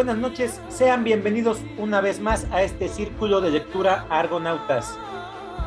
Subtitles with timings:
[0.00, 0.62] buenas noches.
[0.70, 4.98] Sean bienvenidos una vez más a este círculo de lectura Argonautas.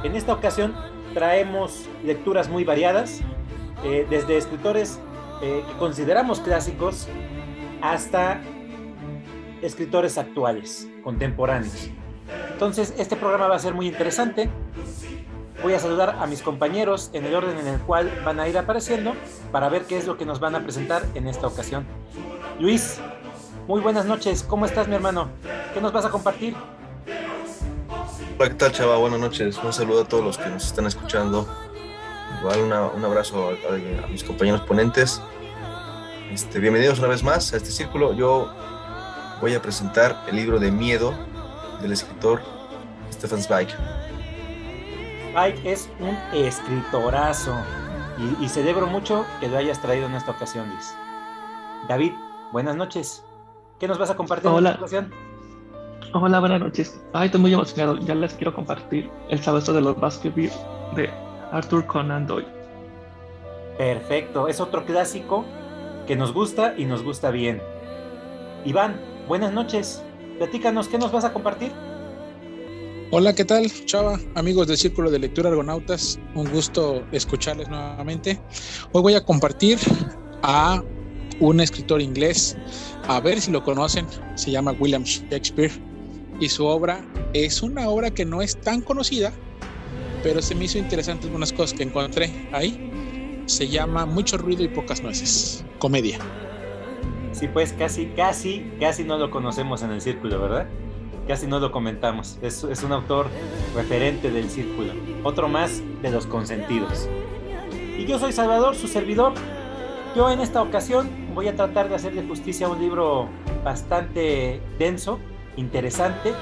[0.03, 0.73] En esta ocasión
[1.13, 3.21] traemos lecturas muy variadas,
[3.83, 4.99] eh, desde escritores
[5.43, 7.07] eh, que consideramos clásicos
[7.83, 8.41] hasta
[9.61, 11.91] escritores actuales, contemporáneos.
[12.53, 14.49] Entonces, este programa va a ser muy interesante.
[15.61, 18.57] Voy a saludar a mis compañeros en el orden en el cual van a ir
[18.57, 19.13] apareciendo
[19.51, 21.85] para ver qué es lo que nos van a presentar en esta ocasión.
[22.59, 22.99] Luis,
[23.67, 24.43] muy buenas noches.
[24.43, 25.29] ¿Cómo estás, mi hermano?
[25.73, 26.55] ¿Qué nos vas a compartir?
[28.37, 28.97] Hola, ¿qué tal, chava?
[28.97, 29.57] Buenas noches.
[29.63, 31.47] Un saludo a todos los que nos están escuchando.
[32.41, 35.21] Igual un abrazo a, mis compañeros ponentes.
[36.31, 38.13] Este, bienvenidos una vez más a este círculo.
[38.13, 38.51] Yo
[39.39, 41.13] voy a presentar el libro de Miedo
[41.81, 42.41] del escritor
[43.11, 43.69] Stefan Zweig.
[45.31, 47.55] Zweig es un escritorazo
[48.17, 50.93] y, y celebro mucho que lo hayas traído en esta ocasión, Luis.
[51.87, 52.13] David,
[52.51, 53.23] buenas noches.
[53.83, 54.79] ¿Qué nos vas a compartir Hola.
[54.93, 55.11] en?
[56.13, 57.01] Hola, buenas noches.
[57.11, 57.97] Ay, estoy muy emocionado.
[57.97, 60.53] Ya les quiero compartir El Sabeso de los Baskerville
[60.95, 61.09] de
[61.51, 62.47] Arthur Conan Doyle.
[63.77, 65.43] Perfecto, es otro clásico
[66.07, 67.61] que nos gusta y nos gusta bien.
[68.63, 70.01] Iván, buenas noches.
[70.37, 71.73] Platícanos, ¿qué nos vas a compartir?
[73.11, 74.17] Hola, ¿qué tal, Chava?
[74.35, 78.39] Amigos del Círculo de Lectura Argonautas, un gusto escucharles nuevamente.
[78.93, 79.77] Hoy voy a compartir
[80.41, 80.81] a
[81.39, 82.57] un escritor inglés,
[83.07, 85.71] a ver si lo conocen, se llama William Shakespeare,
[86.39, 89.31] y su obra es una obra que no es tan conocida,
[90.23, 92.89] pero se me hizo interesante algunas cosas que encontré ahí.
[93.45, 96.17] Se llama Mucho ruido y pocas nueces, comedia.
[97.33, 100.67] Sí, pues casi, casi, casi no lo conocemos en el círculo, ¿verdad?
[101.27, 102.37] Casi no lo comentamos.
[102.41, 103.27] Es, es un autor
[103.75, 104.93] referente del círculo.
[105.23, 107.09] Otro más de los consentidos.
[107.97, 109.33] Y yo soy Salvador, su servidor.
[110.15, 113.29] Yo en esta ocasión voy a tratar de hacerle justicia a un libro
[113.63, 115.19] bastante denso,
[115.57, 116.33] interesante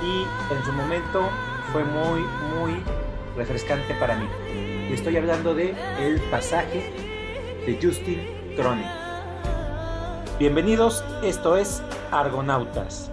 [0.00, 1.22] y en su momento
[1.72, 2.80] fue muy, muy
[3.36, 4.28] refrescante para mí.
[4.88, 6.92] Y estoy hablando de El pasaje
[7.66, 8.20] de Justin
[8.54, 8.86] Cronin.
[10.38, 11.82] Bienvenidos, esto es
[12.12, 13.10] Argonautas.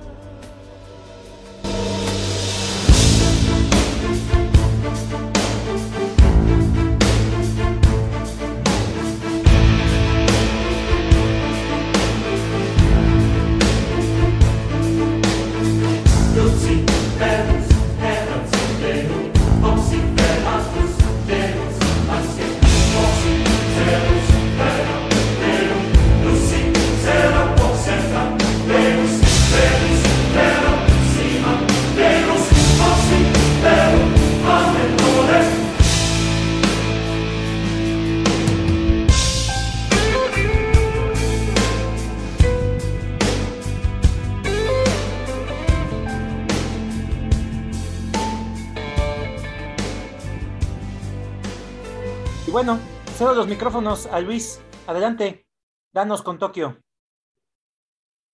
[53.51, 54.62] Micrófonos a Luis.
[54.88, 55.45] Adelante,
[55.91, 56.81] danos con Tokio.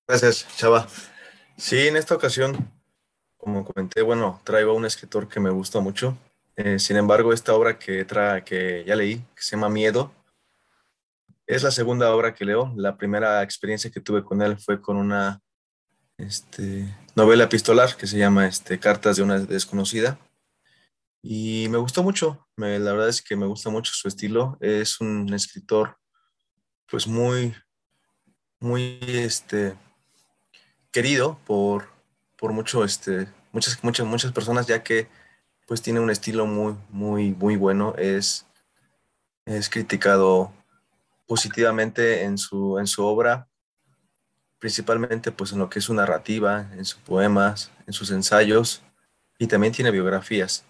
[0.08, 0.88] Gracias, Chava.
[1.58, 2.72] Sí, en esta ocasión,
[3.36, 6.16] como comenté, bueno, traigo a un escritor que me gusta mucho.
[6.56, 10.12] Eh, sin embargo, esta obra que, tra que ya leí, que se llama Miedo,
[11.48, 12.72] es la segunda obra que leo.
[12.76, 15.42] La primera experiencia que tuve con él fue con una
[16.18, 20.20] este, novela epistolar que se llama este, Cartas de una desconocida.
[21.24, 24.58] Y me gustó mucho, la verdad es que me gusta mucho su estilo.
[24.60, 25.98] Es un escritor,
[26.90, 27.56] pues muy,
[28.60, 29.76] muy, este,
[30.92, 31.90] querido por,
[32.36, 35.08] por mucho, este, muchas, muchas, muchas personas, ya que,
[35.68, 37.94] pues, tiene un estilo muy, muy, muy bueno.
[37.96, 38.48] Es,
[39.46, 40.52] es criticado
[41.28, 43.48] positivamente en su, en su obra,
[44.60, 48.82] principalmente, pues, en lo que es su narrativa, en sus poemas, en sus ensayos,
[49.38, 50.66] y también tiene biografías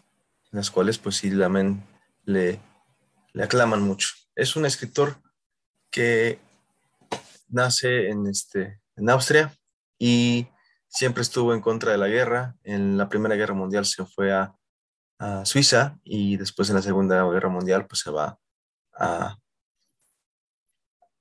[0.51, 1.85] las cuales pues sí también
[2.23, 2.59] le,
[3.33, 4.09] le aclaman mucho.
[4.35, 5.21] Es un escritor
[5.91, 6.39] que
[7.49, 9.53] nace en, este, en Austria
[9.97, 10.47] y
[10.87, 12.55] siempre estuvo en contra de la guerra.
[12.63, 14.55] En la Primera Guerra Mundial se fue a,
[15.19, 18.37] a Suiza y después en la Segunda Guerra Mundial pues se va
[18.93, 19.37] a,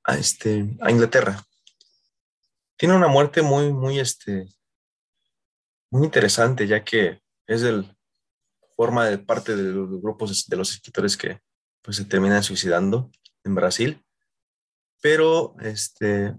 [0.05, 1.43] a, este, a Inglaterra.
[2.77, 4.49] Tiene una muerte muy, muy, este,
[5.91, 7.96] muy interesante ya que es del
[8.77, 11.41] forma parte de los grupos de los escritores que
[11.83, 13.11] pues, se terminan suicidando
[13.45, 14.05] en Brasil.
[15.01, 16.35] Pero, este,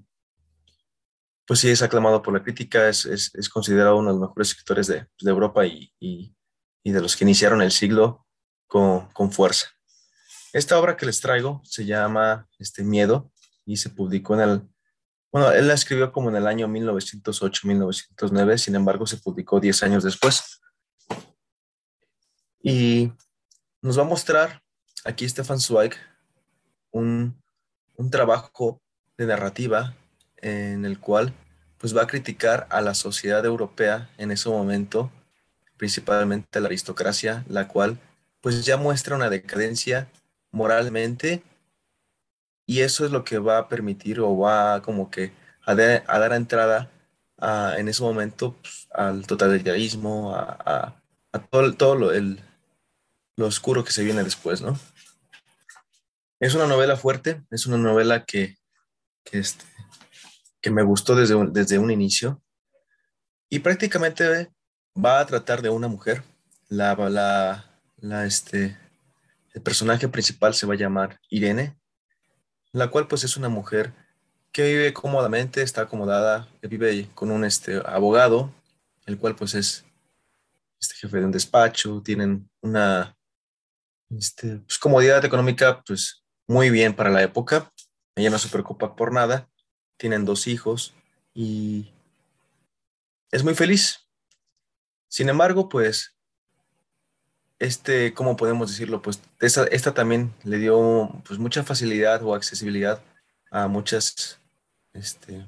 [1.46, 4.88] pues sí, es aclamado por la crítica, es, es, considerado uno de los mejores escritores
[4.88, 6.36] de, de Europa y, y,
[6.84, 8.26] y, de los que iniciaron el siglo
[8.68, 9.68] con, con, fuerza.
[10.54, 13.32] Esta obra que les traigo se llama este, Miedo
[13.66, 14.68] y se publicó en el,
[15.32, 20.04] bueno, él la escribió como en el año 1908-1909, sin embargo se publicó 10 años
[20.04, 20.60] después.
[22.70, 23.14] Y
[23.82, 24.62] nos va a mostrar
[25.06, 25.94] aquí Stefan Zweig
[26.92, 27.42] un,
[27.96, 28.82] un trabajo
[29.18, 29.96] de narrativa
[30.36, 31.34] en el cual
[31.78, 35.10] pues va a criticar a la sociedad europea en ese momento,
[35.78, 37.98] principalmente a la aristocracia, la cual
[38.42, 40.10] pues ya muestra una decadencia
[40.52, 41.44] moralmente
[42.66, 45.32] y eso es lo que va a permitir o va como que
[45.66, 46.92] a, dar entrada
[47.78, 51.02] en ese momento pues, al totalitarismo, a,
[51.50, 52.42] todo, todo lo, el,
[53.38, 54.78] lo oscuro que se viene después, ¿no?
[56.40, 58.58] Es una novela fuerte, es una novela que,
[59.32, 59.64] este,
[60.60, 62.42] que me gustó desde un, desde un inicio
[63.50, 64.52] y prácticamente
[64.94, 66.24] va a tratar de una mujer.
[66.68, 68.78] La, la, la, este,
[69.54, 71.78] el personaje principal se va a llamar Irene,
[72.72, 73.94] la cual pues es una mujer
[74.52, 78.54] que vive cómodamente, está acomodada, vive con un este, abogado,
[79.06, 79.86] el cual pues es
[80.80, 83.17] este jefe de un despacho, tienen una
[84.16, 87.72] este, pues, comodidad económica pues muy bien para la época,
[88.16, 89.50] ella no se preocupa por nada,
[89.98, 90.94] tienen dos hijos
[91.34, 91.92] y
[93.32, 94.08] es muy feliz.
[95.08, 96.16] Sin embargo, pues,
[97.60, 99.02] este, ¿cómo podemos decirlo?
[99.02, 103.02] Pues esta, también le dio pues, mucha facilidad o accesibilidad
[103.52, 104.40] a muchas
[104.94, 105.46] este,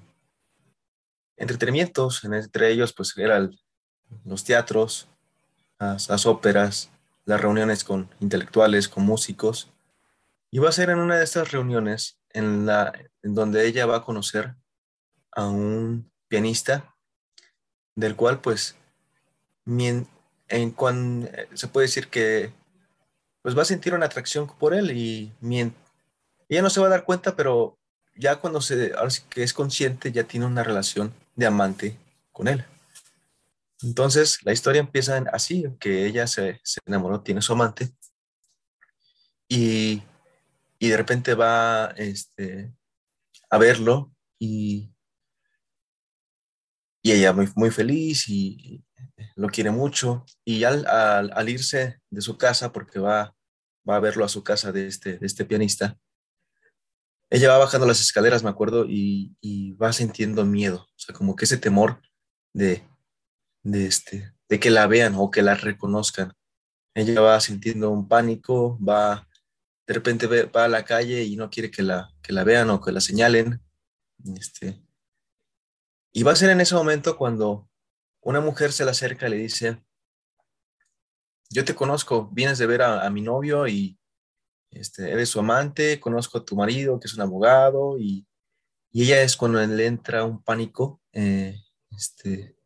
[1.38, 3.57] entretenimientos, entre ellos pues eran
[4.25, 5.07] los teatros,
[5.79, 6.89] las, las, óperas,
[7.29, 9.71] las reuniones con intelectuales, con músicos.
[10.49, 12.91] Y va a ser en una de estas reuniones en, la,
[13.21, 14.55] en donde ella va a conocer
[15.33, 16.95] a un pianista
[17.93, 18.75] del cual pues
[19.67, 22.51] en cuan, se puede decir que
[23.43, 25.31] pues va a sentir una atracción por él y
[26.49, 27.77] ella no se va a dar cuenta, pero
[28.15, 31.95] ya cuando se, ahora que es consciente, ya tiene una relación de amante
[32.31, 32.65] con él.
[33.81, 37.89] Entonces, la historia empieza así, que ella se, se enamoró, tiene su amante,
[39.47, 40.03] y
[40.79, 42.73] y de repente va este,
[43.49, 44.89] a verlo y,
[47.03, 48.83] y ella muy, muy feliz y
[49.35, 53.35] lo quiere mucho y al, al, irse de su casa, porque va,
[53.87, 55.99] va a verlo a su casa de este, de este pianista,
[57.29, 61.35] ella va bajando las escaleras, me acuerdo, y, y, va sintiendo miedo, o sea, como
[61.35, 62.01] que ese temor
[62.53, 62.88] de,
[63.63, 66.33] de, este, de que la vean o que la reconozcan.
[66.94, 69.27] Ella va sintiendo un pánico, va
[69.89, 72.79] de repente va a la calle y no quiere que la, que la vean o
[72.79, 73.59] que la señalen.
[74.38, 74.83] Este,
[76.11, 77.67] y va a ser en ese momento cuando
[78.21, 79.83] una mujer se le acerca y le dice,
[81.50, 83.97] yo te conozco, vienes de ver a, mi novio y
[84.69, 88.27] este, eres su amante, conozco a tu marido que es un abogado y,
[88.91, 92.59] y ella es cuando le entra un pánico eh, este,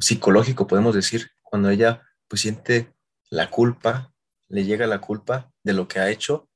[0.00, 2.92] psicológico, podemos decir, cuando ella pues siente
[3.30, 4.12] la culpa,
[4.48, 6.48] le llega la culpa de lo que ha hecho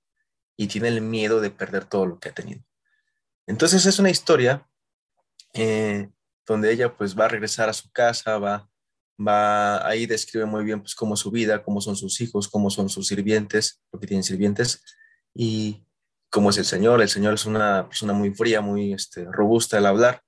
[0.56, 2.62] y tiene el miedo de perder todo lo que ha tenido.
[3.47, 4.66] Entonces es una historia
[5.54, 6.09] eh,
[6.47, 8.68] donde ella pues va a regresar a su casa, va,
[9.18, 12.70] va, ahí describe muy bien pues cómo es su vida, cómo son sus hijos, cómo
[12.70, 14.82] son sus sirvientes, porque tienen sirvientes,
[15.35, 15.85] y
[16.30, 17.00] cómo es el Señor.
[17.00, 20.23] El Señor es una persona muy fría, muy este, robusta al hablar,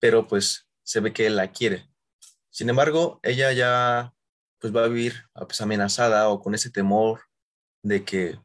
[0.00, 1.87] pero pues se ve que él la quiere.
[2.50, 4.14] Sin embargo, ella ya
[4.58, 7.22] pues va a vivir pues, amenazada o con ese temor
[7.82, 8.38] de que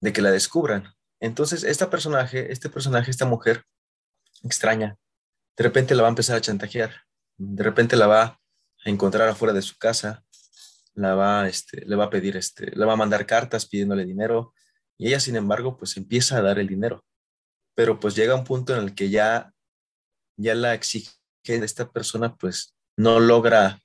[0.00, 0.94] de que la descubran.
[1.20, 3.64] Entonces, esta personaje, este personaje, esta mujer
[4.42, 4.96] extraña,
[5.56, 7.02] de repente la va a empezar a chantajear,
[7.36, 8.40] de repente la va a
[8.84, 10.24] encontrar afuera de su casa,
[10.94, 14.54] la va, este, le va a pedir, este, le va a mandar cartas pidiéndole dinero
[14.96, 17.04] y ella, sin embargo, pues empieza a dar el dinero.
[17.74, 19.52] Pero pues llega un punto en el que ya,
[20.36, 23.82] ya la exige de esta persona, pues no logra,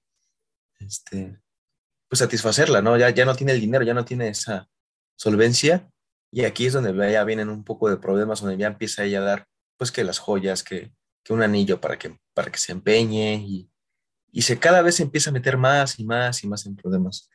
[0.80, 1.40] este,
[2.08, 2.98] pues satisfacerla, ¿no?
[2.98, 4.70] Ya, ya no tiene el dinero, ya no tiene esa
[5.16, 5.90] solvencia
[6.32, 9.24] y aquí es donde ya vienen un poco de problemas, donde ya empieza ella a
[9.24, 9.48] dar,
[9.78, 10.94] pues que las joyas, que,
[11.24, 13.72] que un anillo para que, para que se empeñe y,
[14.32, 17.30] y se cada vez empieza a meter más y más y más en problemas.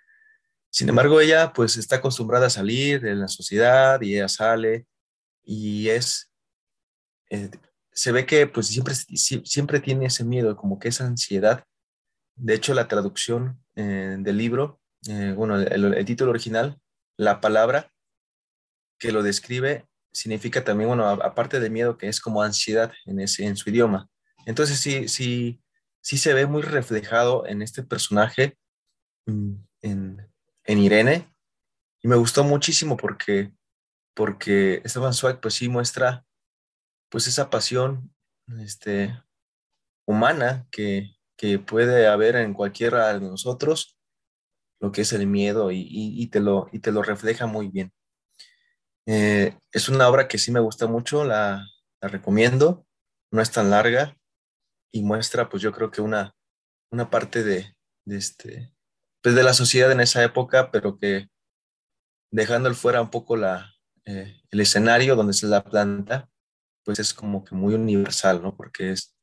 [0.71, 4.87] Sin embargo, ella pues está acostumbrada a salir de la sociedad y ella sale
[5.43, 6.31] y es,
[7.31, 7.51] eh,
[8.01, 11.65] se ve que pues siempre, siempre tiene ese miedo, como que esa ansiedad.
[12.35, 16.81] De hecho, la traducción eh, del libro, eh, bueno, el, título original,
[17.19, 17.93] la palabra
[18.99, 23.45] que lo describe significa también, bueno, aparte de miedo, que es como ansiedad en, ese,
[23.45, 24.09] en su idioma.
[24.47, 25.63] Entonces sí, sí,
[26.01, 28.57] sí se ve muy reflejado en este personaje,
[29.27, 29.53] mm,
[29.83, 30.27] en,
[30.65, 31.31] en Irene,
[32.01, 33.53] y me gustó muchísimo porque,
[34.15, 36.25] porque Stefan Zweig pues sí muestra
[37.11, 38.15] pues esa pasión
[38.61, 39.21] este,
[40.07, 43.99] humana que, que puede haber en cualquiera de nosotros,
[44.81, 47.93] lo que es el miedo y, y, te, lo, y te lo refleja muy bien.
[49.07, 51.67] Eh, es una obra que sí me gusta mucho, la,
[52.01, 52.87] la, recomiendo,
[53.31, 54.17] no es tan larga
[54.93, 56.35] y muestra pues yo creo que una,
[56.91, 57.75] una parte de,
[58.07, 58.73] este,
[59.23, 61.29] pues, de la sociedad en esa época, pero que
[62.31, 63.75] dejando fuera un poco la,
[64.05, 66.31] eh, el escenario donde se la planta,
[66.85, 68.57] pues es como que muy universal, ¿no?
[68.57, 69.15] Porque es,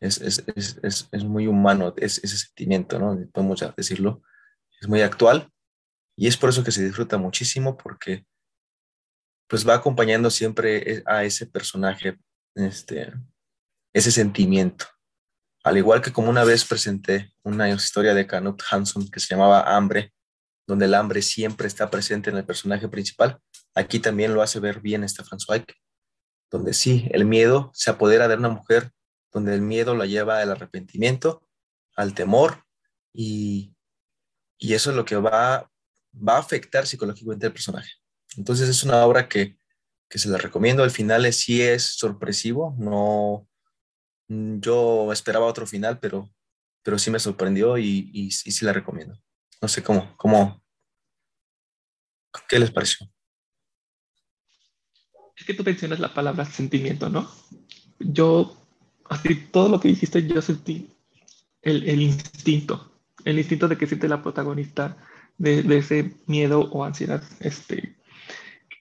[0.00, 3.18] es, es, es, es muy humano ese sentimiento, ¿no?
[3.32, 4.22] Podemos ya decirlo.
[4.80, 5.48] Es muy actual
[6.16, 8.26] y es por eso que se disfruta muchísimo porque
[9.48, 12.18] pues va acompañando siempre e, a ese personaje,
[12.54, 13.12] este,
[13.92, 14.86] ese sentimiento.
[15.62, 19.76] Al igual que como una vez presenté una historia de Canut Hanson que se llamaba
[19.76, 20.12] Hambre,
[20.66, 23.38] donde el hambre siempre está presente en el personaje principal,
[23.74, 25.66] aquí también lo hace ver bien Stefan Zweig,
[26.52, 28.92] donde sí, el miedo se apodera de una mujer,
[29.32, 31.48] donde el miedo la lleva al arrepentimiento,
[31.96, 32.64] al temor,
[33.12, 33.74] y,
[34.58, 35.70] y eso es lo que va,
[36.14, 37.90] va a afectar psicológicamente al personaje.
[38.36, 39.58] Entonces es una obra que,
[40.08, 40.84] que se la recomiendo.
[40.84, 43.48] El final es, sí es sorpresivo, no,
[44.28, 46.28] yo esperaba otro final, pero,
[46.82, 49.18] pero sí me sorprendió y, y, y sí la recomiendo.
[49.62, 50.62] No sé cómo, cómo,
[52.46, 53.10] ¿qué les pareció?
[55.42, 57.28] Es que tú mencionas la palabra sentimiento, ¿no?
[57.98, 58.56] Yo,
[59.10, 60.88] así, todo lo que dijiste, yo sentí
[61.62, 62.92] el, el instinto,
[63.24, 64.96] el instinto de que siente la protagonista
[65.38, 67.96] de, de, ese miedo o ansiedad, este,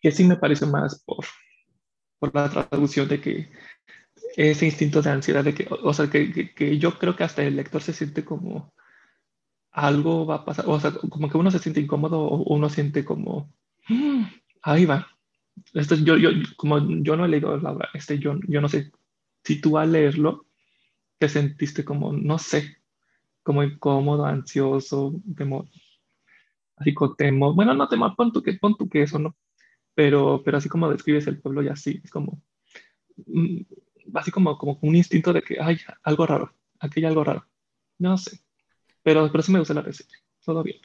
[0.03, 1.25] que sí me parece más por,
[2.19, 3.49] por la traducción de que
[4.37, 7.41] ese instinto de ansiedad, de que, o sea, que, que, que yo creo que hasta
[7.41, 8.71] el lector se siente como
[9.71, 13.03] algo va a pasar, o sea, como que uno se siente incómodo o uno siente
[13.03, 13.51] como,
[13.89, 14.25] mm,
[14.61, 15.07] ahí va,
[15.73, 18.91] esto, yo, yo, como yo no he leído la obra, este, yo, yo no sé
[19.43, 20.45] si tú al leerlo
[21.17, 22.77] te sentiste como, no sé,
[23.43, 25.65] como incómodo, ansioso, temor,
[26.77, 29.35] así con temor, bueno, no temor, pon tú que, pon que eso, ¿no?
[29.93, 32.41] Pero, pero así como describes el pueblo y así, es como,
[33.27, 33.61] mm,
[34.15, 37.45] así como, como un instinto de que hay algo raro, aquí hay algo raro,
[37.97, 38.39] no sé,
[39.03, 40.79] pero, pero sí me gusta la reseña, todo bien.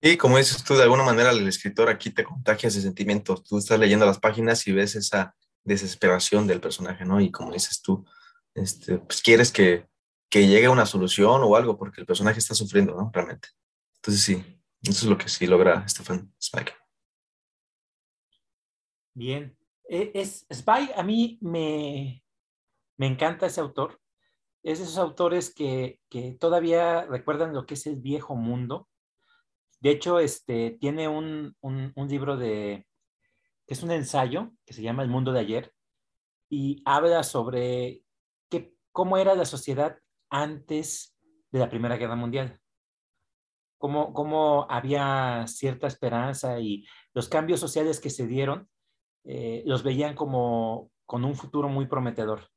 [0.00, 3.42] Y como dices tú, de alguna manera el escritor aquí te contagia ese sentimiento.
[3.42, 5.34] Tú estás leyendo las páginas y ves esa
[5.64, 7.20] desesperación del personaje, ¿no?
[7.20, 8.04] Y como dices tú,
[8.54, 9.86] este, pues quieres que,
[10.28, 13.10] que llegue a una solución o algo porque el personaje está sufriendo, ¿no?
[13.12, 13.48] Realmente.
[13.96, 16.72] Entonces sí, eso es lo que sí logra Stefan Zweig.
[19.14, 19.56] Bien.
[19.88, 22.22] E, es, a mí me,
[22.96, 24.00] me encanta ese autor.
[24.62, 28.88] Es de esos autores que, que todavía recuerdan lo que es el viejo mundo
[29.86, 32.88] de hecho, este, tiene un, un, libro de,
[33.68, 35.72] es un ensayo que se llama El mundo de ayer
[36.50, 38.02] y habla sobre
[38.50, 39.96] que, cómo era la sociedad
[40.28, 41.16] antes
[41.52, 42.58] de la Primera Guerra Mundial.
[43.78, 48.68] Cómo, cómo había cierta esperanza y los cambios sociales que se dieron
[49.22, 52.48] eh, los veían como con un futuro muy prometedor.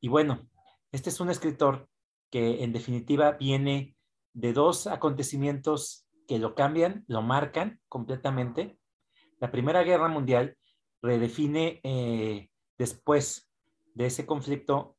[0.00, 0.48] Y bueno,
[0.92, 1.88] este es un escritor
[2.30, 3.96] que en definitiva viene
[4.32, 8.78] de dos acontecimientos que lo cambian, lo marcan completamente.
[9.40, 10.58] La Primera Guerra Mundial
[11.00, 13.50] redefine eh, después
[13.94, 14.98] de ese conflicto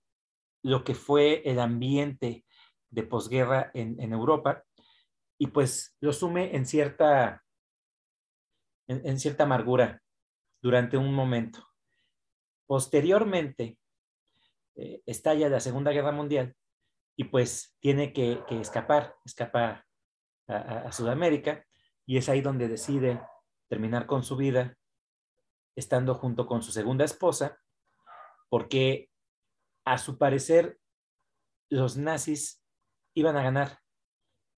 [0.63, 2.45] lo que fue el ambiente
[2.89, 4.63] de posguerra en, Europa
[5.37, 7.45] y pues lo sume en cierta,
[8.87, 10.01] en, cierta amargura
[10.61, 11.63] durante un momento.
[12.65, 13.77] Posteriormente
[14.75, 16.55] eh, estalla la Segunda Guerra Mundial
[17.15, 19.85] y pues tiene que, que escapar, escapa
[20.49, 21.65] a, Sudamérica
[22.05, 23.21] y es ahí donde decide
[23.67, 24.75] terminar con su vida
[25.75, 27.59] estando junto con su segunda esposa,
[28.49, 29.09] porque
[29.85, 30.79] a su parecer
[31.69, 32.63] los nazis
[33.13, 33.79] iban a ganar.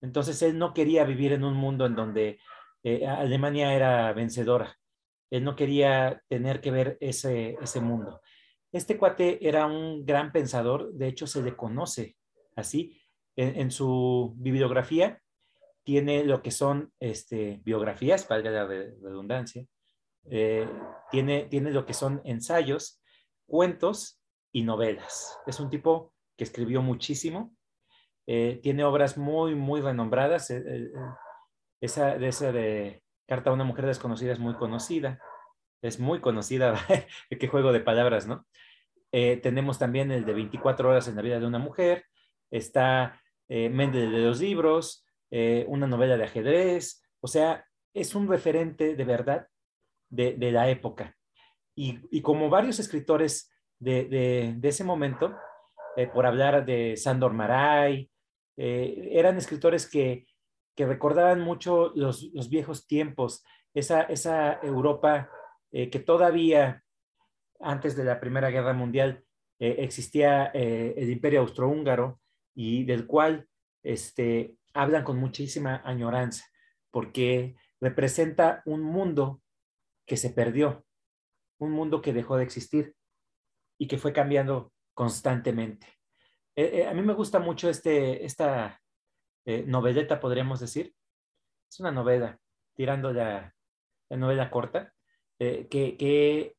[0.02, 2.40] Entonces él no quería vivir en un mundo en donde
[2.84, 4.78] eh, Alemania era vencedora.
[5.30, 8.22] Él no quería tener que ver ese, ese mundo.
[8.72, 12.18] Este cuate era un gran pensador, de hecho se le conoce
[12.56, 12.98] así.
[13.36, 15.22] En, en su bibliografía
[15.84, 19.66] tiene lo que son este, biografías, para la redundancia,
[20.30, 20.68] eh,
[21.10, 23.02] tiene, tiene lo que son ensayos,
[23.48, 24.22] cuentos
[24.52, 25.40] y novelas.
[25.48, 27.56] Es un tipo que escribió muchísimo,
[28.28, 30.52] eh, tiene obras muy, muy renombradas.
[30.52, 30.92] Eh,
[31.82, 35.20] esa, esa de Carta a una mujer desconocida es muy conocida,
[35.82, 36.76] es muy conocida,
[37.40, 38.46] qué juego de palabras, ¿no?
[39.14, 42.06] tenemos también el de 24 horas en la vida de una mujer,
[42.50, 48.96] está Méndez de los libros, eh, una novela de ajedrez, O sea, es un referente
[48.96, 49.48] de verdad
[50.10, 51.16] de, la época.
[51.74, 55.34] Y, como varios escritores de, ese momento,
[55.96, 58.12] eh, por hablar de Sandor Maray,
[58.58, 60.26] eh, eran escritores que,
[60.78, 63.44] recordaban mucho los, viejos tiempos,
[63.76, 65.30] esa, esa Europa
[65.72, 66.84] que todavía
[67.60, 69.24] antes de la Primera Guerra Mundial
[69.60, 72.20] existía el Imperio Austrohúngaro
[72.56, 73.48] y del cual
[73.84, 76.46] este, hablan con muchísima añoranza,
[76.92, 79.42] porque representa un mundo
[80.06, 80.86] que se perdió,
[81.58, 82.96] un mundo que dejó de existir
[83.78, 85.88] y que fue cambiando constantemente.
[86.56, 88.80] Eh, eh, a mí me gusta mucho este, esta
[89.46, 90.94] eh, noveleta, podríamos decir.
[91.70, 92.40] Es una novela,
[92.76, 93.56] tirando la,
[94.10, 94.94] novela corta,
[95.40, 96.56] que, que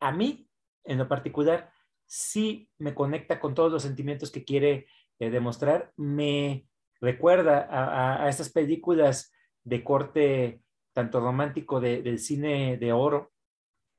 [0.00, 0.48] a mí,
[0.84, 1.70] en lo particular,
[2.06, 4.86] sí me conecta con todos los sentimientos que quiere
[5.18, 5.92] demostrar.
[5.96, 6.66] Me
[7.00, 9.32] recuerda a, a, estas películas
[9.64, 10.60] de corte
[10.92, 13.32] tanto romántico del cine de oro,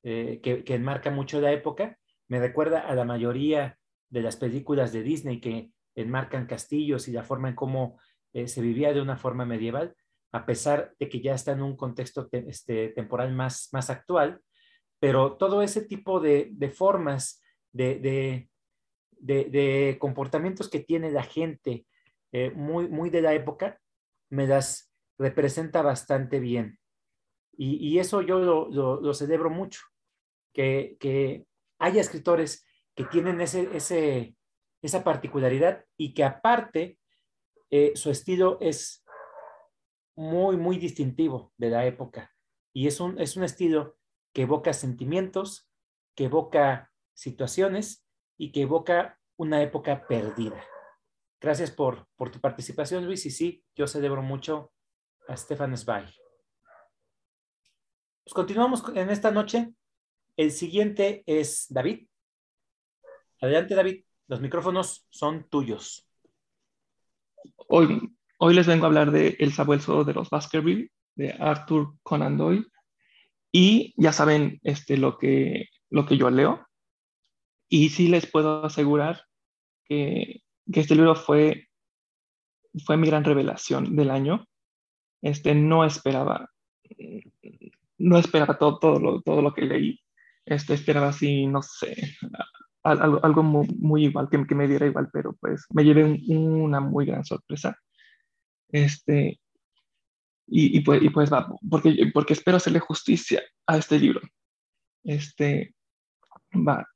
[0.04, 3.78] eh, que, que, enmarca mucho la época, me recuerda a la mayoría
[4.10, 8.00] de las películas de Disney que enmarcan castillos y la forma en cómo
[8.34, 9.96] eh, se vivía de una forma medieval,
[10.32, 14.42] a pesar de que ya está en un contexto este, temporal más, más actual,
[15.00, 17.42] pero todo ese tipo de, de formas,
[17.72, 18.50] de, de,
[19.20, 21.86] de, comportamientos que tiene la gente
[22.32, 23.80] eh, muy, muy de la época,
[24.30, 26.80] me las representa bastante bien.
[27.62, 29.82] Y, eso yo lo, celebro mucho,
[30.54, 31.46] que, que,
[31.78, 32.66] haya escritores
[32.96, 34.36] que tienen ese, ese,
[34.82, 37.00] esa particularidad y que aparte
[37.70, 39.04] eh, su estilo es
[40.16, 42.34] muy, muy distintivo de la época.
[42.74, 43.98] Y es un, es un estilo
[44.34, 45.70] que evoca sentimientos,
[46.16, 48.06] que evoca situaciones
[48.38, 50.64] y que evoca una época perdida.
[51.42, 53.26] Gracias por, por tu participación, Luis.
[53.26, 54.74] Y sí, yo celebro mucho
[55.28, 56.10] a Stefan Zweig.
[58.24, 59.74] Pues continuamos en esta noche.
[60.36, 62.08] El siguiente es David.
[63.42, 64.04] Adelante, David.
[64.28, 66.06] Los micrófonos son tuyos.
[67.68, 72.38] Hoy, hoy les vengo a hablar de El sabueso de los Baskerville, de Arthur Conan
[72.38, 72.66] Doyle.
[73.52, 76.68] Y ya saben este, lo, que, lo que yo leo.
[77.70, 79.24] Y sí les puedo asegurar
[79.86, 81.68] que que este libro fue,
[82.86, 84.46] fue mi gran revelación del año.
[85.22, 86.50] Este, no esperaba,
[87.98, 90.00] no esperaba todo, todo, lo, todo lo que leí.
[90.46, 91.96] Este, esperaba así, no sé,
[92.84, 96.80] algo, algo muy, muy, igual, que, que, me diera igual, pero pues me llevé una
[96.80, 97.78] muy gran sorpresa.
[98.70, 99.40] Este,
[100.48, 104.22] y, y, pues, y pues va, porque, porque espero hacerle justicia a este libro.
[105.04, 105.76] Este,
[106.54, 106.88] va,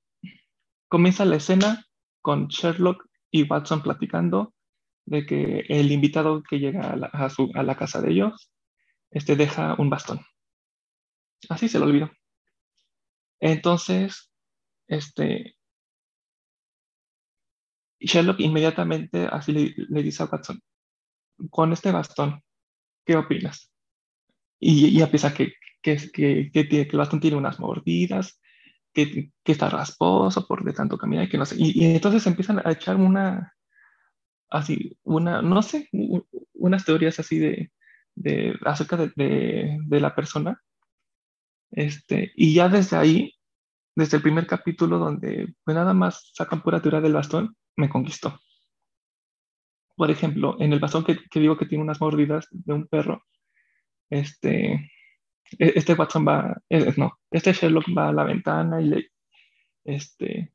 [0.87, 1.85] comienza la escena
[2.21, 4.53] con Sherlock y Watson platicando
[5.05, 8.51] de que el invitado que llega a la, casa de ellos
[9.09, 10.21] este, deja un bastón.
[11.49, 12.11] Así se lo olvidó.
[13.39, 14.31] Entonces,
[14.87, 15.57] este,
[17.99, 20.61] Sherlock inmediatamente así le, dice a Watson,
[21.49, 22.43] con este bastón,
[23.03, 23.71] ¿qué opinas?
[24.59, 28.39] Y, y empieza que, que, que, que, el bastón tiene unas mordidas,
[28.93, 31.55] que, está rasposo por de tanto caminar que no sé.
[31.57, 33.53] Y, entonces empiezan a echar una,
[34.49, 35.89] así, una, no sé,
[36.53, 37.71] unas teorías así de,
[38.15, 39.11] de acerca de,
[39.85, 40.61] de, la persona.
[41.71, 43.33] Este, y ya desde ahí,
[43.95, 48.39] desde el primer capítulo donde pues nada más sacan pura teoría del bastón, me conquistó.
[49.95, 53.23] Por ejemplo, en el bastón que, que digo que tiene unas mordidas de un perro,
[54.09, 54.91] este,
[55.59, 59.11] este Watson va, eh, no, este Sherlock va a la ventana y le,
[59.83, 60.53] este,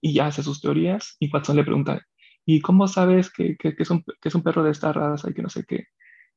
[0.00, 2.06] y ya hace sus teorías y Watson le pregunta,
[2.44, 5.34] ¿y cómo sabes que, que, es, un, que es un perro de esta raza y
[5.34, 5.86] que no sé qué?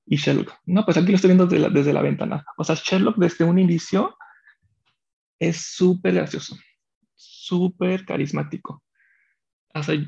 [0.05, 2.45] Y Sherlock, no, pues aquí lo estoy viendo desde la, desde la ventana.
[2.57, 4.17] O sea, Sherlock desde un inicio
[5.39, 6.57] es súper gracioso,
[7.15, 8.83] súper carismático.
[9.73, 10.05] Así,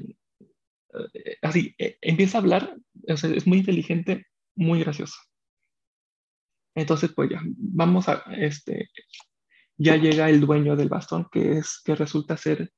[1.14, 2.78] eh, así eh, empieza a hablar,
[3.08, 5.16] o sea, es muy inteligente, muy gracioso.
[6.76, 8.90] Entonces, pues ya, vamos a, este,
[9.78, 12.72] ya llega el dueño del bastón, que es, que resulta ser,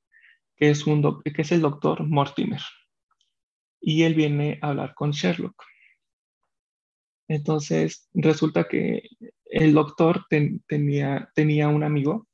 [0.55, 2.62] que es, un que es el doctor Mortimer.
[3.81, 5.63] Y él viene a hablar con Sherlock.
[7.27, 9.01] Entonces, resulta que
[9.45, 12.27] el doctor tenía, tenía un amigo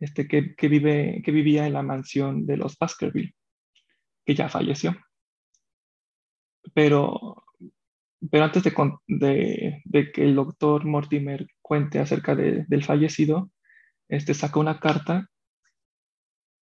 [0.00, 3.34] este, que, que, vive, que vivía en la mansión de los Baskerville,
[4.24, 4.96] que ya falleció.
[6.74, 7.41] Pero
[8.30, 13.50] pero antes de, de, que el doctor Mortimer cuente acerca del fallecido,
[14.08, 15.28] este, saca una carta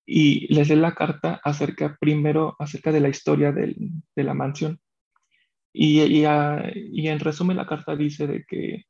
[0.07, 3.75] y les lee la carta acerca, primero acerca de la historia de
[4.25, 4.81] la mansión.
[5.73, 8.85] Y, y, y, en resumen la carta dice de que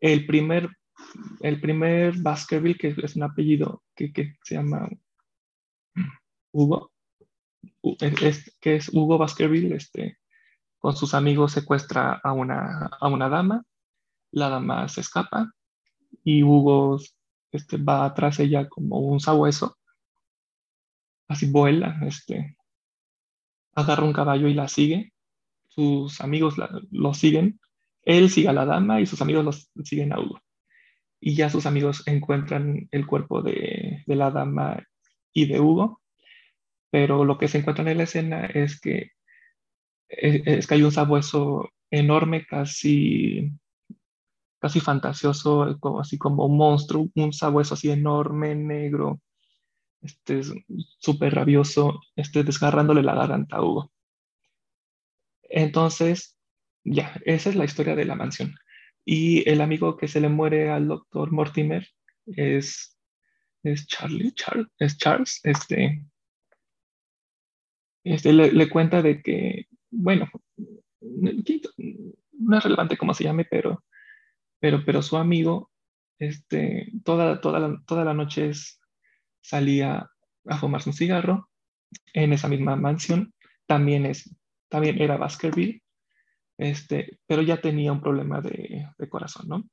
[0.00, 0.68] el primer,
[1.40, 4.88] el primer Baskerville, que es un apellido que, que se llama
[6.52, 6.90] Hugo,
[8.00, 10.18] es, que es Hugo Baskerville, este,
[10.84, 13.64] con sus amigos secuestra a una, a una dama,
[14.32, 15.50] la dama se escapa
[16.22, 17.00] y Hugo
[17.50, 19.78] este, va atrás ella como un sabueso,
[21.26, 22.58] así vuela, este,
[23.74, 25.14] agarra un caballo y la sigue,
[25.68, 26.56] sus amigos
[26.90, 27.58] lo siguen,
[28.02, 30.38] él sigue a la dama y sus amigos los siguen a Hugo.
[31.18, 34.86] Y ya sus amigos encuentran el cuerpo de, de la dama
[35.32, 36.02] y de Hugo,
[36.90, 39.12] pero lo que se encuentra en la escena es que,
[40.08, 43.52] es, que hay un sabueso enorme, casi
[44.64, 49.20] casi fantasioso, como, así como un monstruo, un sabueso así enorme, negro,
[50.00, 50.40] este,
[50.98, 53.92] súper rabioso, este, desgarrándole la garganta a Hugo.
[55.42, 56.38] Entonces,
[56.82, 58.54] ya, esa es la historia de la mansión.
[59.04, 61.86] Y el amigo que se le muere al doctor Mortimer
[62.24, 62.98] es,
[63.62, 66.06] es Charlie, Charles, es Charles, este,
[68.02, 70.28] este le, cuenta de que, bueno,
[71.00, 73.84] no es relevante cómo se llame, pero,
[74.60, 75.70] pero, pero su amigo,
[76.18, 78.50] este, toda, toda, la, toda la noche
[79.40, 80.08] salía
[80.46, 81.48] a fumarse un cigarro
[82.12, 83.32] en esa misma mansión.
[83.66, 84.34] También, es,
[84.68, 85.82] también era Baskerville,
[86.58, 89.64] este, pero ya tenía un problema de, de corazón, ¿no?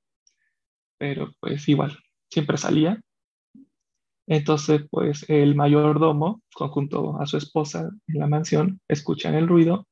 [0.97, 1.97] Pero pues igual,
[2.29, 3.01] siempre salía.
[4.27, 9.87] Entonces, pues el mayordomo, junto a su esposa en la mansión, escuchan el ruido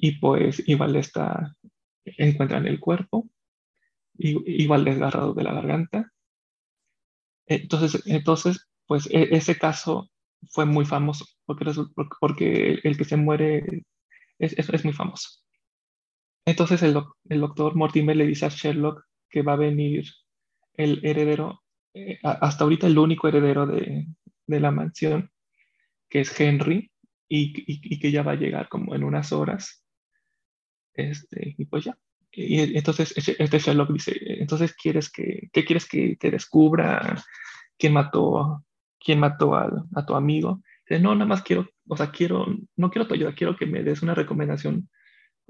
[0.00, 1.56] y pues igual está,
[2.04, 3.28] encuentran el cuerpo,
[4.16, 6.12] igual desgarrado de la garganta.
[7.46, 10.10] Entonces, entonces pues e, ese caso
[10.50, 11.64] fue muy famoso, porque,
[12.20, 13.84] porque el que se muere
[14.38, 15.28] es, es, muy famoso.
[16.46, 16.96] Entonces el,
[17.28, 20.04] el, doctor Mortimer le dice a Sherlock que va a venir
[20.74, 21.62] el heredero,
[21.94, 24.06] eh, hasta ahorita el único heredero de,
[24.46, 25.30] de, la mansión,
[26.08, 26.90] que es Henry,
[27.28, 29.84] y, y, que ya va a llegar como en unas horas.
[30.98, 31.96] Este, y pues ya.
[32.30, 37.24] Y entonces este Sherlock dice, entonces quieres que, ¿qué quieres que te descubra?
[37.78, 38.64] ¿Quién mató
[38.98, 39.70] quién mató a,
[40.06, 40.62] tu amigo.
[40.88, 43.82] Dice, no, nada más quiero, o sea, quiero, no quiero tu ayuda, quiero que me
[43.82, 44.88] des una recomendación.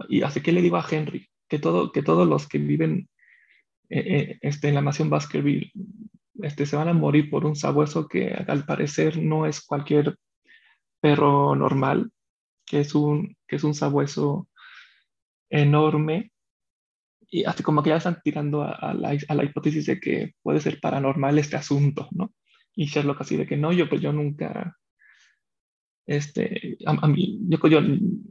[0.08, 3.08] Y así que le digo a Henry que, todo, que todos los que viven
[3.88, 5.72] eh, eh, este, en la mansión Baskerville
[6.42, 10.16] este, se van a morir por un sabueso que al parecer no es cualquier
[11.00, 12.12] perro normal,
[12.64, 14.48] que es un, que es un sabueso
[15.50, 16.32] enorme.
[17.30, 20.60] Y así como que ya están tirando a, la, a la hipótesis de que puede
[20.60, 22.32] ser paranormal este asunto, ¿no?
[22.74, 24.76] Y Sherlock así de que no, yo pues yo nunca,
[26.06, 27.80] este, a, mí, yo, yo,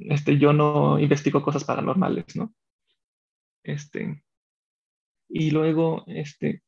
[0.10, 2.54] este, yo no investigo cosas paranormales, ¿no?
[3.64, 4.24] Este,
[5.30, 6.64] y luego, este,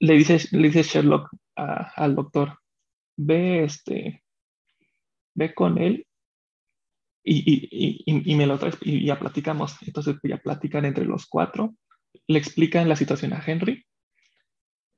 [0.00, 2.58] le dice, le dice Sherlock al doctor,
[3.16, 4.24] ve, este,
[5.34, 6.06] ve con él
[7.24, 9.76] y, me lo traes y ya platicamos.
[9.82, 11.74] Entonces ya platican entre los cuatro,
[12.26, 13.84] le explican la situación a Henry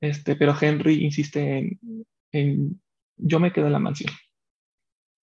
[0.01, 1.79] este, pero Henry insiste
[2.31, 2.81] en,
[3.17, 4.13] yo me quedo en la mansión.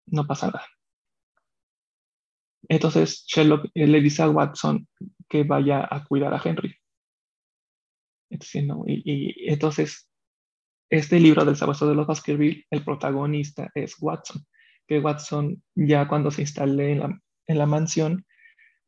[0.06, 0.66] No pasa nada.
[2.68, 4.88] Entonces Sherlock eh, le dice a Watson
[5.28, 6.74] que vaya a cuidar a Henry.
[8.30, 10.08] y, entonces,
[10.90, 14.44] este libro del sabueso de los Baskerville, el protagonista es Watson,
[15.00, 18.26] Watson ya cuando se instale en la, mansión,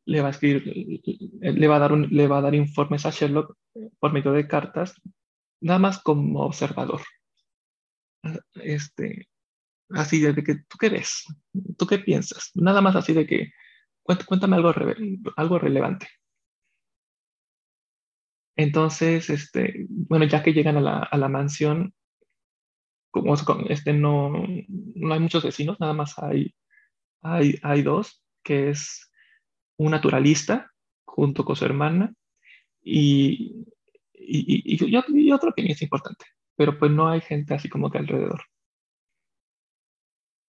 [0.05, 1.01] le va a escribir,
[1.41, 3.55] le va a, dar le va a dar informes a Sherlock
[3.99, 5.01] por medio de cartas
[5.61, 7.01] nada más como observador.
[8.55, 9.29] Este,
[9.89, 11.25] así de que, ¿tú qué ves?
[11.77, 12.51] ¿Tú qué piensas?
[12.55, 13.51] Nada más así de que,
[14.03, 16.07] cuéntame algo, relevante.
[18.55, 21.93] Entonces, este, bueno, ya que llegan a la mansión,
[23.23, 23.35] como
[23.69, 24.31] este, no,
[24.67, 26.53] no hay muchos vecinos, nada más hay,
[27.21, 29.11] hay, hay dos, que es
[29.77, 30.71] un naturalista
[31.05, 32.13] junto con su hermana
[32.81, 33.65] y
[34.27, 36.25] y, y, y, otro que es importante,
[36.55, 38.43] pero pues no hay gente así como que alrededor.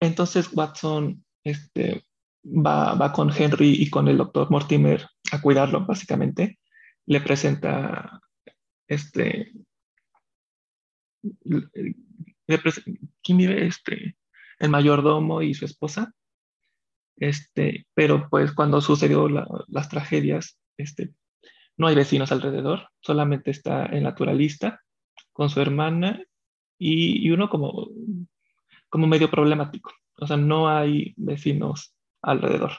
[0.01, 2.05] Entonces Watson este,
[2.45, 6.59] va, va con Henry y con el doctor Mortimer a cuidarlo, básicamente.
[7.07, 8.21] Le presenta
[8.89, 9.53] este,
[13.23, 13.67] ¿quién vive?
[13.67, 14.17] Este,
[14.59, 16.13] el mayordomo y su esposa.
[17.17, 21.15] Este, pero pues cuando sucedió las tragedias, este,
[21.77, 24.83] no hay vecinos alrededor, solamente está el naturalista
[25.33, 26.23] con su hermana
[26.79, 27.89] y, uno como,
[28.89, 29.93] como medio problemático.
[30.19, 32.73] O sea, no hay vecinos alrededor.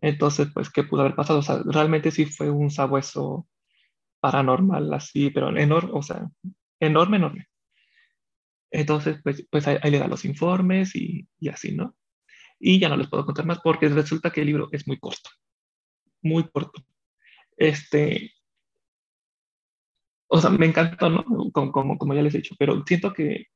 [0.00, 1.38] Entonces, pues, ¿qué pudo haber pasado?
[1.38, 3.46] O sea, realmente sí fue un sabueso
[4.20, 6.28] paranormal así, pero enorme, o sea,
[6.80, 7.48] enorme, enorme.
[8.74, 11.94] Entonces, pues, pues ahí, le da los informes y, y, así, ¿no?
[12.58, 15.30] Y ya no les puedo contar más porque resulta que el libro es muy corto,
[16.22, 16.82] muy corto.
[17.56, 18.32] Este,
[20.26, 21.24] o sea, me encantó, ¿no?
[21.52, 23.46] Como, como, como ya les he dicho, pero siento que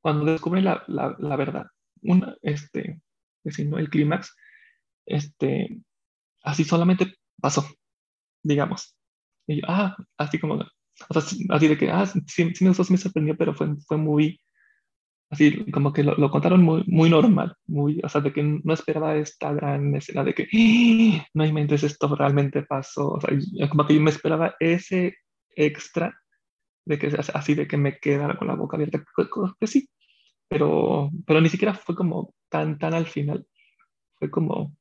[0.00, 1.66] cuando descubren la, la, la verdad,
[2.00, 3.02] una, este,
[3.66, 3.78] ¿no?
[3.78, 4.34] el clímax,
[5.04, 5.78] este,
[6.42, 7.66] así solamente pasó,
[8.42, 8.96] digamos.
[9.46, 12.90] Y yo, ah, así como, o sea, así de que, ah, sí, sí me gustó,
[12.90, 14.40] me sorprendió, pero fue, fue muy,
[15.30, 18.74] así como que lo, lo, contaron muy, muy normal, muy, o sea, de que no
[18.74, 21.26] esperaba esta gran escena de que, ¡Ah!
[21.34, 23.30] no hay mentes, esto realmente pasó, o sea,
[23.68, 25.16] como que yo me esperaba ese
[25.56, 26.14] extra
[26.86, 29.26] de que así de que me quedara con la boca abierta, que,
[29.58, 29.88] que sí,
[30.48, 33.46] pero, pero ni siquiera fue como tan, tan al final,
[34.18, 34.76] fue como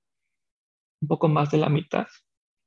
[1.02, 2.08] un poco más de la mitad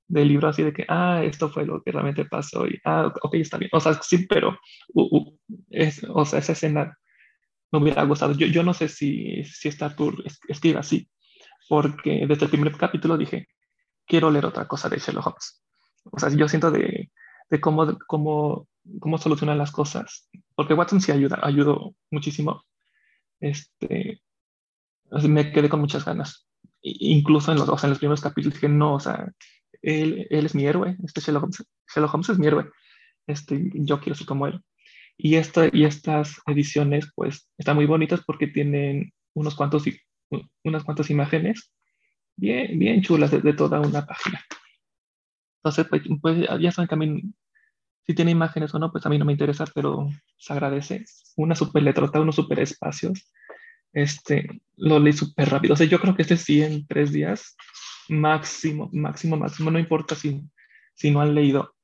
[0.09, 3.35] del libro, así de que, ah, esto fue lo que realmente pasó, y, ah, ok,
[3.35, 4.59] está bien, o sea, sí, pero,
[4.95, 5.39] uh, uh,
[5.71, 6.97] es, o sea, esa escena
[7.72, 8.33] me hubiera gustado.
[8.33, 11.09] Yo, yo no sé si, si esta tour escribe así,
[11.68, 13.48] porque desde el primer capítulo dije,
[14.07, 15.62] quiero leer otra cosa de Sherlock Holmes.
[16.05, 17.11] O sea, yo siento de,
[17.50, 18.68] de cómo, cómo,
[19.00, 22.64] cómo solucionan las cosas, porque Watson sí ayuda, ayudó muchísimo.
[23.40, 24.22] Este,
[25.29, 26.46] me quedé con muchas ganas.
[26.83, 29.33] Incluso en los, o sea, en los primeros capítulos dije, no, o sea,
[29.83, 32.70] él, él es mi héroe, este Sherlock Holmes, Sherlock Holmes es mi héroe,
[33.26, 34.62] este, yo quiero ser como él.
[35.18, 39.85] Y, esta, y estas ediciones, pues, están muy bonitas porque tienen unos cuantos,
[40.62, 41.72] unas cuantas imágenes
[42.37, 44.44] bien, bien chulas de, toda una página.
[45.59, 47.22] Entonces, pues, pues, ya saben que a mí,
[48.07, 51.05] si tiene imágenes o no, pues a mí no me interesa, pero se agradece.
[51.37, 53.33] Una super letrota, unos super espacios.
[53.92, 55.74] Este, lo leí súper rápido.
[55.74, 57.57] O sea, yo creo que este sí en tres días,
[58.09, 59.70] máximo, máximo, máximo.
[59.70, 60.42] No importa si,
[60.94, 61.74] si no han leído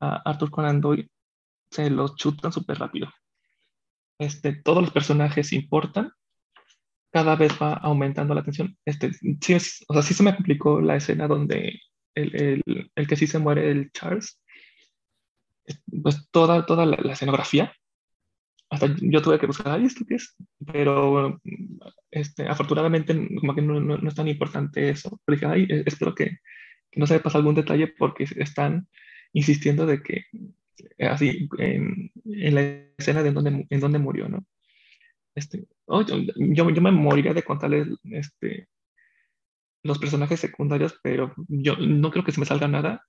[0.00, 1.08] a Arthur Conan Doyle,
[1.72, 3.08] se los chutan súper rápido.
[4.18, 6.12] Este, todos los personajes importan,
[7.10, 8.76] cada vez va aumentando la tensión.
[8.84, 9.54] Este, sí,
[9.88, 11.80] o sea, sí se me complicó la escena donde
[12.14, 14.40] el, el, el, que sí se muere, el Charles,
[16.02, 17.72] pues toda, toda la, la escenografía,
[18.72, 20.34] hasta yo tuve que buscar, ¿y esto qué es?
[20.72, 21.38] Pero
[22.10, 25.20] este, afortunadamente como que no, no, no, es tan importante eso.
[25.24, 26.38] Pero dije, ay, espero que,
[26.90, 28.88] que no se me pase algún detalle porque están
[29.34, 30.24] insistiendo de que
[30.98, 32.60] así, en, en, la
[32.98, 34.44] escena de donde, en donde murió, ¿no?
[35.34, 38.68] Este, oh, yo, yo, yo, me moriría de contarles este,
[39.82, 43.04] los personajes secundarios, pero yo no creo que se me salga nada.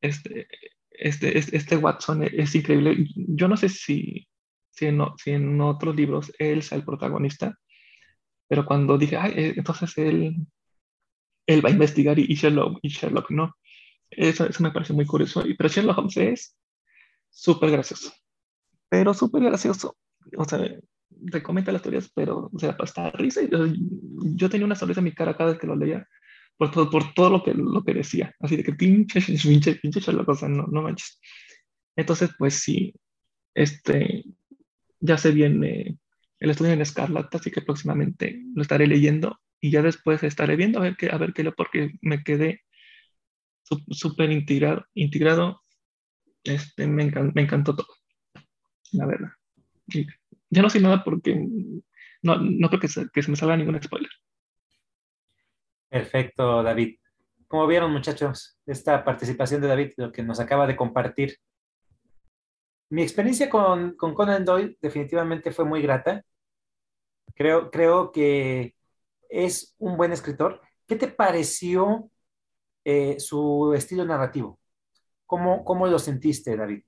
[0.00, 0.48] Este,
[0.90, 3.06] este, este, este Watson es, increíble.
[3.14, 4.28] Yo no sé si,
[4.70, 7.58] si, en, si en otros libros él sea el protagonista,
[8.48, 10.36] pero cuando dije, Ay, eh, entonces él,
[11.46, 13.54] él va a investigar y, Sherlock, y Sherlock no.
[14.10, 15.44] Eso, eso me parece muy curioso.
[15.56, 16.56] Pero Sherlock Holmes es
[17.38, 18.12] súper gracioso.
[18.88, 19.96] Pero súper gracioso.
[20.36, 20.58] O sea,
[21.30, 23.42] te comenta las teorías, pero, o sea, hasta risa.
[23.42, 26.06] Yo tenía una sonrisa en mi cara cada vez que lo leía,
[26.56, 28.34] por todo, por todo lo, que, lo que decía.
[28.40, 31.20] Así de que pinche, pinche, pinche Sherlock, o sea, no, no manches.
[31.96, 32.92] Entonces, pues sí,
[33.54, 34.24] este,
[35.00, 35.98] ya se viene
[36.40, 40.78] el estudio en Escarlata, así que próximamente lo estaré leyendo y ya después estaré viendo
[40.78, 42.62] a ver qué, a ver qué lo, porque me quedé
[43.90, 45.60] súper integrado, integrado
[46.44, 47.88] este, me, encantó, todo,
[48.92, 49.28] la verdad.
[50.50, 51.34] Ya no sé nada porque
[52.22, 54.10] no, creo que se, me salga ningún spoiler.
[55.88, 56.98] Perfecto, David.
[57.46, 61.38] Como vieron, muchachos, esta participación de David, lo que nos acaba de compartir.
[62.90, 66.24] Mi experiencia con, con Conan Doyle definitivamente fue muy grata.
[67.34, 68.74] Creo, creo que
[69.28, 70.60] es un buen escritor.
[70.86, 72.10] ¿Qué te pareció
[72.84, 74.57] eh, su estilo narrativo?
[75.28, 76.82] ¿Cómo, cómo lo sentiste, David?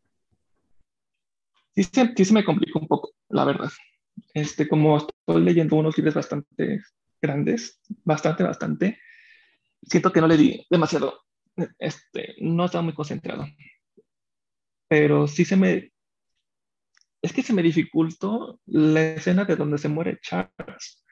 [1.77, 3.71] Sí, sí, se me complicó un poco, la verdad.
[4.33, 6.81] Este, como estoy leyendo unos libros bastante
[7.21, 8.99] grandes, bastante, bastante,
[9.83, 11.21] siento que no le di demasiado,
[11.79, 13.45] este, no estaba muy concentrado.
[14.89, 15.93] Pero sí se me,
[17.21, 21.05] es que se me dificultó la escena de donde se muere Charles.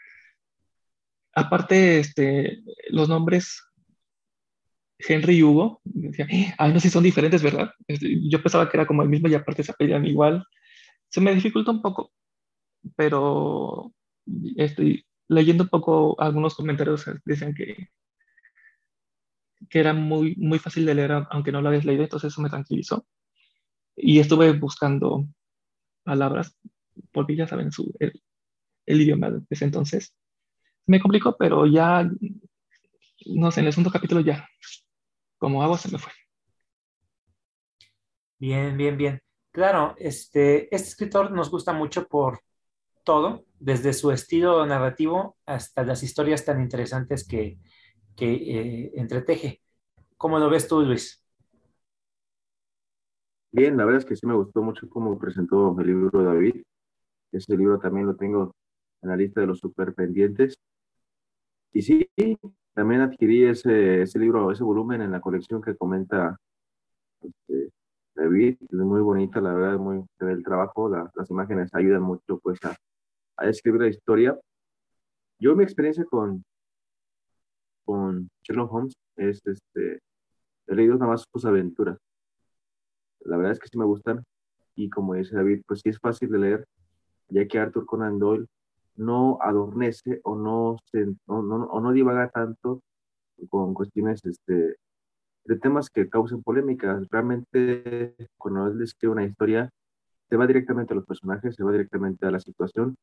[1.34, 3.67] Aparte, este, los nombres
[4.98, 6.26] Henry y Hugo, decía,
[6.58, 7.72] ay, no sé si son diferentes, ¿verdad?
[7.86, 10.44] Este, yo pensaba que era como el mismo y aparte se apellían igual.
[11.08, 12.12] Se me dificulta un poco,
[12.96, 13.92] pero
[14.56, 17.88] estoy leyendo un poco algunos comentarios, dicen que,
[19.70, 22.50] que era muy, muy fácil de leer, aunque no lo habías leído, entonces eso me
[22.50, 23.06] tranquilizó.
[23.96, 25.26] Y estuve buscando
[26.04, 26.56] palabras,
[27.12, 28.20] porque ya saben su, el,
[28.86, 30.16] el idioma desde entonces.
[30.86, 32.08] Me complicó, pero ya
[33.26, 34.48] no sé, en el segundo capítulo ya,
[35.38, 36.12] como agua se me fue.
[38.38, 39.20] Bien, bien, bien.
[39.50, 42.40] Claro, este, este escritor nos gusta mucho por
[43.04, 47.58] todo, desde su estilo narrativo hasta las historias tan interesantes que,
[48.14, 49.62] que eh, entreteje.
[50.16, 51.24] ¿Cómo lo ves tú, Luis?
[53.50, 56.62] Bien, la verdad es que sí me gustó mucho cómo presentó el libro de David.
[57.32, 58.54] Ese libro también lo tengo
[59.02, 60.58] en la lista de los super pendientes.
[61.72, 62.08] Y sí,
[62.78, 66.38] también adquirí ese, ese libro, ese volumen en la colección que comenta
[67.20, 67.72] este,
[68.14, 68.56] David.
[68.60, 72.76] Es muy bonita, la verdad, muy el trabajo, las imágenes ayudan mucho pues a,
[73.36, 74.38] a escribir la historia.
[75.40, 76.44] Yo mi experiencia con,
[77.84, 79.98] con Sherlock Holmes es, este,
[80.68, 81.98] he leído nada más sus aventuras.
[83.24, 84.22] La verdad es que sí me gustan
[84.76, 86.64] y como dice David, pues sí es fácil de leer,
[87.28, 88.46] ya que Arthur Conan Doyle
[88.98, 90.76] no adornece o no,
[91.26, 92.82] o no divaga tanto
[93.48, 94.76] con cuestiones este,
[95.44, 97.06] de temas que causan polémicas.
[97.10, 99.70] Realmente, cuando él describe una historia,
[100.28, 102.96] se va directamente a los personajes, se va directamente a la situación,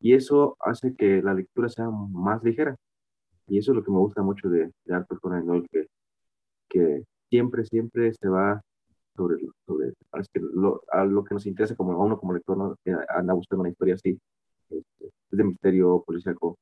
[0.00, 2.76] y eso hace que la lectura sea más ligera.
[3.46, 5.68] Y eso es lo que me gusta mucho de, de Arthur Conan Doyle,
[6.68, 8.60] que, siempre, siempre se va
[9.16, 9.36] sobre,
[10.52, 12.76] lo, que nos interesa como a uno como lector, ¿no?
[13.08, 14.18] anda buscando una historia así,
[14.70, 16.58] este, de misterio policíaco.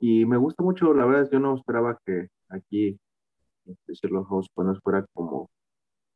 [0.00, 2.98] Y me gusta mucho, la verdad, yo no esperaba que aquí
[3.66, 5.50] este, Sherlock Holmes pues, fuera como,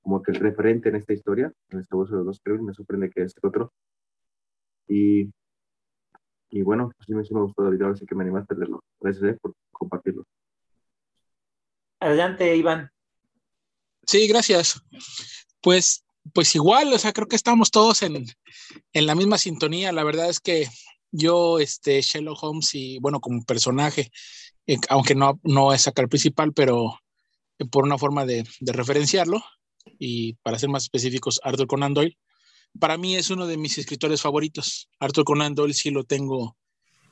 [0.02, 3.10] como que el referente en esta historia, en este uso de los tres, me sorprende
[3.10, 3.72] que este otro.
[4.88, 5.32] Y,
[6.50, 8.84] y bueno, pues sí, me, sí me gustó David, así que me animaste a leerlo.
[9.00, 10.24] Gracias eh, por compartirlo.
[12.00, 12.90] Adelante, Iván.
[14.04, 14.82] Sí, gracias.
[15.60, 16.01] Pues,
[16.32, 18.26] pues igual, o sea, creo que estamos todos en,
[18.92, 19.92] en la misma sintonía.
[19.92, 20.68] La verdad es que
[21.10, 24.10] yo, este, Sherlock Holmes y, bueno, como personaje,
[24.66, 26.98] eh, aunque no, no es acá el principal, pero
[27.70, 29.42] por una forma de, de, referenciarlo,
[29.98, 32.18] y para ser más específicos, Arthur Conan Doyle,
[32.78, 34.88] para mí es uno de mis escritores favoritos.
[34.98, 36.56] Arthur Conan Doyle sí lo tengo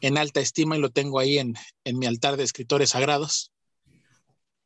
[0.00, 3.52] en alta estima y lo tengo ahí en, en mi altar de escritores sagrados.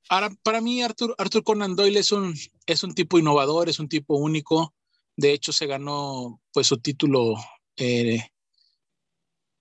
[0.09, 2.35] Ahora, para mí, Arthur, Arthur Conan Doyle es un,
[2.67, 4.75] es un tipo innovador, es un tipo único.
[5.17, 7.35] De hecho, se ganó pues su título
[7.77, 8.29] eh,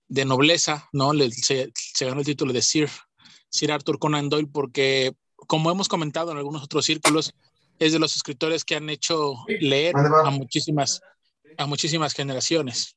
[0.08, 1.12] de nobleza, ¿no?
[1.12, 2.90] Le, se, se, ganó el título de Sir,
[3.48, 7.32] Sir Arthur Conan Doyle porque, como hemos comentado en algunos otros círculos,
[7.78, 11.00] es de los escritores que han hecho leer a muchísimas,
[11.56, 12.96] a muchísimas generaciones.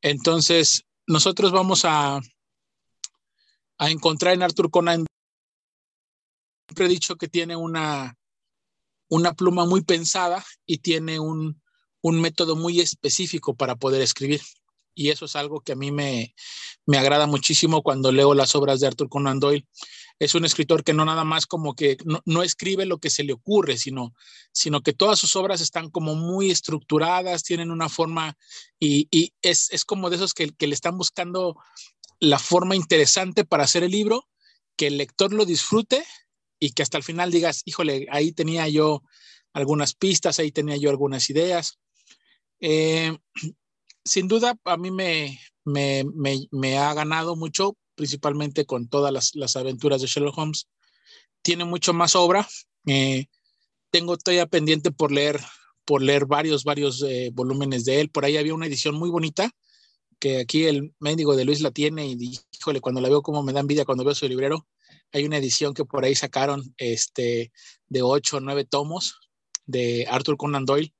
[0.00, 2.20] Entonces, nosotros vamos a,
[3.78, 5.06] a encontrar en Arthur Conan
[6.66, 8.16] siempre he dicho que tiene una,
[9.08, 11.60] una pluma muy pensada y tiene un,
[12.00, 14.40] un, método muy específico para poder escribir.
[14.94, 16.34] Y eso es algo que a mí me,
[16.86, 19.66] me agrada muchísimo cuando leo las obras de Arthur Conan Doyle.
[20.20, 23.24] Es un escritor que no nada más como que no, no escribe lo que se
[23.24, 24.14] le ocurre, sino,
[24.52, 28.38] sino que todas sus obras están como muy estructuradas, tienen una forma
[28.78, 31.56] y, y es, es, como de esos que, que le están buscando
[32.20, 34.28] la forma interesante para hacer el libro,
[34.76, 36.04] que el lector lo disfrute
[36.58, 39.02] y que hasta el final digas, híjole, ahí tenía yo
[39.52, 41.78] algunas pistas, ahí tenía yo algunas ideas.
[42.60, 43.16] Eh,
[44.04, 49.34] sin duda, a mí me, me, me, me, ha ganado mucho, principalmente con todas las,
[49.34, 50.68] las, aventuras de Sherlock Holmes.
[51.42, 52.48] Tiene mucho más obra.
[52.86, 53.26] Eh,
[53.90, 55.40] tengo todavía pendiente por leer,
[55.84, 58.10] por leer varios, varios eh, volúmenes de él.
[58.10, 59.50] Por ahí había una edición muy bonita
[60.18, 63.52] que aquí el médico de Luis la tiene y híjole, cuando la veo como me
[63.52, 64.66] da envidia cuando veo su librero.
[65.14, 67.52] Hay una edición que por ahí sacaron este,
[67.86, 69.14] de ocho o nueve tomos
[69.64, 70.92] de Arthur Conan Doyle,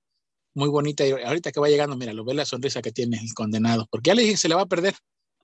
[0.55, 1.05] muy bonita.
[1.05, 4.11] Y ahorita que va llegando, mira, lo ve la sonrisa que tiene el condenado, porque
[4.11, 4.95] ya le dije, se le va a perder.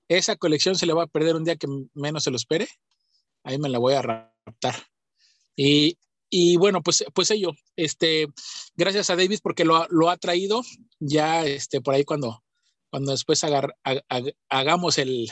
[0.06, 2.68] Esa colección se le va a perder un día que menos se lo espere.
[3.42, 4.76] Ahí me la voy a raptar.
[5.56, 5.98] Y,
[6.28, 8.28] y bueno, pues, pues ello, este,
[8.76, 10.62] gracias a Davis porque lo, ha traído
[11.00, 12.44] ya este, por ahí cuando,
[12.88, 13.44] cuando después
[14.48, 15.28] hagamos el,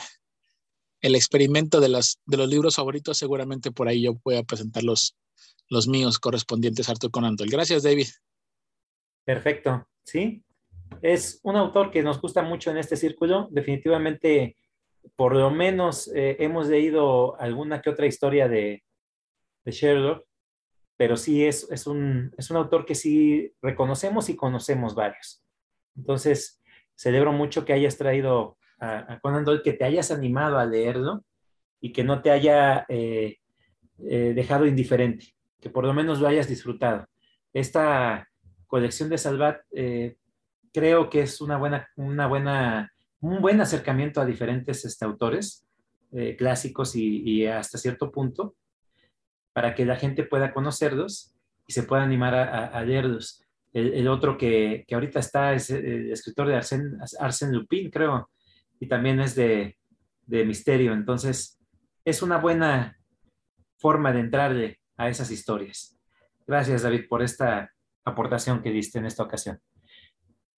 [1.01, 5.15] el experimento de, de los libros favoritos, seguramente por ahí yo voy a presentar los,
[5.69, 7.51] los míos correspondientes a Arthur Conan Doyle.
[7.51, 8.07] Gracias, David.
[9.23, 10.43] Perfecto, sí.
[11.01, 13.47] Es un autor que nos gusta mucho en este círculo.
[13.51, 14.57] Definitivamente,
[15.15, 18.83] por lo menos eh, hemos leído alguna que otra historia de,
[19.63, 20.25] de Sherlock,
[20.97, 25.41] pero sí es, es, un, es un autor que sí reconocemos y conocemos varios.
[25.95, 26.59] Entonces,
[26.95, 31.23] celebro mucho que hayas traído a, a Conan Doyle, que te hayas animado a leerlo
[31.81, 33.37] y que no te haya eh,
[33.99, 37.07] eh, dejado indiferente, que por lo menos lo hayas disfrutado.
[37.53, 38.27] Esta
[38.67, 40.17] colección de Salvat eh,
[40.73, 45.65] creo que es una buena, una buena, un buen acercamiento a diferentes este, autores
[46.39, 48.55] clásicos y, y, hasta cierto punto.
[49.53, 51.35] para que la gente pueda conocerlos
[51.67, 53.43] y se pueda animar a, leerlos.
[53.73, 58.27] El, otro que, que, ahorita está es el escritor de Arsène, Lupin, creo,
[58.79, 59.77] y también es de,
[60.25, 60.93] de misterio.
[60.93, 61.59] Entonces,
[62.05, 62.97] es una buena
[63.77, 65.97] forma de entrarle a esas historias.
[66.45, 67.71] Gracias, David, por esta
[68.03, 69.61] aportación que diste en esta ocasión.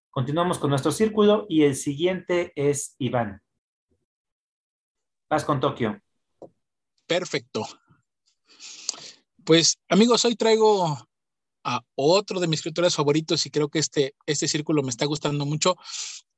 [0.10, 3.42] Continuamos con nuestro círculo y el siguiente es Iván.
[5.30, 6.02] Vas con Tokio.
[7.08, 7.66] Perfecto.
[9.46, 10.98] Pues amigos, hoy traigo
[11.64, 15.46] a otro de mis escritores favoritos y creo que este, este círculo me está gustando
[15.46, 15.76] mucho.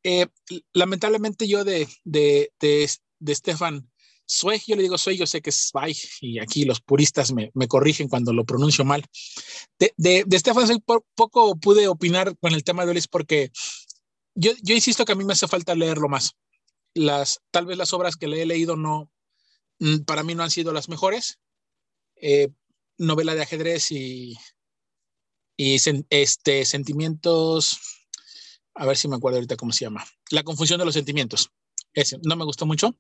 [0.03, 0.27] Eh,
[0.73, 3.89] lamentablemente yo de, de, de, Stefan
[4.29, 7.51] Zweig, yo le digo Zweig, yo sé que es Zweig y aquí los puristas me,
[7.53, 9.05] me corrigen cuando lo pronuncio mal.
[9.79, 10.81] De, de, de Stefan Zweig
[11.15, 13.51] poco pude opinar con el tema de Ulises porque
[14.35, 16.35] yo, yo insisto que a mí me hace falta leerlo más.
[16.93, 19.11] Las, tal vez las obras que le he leído no,
[19.79, 21.39] mm, para mí no han sido las mejores.
[22.15, 22.49] Eh,
[22.97, 24.37] novela de ajedrez y,
[25.57, 25.77] y
[26.09, 27.79] este, sentimientos,
[28.75, 31.49] a ver si me acuerdo ahorita cómo se llama, La confusión de los sentimientos.
[31.93, 32.95] Ese, no me gustó mucho,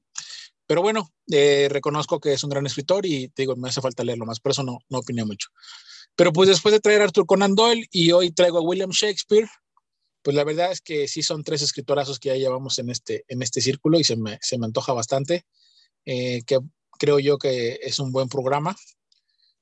[0.67, 4.03] pero bueno, eh, reconozco que es un gran escritor y te digo, me hace falta
[4.03, 5.49] leerlo más, por eso no, no opiné mucho.
[6.15, 9.49] Pero pues después de traer a Arthur Conan Doyle y hoy traigo a William Shakespeare,
[10.21, 13.41] pues la verdad es que sí son tres escritorazos que ya llevamos en este, en
[13.41, 15.45] este círculo y se me, se me antoja bastante,
[16.05, 16.59] eh, que
[16.99, 18.75] creo yo que es un buen programa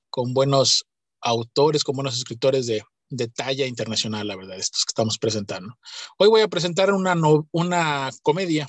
[0.09, 0.86] con buenos
[1.22, 5.78] autores, con buenos escritores de, de talla internacional, la verdad, estos que estamos presentando.
[6.18, 7.16] Hoy voy a presentar una,
[7.51, 8.68] una comedia,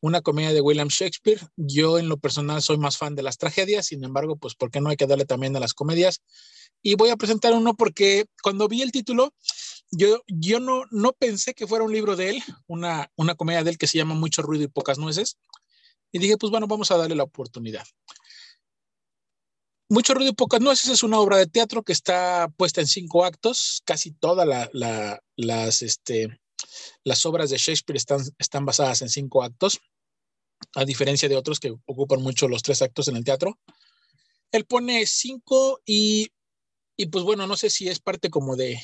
[0.00, 1.40] una comedia de William Shakespeare.
[1.56, 4.80] Yo en lo personal soy más fan de las tragedias, sin embargo, pues ¿por qué
[4.80, 6.22] no hay que darle también a las comedias?
[6.82, 9.34] Y voy a presentar uno porque cuando vi el título,
[9.90, 13.70] yo, yo no, no pensé que fuera un libro de él, una, una comedia de
[13.70, 15.36] él que se llama Mucho ruido y pocas nueces.
[16.12, 17.84] Y dije, pues bueno, vamos a darle la oportunidad.
[19.90, 23.24] Mucho ruido y pocas nueces es una obra de teatro que está puesta en cinco
[23.24, 23.82] actos.
[23.84, 24.70] Casi todas
[25.36, 26.40] las, este,
[27.04, 27.98] las obras de Shakespeare
[28.38, 29.80] están, basadas en cinco actos,
[30.74, 33.58] a diferencia de otros que ocupan mucho los tres actos en el teatro.
[34.52, 36.30] Él pone cinco y,
[36.96, 38.80] y pues bueno, no sé si es parte como de,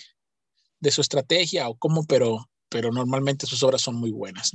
[0.80, 4.52] de su estrategia o cómo, pero, pero normalmente sus obras son muy buenas.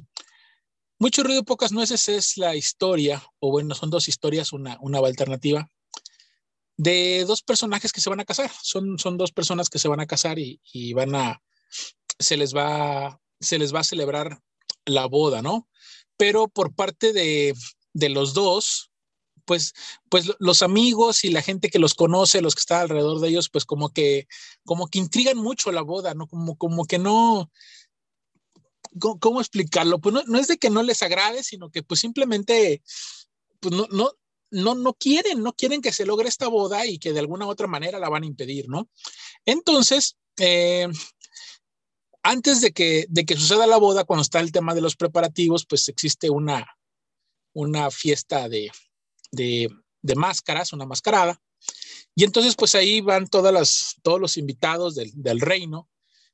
[1.00, 5.70] Mucho ruido y pocas nueces es la historia, o bueno, son dos historias, una alternativa,
[6.78, 8.52] de dos personajes que se van a casar.
[8.62, 11.42] Son, son dos personas que se van a casar y, y van a,
[12.20, 14.42] se les va, se les va a celebrar
[14.86, 15.68] la boda, ¿no?
[16.18, 17.54] Pero por parte de,
[17.94, 18.92] de los dos,
[19.46, 19.74] pues,
[20.10, 23.50] pues los amigos y la gente que los conoce, los que están alrededor de ellos,
[23.50, 24.28] pues como que,
[24.64, 26.28] como que intrigan mucho la boda, ¿no?
[26.28, 27.52] Como, como que no,
[29.00, 30.00] ¿cómo, explicarlo?
[30.00, 32.82] Pues no, no, es de que no les agrade, sino que pues simplemente,
[33.60, 34.12] pues no, no,
[34.56, 37.68] no, no quieren, no quieren que se logre esta boda y que de alguna otra
[37.68, 38.90] manera la van a impedir, ¿no?
[39.46, 40.88] Entonces, eh,
[42.24, 45.66] antes de que, de que suceda la boda, cuando está el tema de los preparativos,
[45.66, 46.66] pues existe una,
[47.54, 48.72] una fiesta de,
[49.32, 49.70] de,
[50.02, 51.42] de máscaras, una mascarada.
[52.16, 55.90] Y entonces, pues ahí van todas las, todos los invitados del, del reino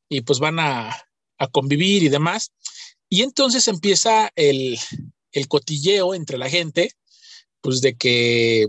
[0.08, 0.96] y pues van a,
[1.38, 2.54] a, convivir y demás.
[3.10, 4.78] Y entonces empieza el,
[5.32, 6.92] el cotilleo entre la gente,
[7.62, 8.68] pues de que,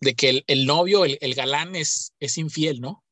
[0.00, 3.04] de que el, novio, el, el, galán es, es infiel, ¿no?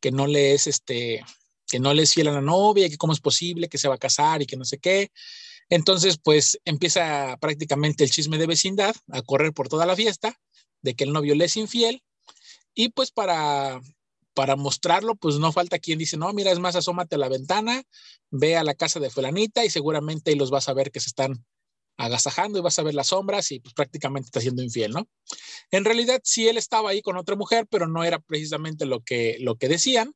[0.00, 1.24] Que no le es este,
[1.66, 3.94] que no le es fiel a la novia, que cómo es posible que se va
[3.94, 5.10] a casar y que no sé qué.
[5.68, 10.38] Entonces, pues empieza prácticamente el chisme de vecindad a correr por toda la fiesta
[10.82, 12.02] de que el novio le es infiel
[12.74, 13.80] y pues para,
[14.34, 17.82] para mostrarlo, pues no falta quien dice, no, mira, es más, asómate a la ventana,
[18.30, 21.08] ve a la casa de fulanita y seguramente ahí los vas a ver que se
[21.08, 21.44] están
[21.96, 25.08] agasajando y vas a ver las sombras y pues prácticamente está siendo infiel, ¿no?
[25.70, 29.36] En realidad sí él estaba ahí con otra mujer, pero no era precisamente lo que,
[29.40, 30.14] lo que decían.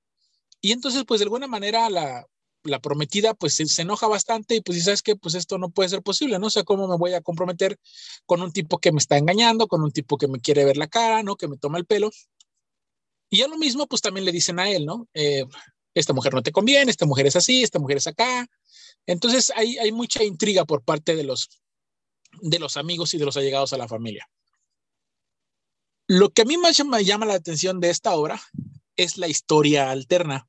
[0.61, 2.27] Y entonces, pues de alguna manera la,
[2.65, 5.17] la prometida pues se, enoja bastante y pues dice, ¿sabes qué?
[5.17, 6.51] Pues esto no puede ser posible, ¿no?
[6.51, 7.79] sé ¿cómo me voy a comprometer
[8.27, 10.89] con un tipo que me está engañando, con un tipo que me quiere ver la
[10.89, 11.37] cara, ¿no?
[11.37, 12.11] Que me toma el pelo.
[13.31, 15.07] Y a lo mismo, pues también le dicen a él, ¿no?
[15.15, 15.45] Eh,
[15.95, 18.47] esta mujer no te conviene, esta mujer es así, esta mujer es acá.
[19.07, 21.49] Entonces hay, hay mucha intriga por parte de los,
[22.43, 24.29] de los amigos y de los allegados a la familia.
[26.07, 28.41] Lo que a mí más me llama la atención de esta obra
[28.97, 30.49] es la historia alterna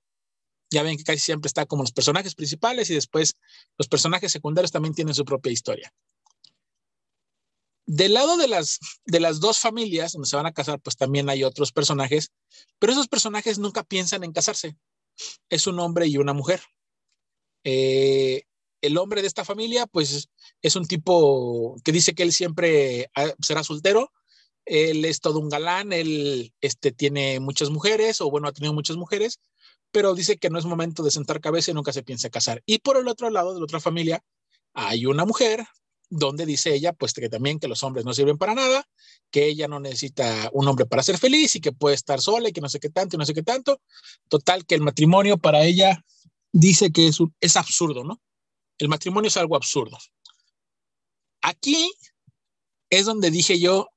[0.70, 3.38] ya ven que casi siempre está como los personajes principales y después
[3.78, 5.92] los personajes secundarios también tienen su propia historia.
[7.86, 11.28] Del lado de las, de las dos familias donde se van a casar, pues también
[11.28, 12.32] hay otros personajes,
[12.78, 14.78] pero esos personajes nunca piensan en casarse.
[15.50, 16.62] Es un hombre y una mujer.
[17.64, 18.44] Eh,
[18.82, 20.30] el hombre de esta familia, pues
[20.62, 24.12] es un tipo que dice que él siempre ah, será soltero,
[24.66, 28.98] él es todo un galán, él este, tiene muchas mujeres, o bueno, ha tenido muchas
[28.98, 29.40] mujeres,
[29.92, 32.62] pero dice que no es momento de sentar cabeza y nunca se piensa casar.
[32.66, 34.24] Y por el otro lado, de la otra familia,
[34.74, 35.66] hay una mujer
[36.10, 38.88] donde dice ella, pues que también que los hombres no sirven para nada,
[39.32, 42.52] que ella no necesita un hombre para ser feliz y que puede estar sola y
[42.52, 43.82] que no sé qué tanto y no sé qué tanto.
[44.28, 46.04] Total, que el matrimonio para ella
[46.52, 48.20] dice que es, es absurdo, ¿no?
[48.80, 49.98] El matrimonio es algo absurdo.
[51.42, 51.92] Aquí
[52.90, 53.90] es donde dije yo,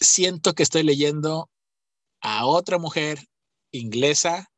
[0.00, 1.50] siento que estoy leyendo
[2.20, 3.28] a otra mujer
[3.72, 4.50] inglesa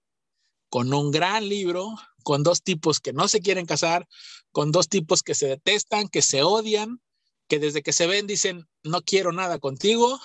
[0.69, 4.07] con un gran libro, con dos tipos que no se quieren casar,
[4.53, 7.01] con dos tipos que se detestan, que se odian,
[7.49, 10.21] que desde que se ven dicen, no quiero nada contigo.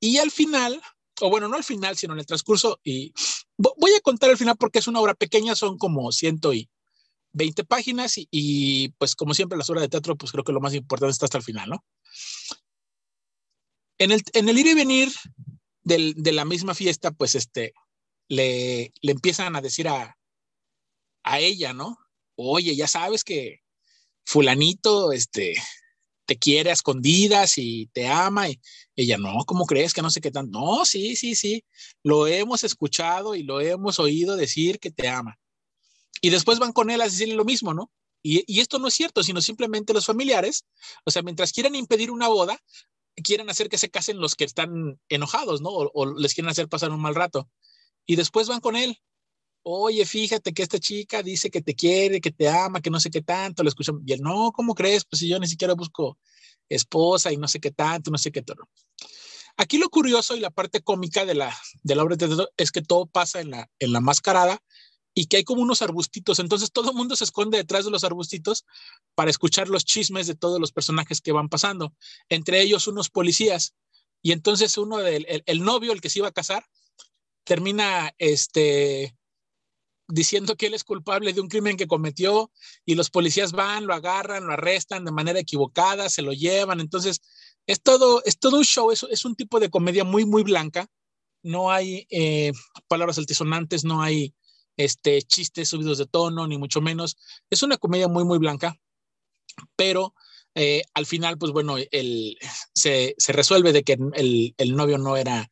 [0.00, 0.82] Y al final,
[1.20, 3.12] o bueno, no al final, sino en el transcurso, y
[3.76, 6.68] voy a contar al final porque es una obra pequeña, son como 120
[7.64, 10.74] páginas y, y pues como siempre las obras de teatro, pues creo que lo más
[10.74, 11.84] importante está hasta el final, ¿no?
[13.98, 15.12] En el, en el ir y venir
[15.84, 17.72] de la misma fiesta, pues este,
[18.28, 20.16] le, le empiezan a decir a,
[21.22, 21.98] a ella, ¿no?
[22.34, 23.60] Oye, ya sabes que
[24.24, 25.54] fulanito, este,
[26.24, 28.48] te quiere a escondidas y te ama.
[28.48, 28.60] Y
[28.96, 30.50] ella, no, ¿cómo crees que no sé qué tan?
[30.50, 31.64] No, sí, sí, sí.
[32.02, 35.38] Lo hemos escuchado y lo hemos oído decir que te ama.
[36.20, 37.90] Y después van con él a decirle lo mismo, ¿no?
[38.22, 40.64] Y, y esto no es cierto, sino simplemente los familiares,
[41.04, 42.56] o sea, mientras quieran impedir una boda,
[43.16, 45.70] quieren hacer que se casen los que están enojados, ¿no?
[45.70, 47.50] O, o, les quieren hacer pasar un mal rato.
[48.06, 49.00] Y después van con él.
[49.64, 53.10] Oye, fíjate que esta chica dice que te quiere, que te ama, que no sé
[53.10, 53.62] qué tanto.
[53.62, 54.00] Lo escuchan.
[54.04, 55.04] Y él, no, ¿cómo crees?
[55.04, 56.18] Pues si yo ni siquiera busco
[56.68, 58.68] esposa y no sé qué tanto, no sé qué todo.
[59.56, 61.54] Aquí lo curioso y la parte cómica de la,
[62.00, 64.62] obra de es que todo pasa en la, en la mascarada
[65.14, 66.38] y que hay como unos arbustitos.
[66.38, 68.64] Entonces todo el mundo se esconde detrás de los arbustitos
[69.14, 71.94] para escuchar los chismes de todos los personajes que van pasando,
[72.30, 73.74] entre ellos unos policías.
[74.22, 76.64] Y entonces uno del el, el novio, el que se iba a casar,
[77.44, 79.14] termina este,
[80.12, 82.52] diciendo que él es culpable de un crimen que cometió
[82.84, 86.80] y los policías van, lo agarran, lo arrestan de manera equivocada, se lo llevan.
[86.80, 87.22] Entonces,
[87.66, 90.86] es todo, es todo un show, es, es un tipo de comedia muy, muy blanca.
[91.42, 92.52] No hay eh,
[92.88, 94.34] palabras altisonantes, no hay
[94.76, 97.16] este, chistes subidos de tono, ni mucho menos.
[97.48, 98.78] Es una comedia muy, muy blanca,
[99.76, 100.14] pero
[100.54, 102.36] eh, al final, pues bueno, el,
[102.74, 105.50] se, se, resuelve de que el, el, novio no era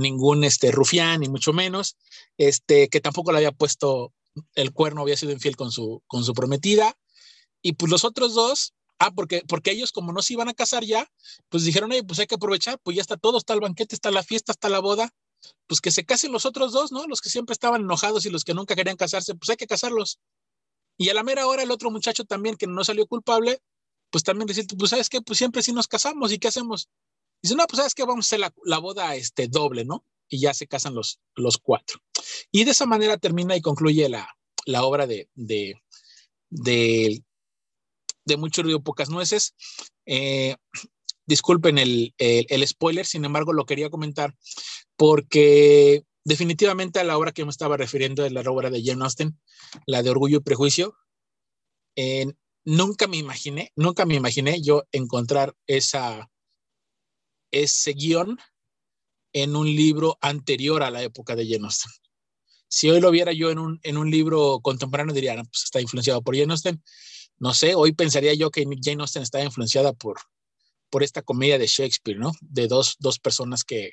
[0.00, 1.96] ningún este, rufián, ni mucho menos,
[2.38, 4.12] este, que tampoco le había puesto
[4.54, 6.96] el cuerno, había sido infiel con su, con su prometida.
[7.62, 10.84] Y pues los otros dos, ah, porque, porque ellos como no se iban a casar
[10.84, 11.06] ya,
[11.48, 14.10] pues dijeron, hey, pues hay que aprovechar, pues ya está todo, está el banquete, está
[14.10, 15.10] la fiesta, está la boda,
[15.66, 17.06] pues que se casen los otros dos, ¿no?
[17.06, 20.18] Los que siempre estaban enojados y los que nunca querían casarse, pues hay que casarlos.
[20.96, 23.60] Y a la mera hora el otro muchacho también que no salió culpable,
[24.10, 26.88] pues también decir, pues sabes qué, pues siempre sí nos casamos y qué hacemos.
[27.42, 30.04] Dice, no, pues sabes qué, vamos a hacer la, boda este, doble, ¿no?
[30.28, 32.00] Y ya se casan los, los cuatro.
[32.50, 34.28] Y de esa manera termina y concluye la,
[34.66, 35.74] la obra de, de,
[36.50, 37.22] de,
[38.24, 39.54] de Mucho Ruido, Pocas Nueces.
[40.06, 40.56] Eh,
[41.26, 44.34] disculpen el, el, el, spoiler, sin embargo lo quería comentar
[44.96, 49.38] porque definitivamente a la obra que me estaba refiriendo es la obra de Jane Austen,
[49.86, 50.94] la de Orgullo y Prejuicio.
[51.96, 52.26] Eh,
[52.64, 56.30] nunca me imaginé, nunca me imaginé yo encontrar esa,
[57.50, 58.38] ese guion
[59.32, 61.92] en un libro anterior a la época de Jane Austen.
[62.68, 66.22] Si hoy lo viera yo en un, en un libro contemporáneo, diría, pues está influenciado
[66.22, 66.82] por Jane Austen.
[67.38, 70.18] No sé, hoy pensaría yo que Jane Austen está influenciada por,
[70.90, 72.32] por esta comedia de Shakespeare, ¿no?
[72.40, 73.92] De dos, dos personas que,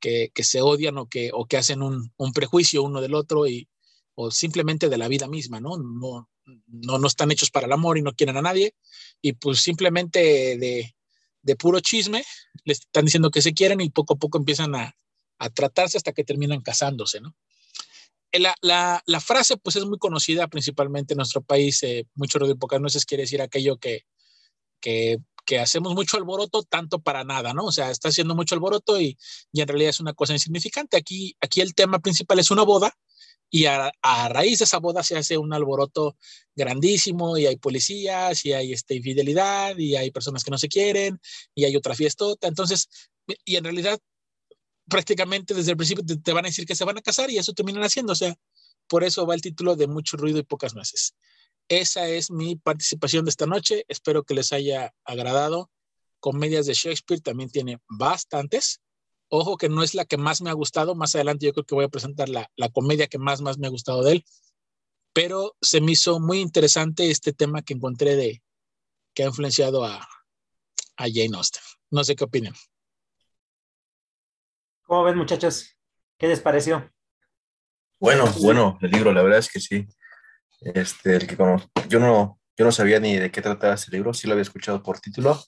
[0.00, 3.46] que, que, se odian o que, o que hacen un, un, prejuicio uno del otro
[3.46, 3.68] y,
[4.14, 5.76] o simplemente de la vida misma, ¿no?
[5.78, 6.28] No,
[6.66, 8.74] no, no están hechos para el amor y no quieren a nadie
[9.20, 10.94] y pues simplemente de,
[11.42, 12.24] de puro chisme
[12.64, 14.96] les están diciendo que se quieren y poco a poco empiezan a,
[15.38, 17.34] a tratarse hasta que terminan casándose, ¿no?
[18.32, 23.04] La, la, frase pues es muy conocida principalmente en nuestro país, eh, mucho de nueces
[23.04, 24.06] quiere decir aquello que,
[24.80, 27.64] que que hacemos mucho alboroto tanto para nada, ¿no?
[27.64, 29.18] O sea, está haciendo mucho alboroto y,
[29.52, 30.96] y en realidad es una cosa insignificante.
[30.96, 32.96] Aquí, aquí el tema principal es una boda
[33.54, 33.92] y a,
[34.30, 36.16] raíz de esa boda se hace un alboroto
[36.56, 41.20] grandísimo y hay policías y hay este, infidelidad y hay personas que no se quieren
[41.54, 42.48] y hay otra fiestota.
[42.48, 42.88] Entonces,
[43.44, 44.00] y en realidad
[44.88, 47.36] prácticamente desde el principio te, te van a decir que se van a casar y
[47.36, 48.14] eso terminan haciendo.
[48.14, 48.34] O sea,
[48.88, 51.14] por eso va el título de mucho ruido y pocas nueces.
[51.68, 53.84] Esa es mi participación de esta noche.
[53.86, 55.70] Espero que les haya agradado.
[56.20, 58.80] Comedias de Shakespeare también tiene bastantes.
[59.34, 60.94] Ojo que no es la que más me ha gustado.
[60.94, 63.66] Más adelante yo creo que voy a presentar la, la comedia que más, más me
[63.66, 64.24] ha gustado de él.
[65.14, 68.42] Pero se me hizo muy interesante este tema que encontré de
[69.14, 69.96] que ha influenciado a,
[70.96, 71.62] a Jane Austen.
[71.90, 72.52] No sé qué opinan.
[74.82, 75.78] ¿Cómo ven, muchachos?
[76.18, 76.92] ¿Qué les pareció?
[77.98, 79.88] Bueno, bueno, el libro, la verdad es que sí.
[80.60, 81.38] Este, el que
[81.88, 84.82] yo no, yo no sabía ni de qué trataba ese libro, sí lo había escuchado
[84.82, 85.42] por título.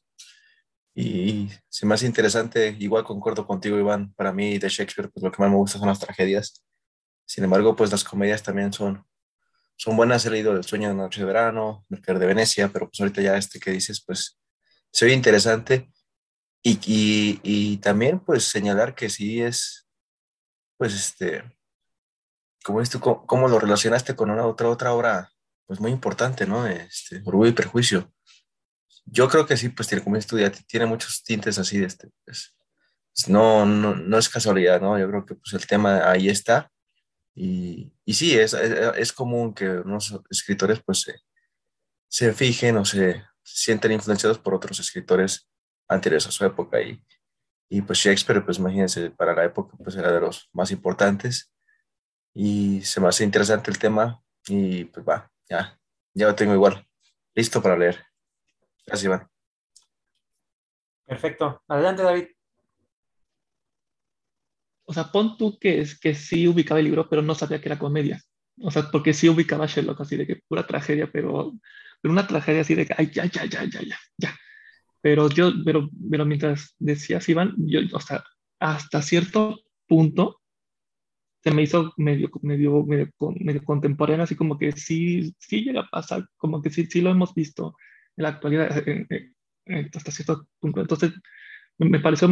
[0.95, 5.33] Y se me hace interesante, igual concuerdo contigo, Iván, para mí de Shakespeare, pues lo
[5.33, 6.65] que más me gusta son las tragedias.
[7.27, 9.05] Sin embargo, pues las comedias también son,
[9.77, 10.25] son buenas.
[10.25, 13.37] He leído El sueño de noche de verano, Mercader de Venecia, pero pues ahorita ya
[13.37, 14.39] este que dices, pues
[14.93, 15.91] se ve interesante.
[16.63, 19.87] Y, y, y, también pues señalar que sí es,
[20.79, 21.45] pues este,
[22.65, 25.31] como esto, cómo, lo relacionaste con una otra, otra obra,
[25.67, 26.67] pues muy importante, ¿no?
[26.67, 28.14] Este, Orgullo y Prejuicio.
[29.07, 32.55] Yo creo que sí, pues tiene como estudia, tiene muchos tintes así de este, pues,
[33.29, 34.99] no, no, no, es casualidad, ¿no?
[34.99, 36.71] Yo creo que pues el tema ahí está.
[37.35, 41.15] Y, y sí, es, es, común que unos escritores pues se,
[42.09, 45.49] se fijen o se, sienten influenciados por otros escritores
[45.89, 46.81] anteriores a su época.
[46.81, 47.03] Y,
[47.69, 51.53] y pues Shakespeare, pues imagínense, para la época pues era de los más importantes
[52.33, 55.79] y se me hace interesante el tema y pues va, ya,
[56.13, 56.87] ya lo tengo igual,
[57.35, 58.05] listo para leer.
[58.87, 59.29] Gracias, Iván.
[61.07, 61.63] Perfecto.
[61.69, 62.27] Adelante, David.
[64.87, 67.69] O sea, pon tú que, es, que sí ubicaba el libro, pero no sabía que
[67.69, 68.21] era comedia.
[68.63, 71.53] O sea, porque sí ubicaba a Sherlock así de que pura tragedia, pero,
[72.01, 74.37] pero una tragedia así de que, ay, ya, ya, ya, ya, ya, ya.
[75.01, 78.25] Pero yo, pero, pero mientras decías, Iván, yo, o sea,
[78.61, 80.41] hasta cierto punto
[81.43, 83.11] se me hizo medio, medio, medio,
[83.41, 87.11] medio contemporáneo, así como que sí, sí llega a pasar, como que sí, sí lo
[87.11, 87.75] hemos visto
[88.17, 88.71] en la actualidad
[89.95, 90.81] hasta cierto punto.
[90.81, 91.13] Entonces,
[91.79, 92.29] me pareció,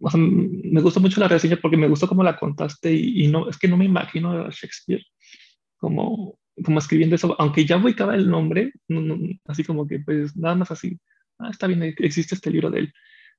[0.00, 3.48] o sea, me gustó mucho la reseña porque me gustó cómo la contaste y, no,
[3.48, 5.04] es que no me imagino a Shakespeare
[5.76, 8.72] como, como escribiendo eso, aunque ya ubicaba el nombre,
[9.46, 10.98] así como que pues nada más así,
[11.38, 12.92] ah, está bien, existe este libro de él,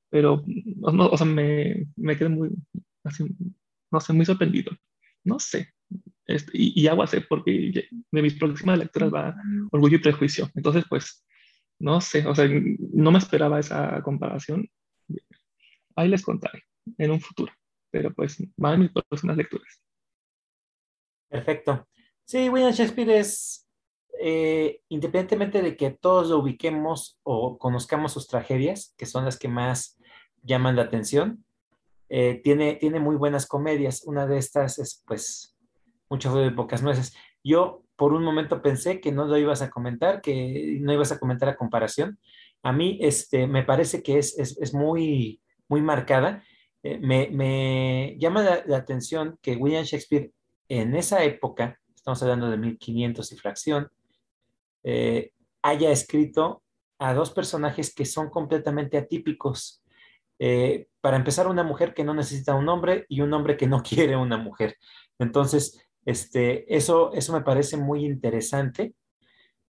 [0.09, 2.49] pero, no, o sea, me, me quedé muy,
[3.03, 3.25] así,
[3.91, 4.71] no sé, muy sorprendido.
[5.23, 5.73] No sé.
[6.27, 9.35] Este, y, y hago porque de mis próximas lecturas va
[9.71, 10.49] Orgullo y Prejuicio.
[10.55, 11.25] Entonces, pues,
[11.79, 12.47] no sé, o sea,
[12.93, 14.69] no me esperaba esa comparación.
[15.95, 16.63] Ahí les contaré
[16.97, 17.51] en un futuro,
[17.91, 19.81] pero pues van mis próximas lecturas.
[21.29, 21.87] Perfecto.
[22.25, 23.67] Sí, William Shakespeare es,
[24.19, 29.47] eh, independientemente de que todos lo ubiquemos o conozcamos sus tragedias, que son las que
[29.47, 29.99] más
[30.43, 31.45] llaman la atención,
[32.09, 34.03] eh, tiene, tiene muy buenas comedias.
[34.05, 35.55] Una de estas es, pues,
[36.09, 37.15] Mucho de pocas nueces.
[37.43, 41.19] Yo por un momento pensé que no lo ibas a comentar, que no ibas a
[41.19, 42.19] comentar a comparación.
[42.63, 46.43] A mí este, me parece que es, es, muy, muy marcada.
[46.83, 50.31] Eh, me, me, llama la, atención que William Shakespeare
[50.67, 53.91] en esa época, estamos hablando de 1500 y fracción,
[54.83, 55.31] eh,
[55.61, 56.63] haya escrito
[56.99, 59.83] a dos personajes que son completamente atípicos.
[60.39, 63.81] Eh, para empezar, una mujer que no necesita un hombre y un hombre que no
[63.83, 64.77] quiere una mujer.
[65.19, 68.93] Entonces, este, eso, eso me parece muy interesante,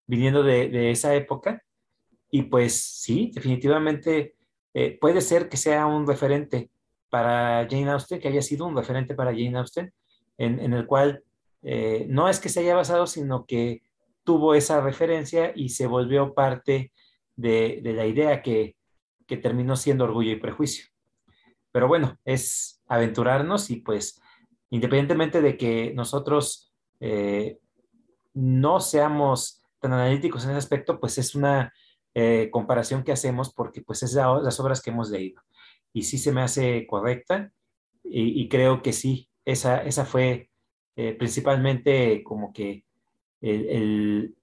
[0.07, 1.63] viniendo de, esa época.
[2.29, 4.35] Y pues sí, definitivamente
[4.73, 6.71] eh, puede ser que sea un referente
[7.09, 9.93] para Jane Austen, que haya sido un referente para Jane Austen,
[10.39, 11.23] en, el cual
[11.61, 13.83] eh, no es que se haya basado, sino que
[14.23, 16.91] tuvo esa referencia y se volvió parte
[17.35, 18.75] de la idea que,
[19.27, 20.85] que terminó siendo orgullo y prejuicio.
[21.71, 24.21] Pero bueno, es aventurarnos y pues
[24.73, 27.59] independientemente de que nosotros eh,
[28.33, 31.71] no seamos tan analíticos en ese aspecto, pues es una
[32.15, 35.43] eh, comparación que hacemos porque pues es las obras que hemos leído.
[35.93, 37.51] Y sí se me hace correcta
[38.03, 40.49] y, creo que sí, esa, esa fue
[40.95, 42.83] eh, principalmente como que
[43.41, 44.35] el, el,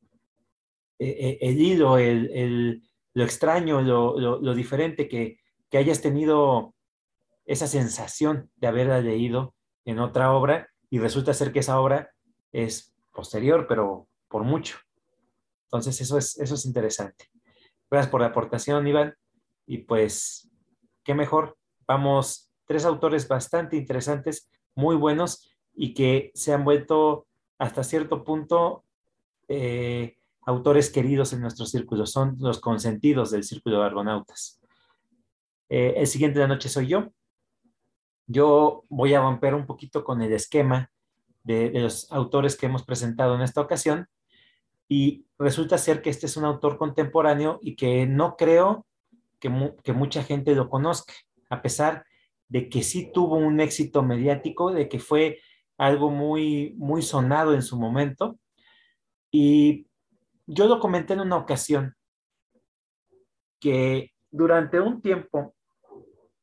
[0.99, 2.83] el hilo, el,
[3.15, 5.39] lo extraño, lo, diferente que,
[5.73, 6.77] hayas tenido
[7.47, 9.55] esa sensación de haberla leído
[9.85, 12.11] en otra obra y resulta ser que esa obra
[12.53, 14.79] es posterior, pero por mucho.
[15.65, 17.31] Entonces eso es, eso es interesante.
[17.91, 19.15] Gracias por la aportación, Iván.
[19.67, 20.51] Y pues,
[21.05, 21.57] qué mejor.
[21.87, 27.27] Vamos, tres autores bastante interesantes, muy buenos y que se han vuelto
[27.59, 28.85] hasta cierto punto
[29.49, 34.61] eh, autores queridos en nuestro círculo, son los consentidos del círculo de argonautas.
[35.69, 37.13] Eh, el siguiente de la noche soy yo.
[38.33, 40.89] Yo voy a romper un poquito con el esquema
[41.43, 44.07] de, los autores que hemos presentado en esta ocasión
[44.89, 48.87] y resulta ser que este es un autor contemporáneo y que no creo
[49.41, 51.13] que, que mucha gente lo conozca,
[51.49, 52.05] a pesar
[52.49, 55.41] de que sí tuvo un éxito mediático, de que fue
[55.77, 58.39] algo muy, muy sonado en su momento.
[59.33, 59.89] Y
[60.47, 61.97] yo lo comenté en una ocasión
[63.59, 65.57] que durante un tiempo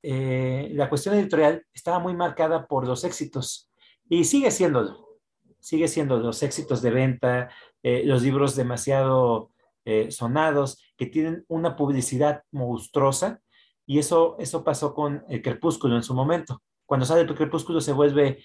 [0.09, 3.69] eh, la cuestión editorial estaba muy marcada por los éxitos
[4.07, 5.19] y sigue siéndolo.
[5.59, 7.49] Sigue siendo los éxitos de venta,
[7.83, 9.51] eh, los libros demasiado
[9.83, 13.41] eh, sonados, que tienen una publicidad monstruosa,
[13.85, 16.61] y eso, eso pasó con el Crepúsculo en su momento.
[16.85, 18.41] Cuando sale el Crepúsculo se vuelve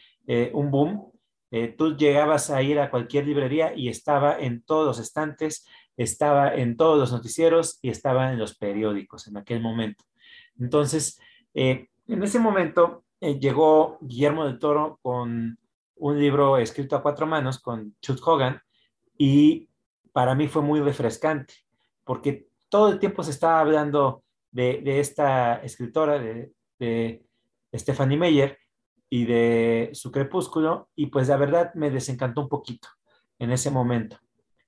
[0.52, 1.12] un boom.
[1.78, 5.64] tú llegabas a ir a cualquier librería y estaba en todos los estantes,
[5.96, 10.04] estaba en todos los noticieros y estaba en los periódicos en aquel momento.
[10.58, 11.18] Entonces,
[11.55, 15.59] eh, en ese momento eh, llegó Guillermo del Toro con
[15.96, 18.61] un libro escrito a cuatro manos con Chut Hogan
[19.16, 19.68] y
[20.12, 21.55] para mí fue muy refrescante
[22.05, 27.22] porque todo el tiempo se estaba hablando de, esta escritora, de,
[27.74, 28.59] Stephanie Meyer
[29.09, 32.88] y de su crepúsculo y pues la verdad me desencantó un poquito
[33.38, 34.18] en ese momento.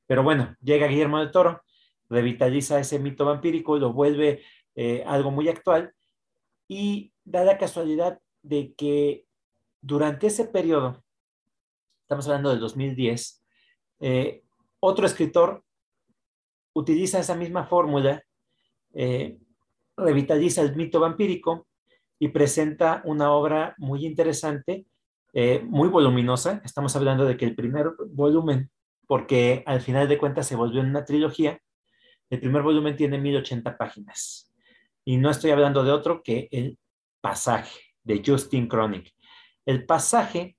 [0.06, 1.62] Pero bueno, llega Guillermo del Toro,
[2.08, 4.42] revitaliza ese mito vampírico, lo vuelve
[4.74, 5.92] eh, algo muy actual
[6.68, 9.26] y da la casualidad de que
[9.80, 11.02] durante ese periodo,
[12.02, 13.44] estamos hablando del 2010,
[14.00, 14.42] eh,
[14.80, 15.64] otro escritor
[16.74, 18.22] utiliza esa misma fórmula,
[18.92, 19.38] eh,
[19.96, 21.66] revitaliza el mito vampírico
[22.18, 24.86] y presenta una obra muy interesante,
[25.64, 26.62] muy voluminosa.
[26.64, 28.70] Estamos hablando de que el primer volumen
[29.06, 31.60] porque al final de cuentas se volvió en una trilogía.
[32.30, 34.52] El primer volumen tiene 1080 páginas.
[35.04, 36.78] Y no estoy hablando de otro que el
[37.20, 39.12] pasaje de Justin Chronic.
[39.66, 40.56] El pasaje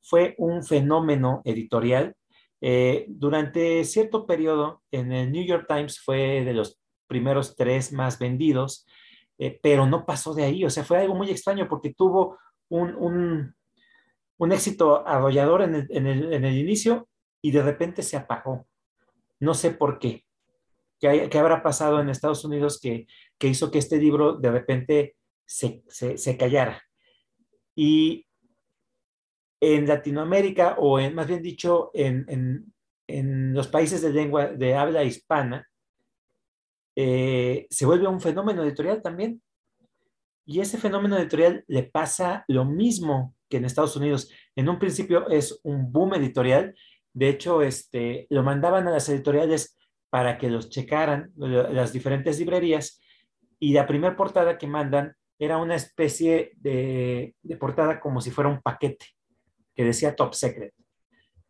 [0.00, 2.14] fue un fenómeno editorial.
[2.60, 8.18] Eh, durante cierto periodo en el New York Times fue de los primeros tres más
[8.18, 8.86] vendidos,
[9.38, 10.64] eh, pero no pasó de ahí.
[10.64, 13.54] O sea, fue algo muy extraño porque tuvo un,
[14.50, 16.06] éxito arrollador en
[16.44, 17.08] el inicio
[17.42, 18.66] y de repente se apagó.
[19.40, 20.24] No sé por qué.
[21.04, 23.06] ¿Qué, habrá pasado en Estados Unidos que,
[23.40, 25.82] hizo que este libro de repente se,
[26.38, 26.82] callara?
[27.74, 28.26] Y
[29.60, 32.72] en Latinoamérica, o en, más bien dicho, en,
[33.06, 35.68] los países de lengua de habla hispana,
[36.96, 39.42] eh, se vuelve un fenómeno editorial también.
[40.46, 44.30] Y ese fenómeno editorial le pasa lo mismo que en Estados Unidos.
[44.56, 46.74] En un principio es un boom editorial
[47.14, 49.78] de hecho, este, lo mandaban a las editoriales
[50.10, 53.00] para que los checaran las diferentes librerías
[53.64, 58.60] y la primera portada que mandan era una especie de, portada como si fuera un
[58.60, 59.06] paquete
[59.74, 60.74] que decía Top Secret.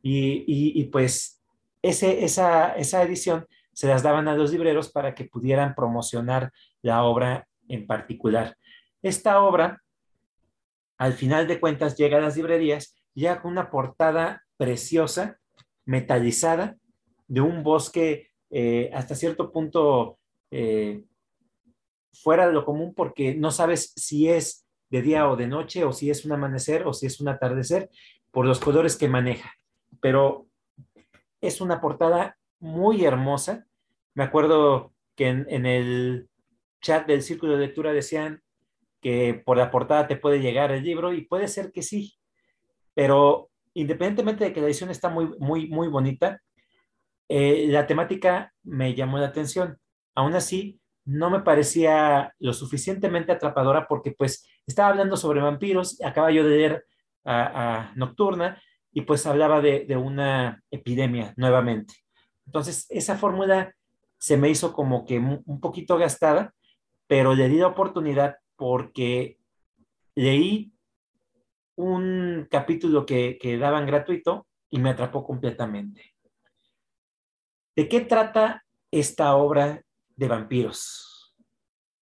[0.00, 1.42] Y, pues
[1.82, 6.52] ese, esa, esa edición se las daban a los libreros para que pudieran promocionar
[6.82, 8.56] la obra en particular.
[9.02, 9.82] Esta obra,
[10.96, 15.40] al final de cuentas, llega a las librerías ya con una portada preciosa
[15.84, 16.76] metalizada
[17.26, 20.20] de un bosque eh, hasta cierto punto
[20.52, 21.02] eh,
[22.14, 25.92] fuera de lo común porque no sabes si es de día o de noche o
[25.92, 27.90] si es un amanecer o si es un atardecer
[28.30, 29.52] por los colores que maneja.
[30.00, 30.46] Pero
[31.40, 33.66] es una portada muy hermosa.
[34.14, 36.28] Me acuerdo que en, en el
[36.80, 38.42] chat del círculo de lectura decían
[39.00, 42.14] que por la portada te puede llegar el libro y puede ser que sí,
[42.94, 46.40] pero independientemente de que la edición está muy, muy, muy bonita,
[47.28, 49.78] eh, la temática me llamó la atención.
[50.14, 56.30] Aún así, no me parecía lo suficientemente atrapadora porque pues estaba hablando sobre vampiros, acaba
[56.30, 56.86] yo de leer
[57.24, 58.60] a, Nocturna
[58.92, 61.94] y pues hablaba de, una epidemia nuevamente.
[62.46, 63.74] Entonces, esa fórmula
[64.18, 66.54] se me hizo como que un poquito gastada,
[67.06, 69.38] pero le di la oportunidad porque
[70.14, 70.72] leí
[71.76, 76.14] un capítulo que, que daban gratuito y me atrapó completamente.
[77.76, 79.82] ¿De qué trata esta obra
[80.16, 81.34] de vampiros?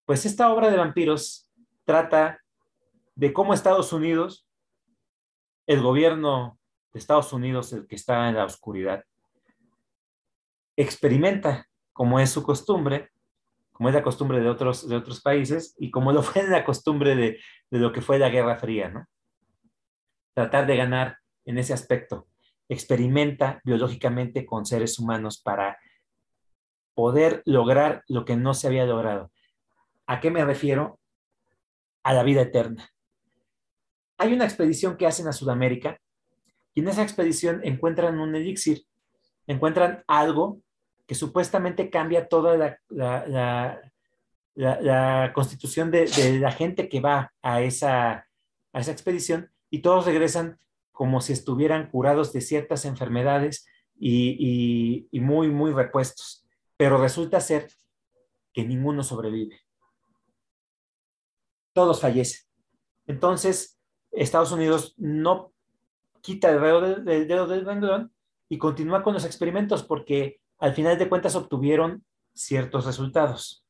[0.06, 1.50] Pues esta obra de vampiros
[1.86, 2.42] trata
[3.16, 4.48] de cómo Estados Unidos,
[5.68, 6.60] el gobierno
[6.94, 9.04] de Estados Unidos, el que está en la oscuridad,
[10.76, 13.12] experimenta, como es su costumbre,
[13.72, 17.16] como es la costumbre de otros, de otros países y como lo fue la costumbre
[17.16, 17.40] de,
[17.70, 19.06] de lo que fue la Guerra Fría, ¿no?
[20.34, 22.28] tratar de ganar en ese aspecto.
[22.70, 25.78] Experimenta biológicamente con seres humanos para
[27.02, 29.32] poder lograr lo que no se había logrado.
[30.06, 31.00] ¿A qué me refiero?
[32.04, 32.92] A la vida eterna.
[34.20, 36.00] Hay una expedición que hacen a Sudamérica
[36.76, 38.84] y en esa expedición encuentran un elixir,
[39.48, 40.60] encuentran algo
[41.08, 43.82] que supuestamente cambia toda la,
[45.34, 48.28] constitución de, la gente que va a esa,
[48.74, 50.60] a esa expedición y todos regresan
[50.92, 53.66] como si estuvieran curados de ciertas enfermedades
[54.02, 56.44] y, muy, muy repuestos.
[56.82, 57.68] Pero resulta ser
[58.52, 59.62] que ninguno sobrevive.
[61.74, 62.50] todos fallecen.
[63.06, 63.80] Entonces,
[64.10, 65.54] Estados Unidos no
[66.22, 68.12] quita el dedo del, dedo del renglón
[68.50, 72.04] y continúa con los experimentos porque al final de cuentas obtuvieron
[72.34, 73.64] ciertos resultados.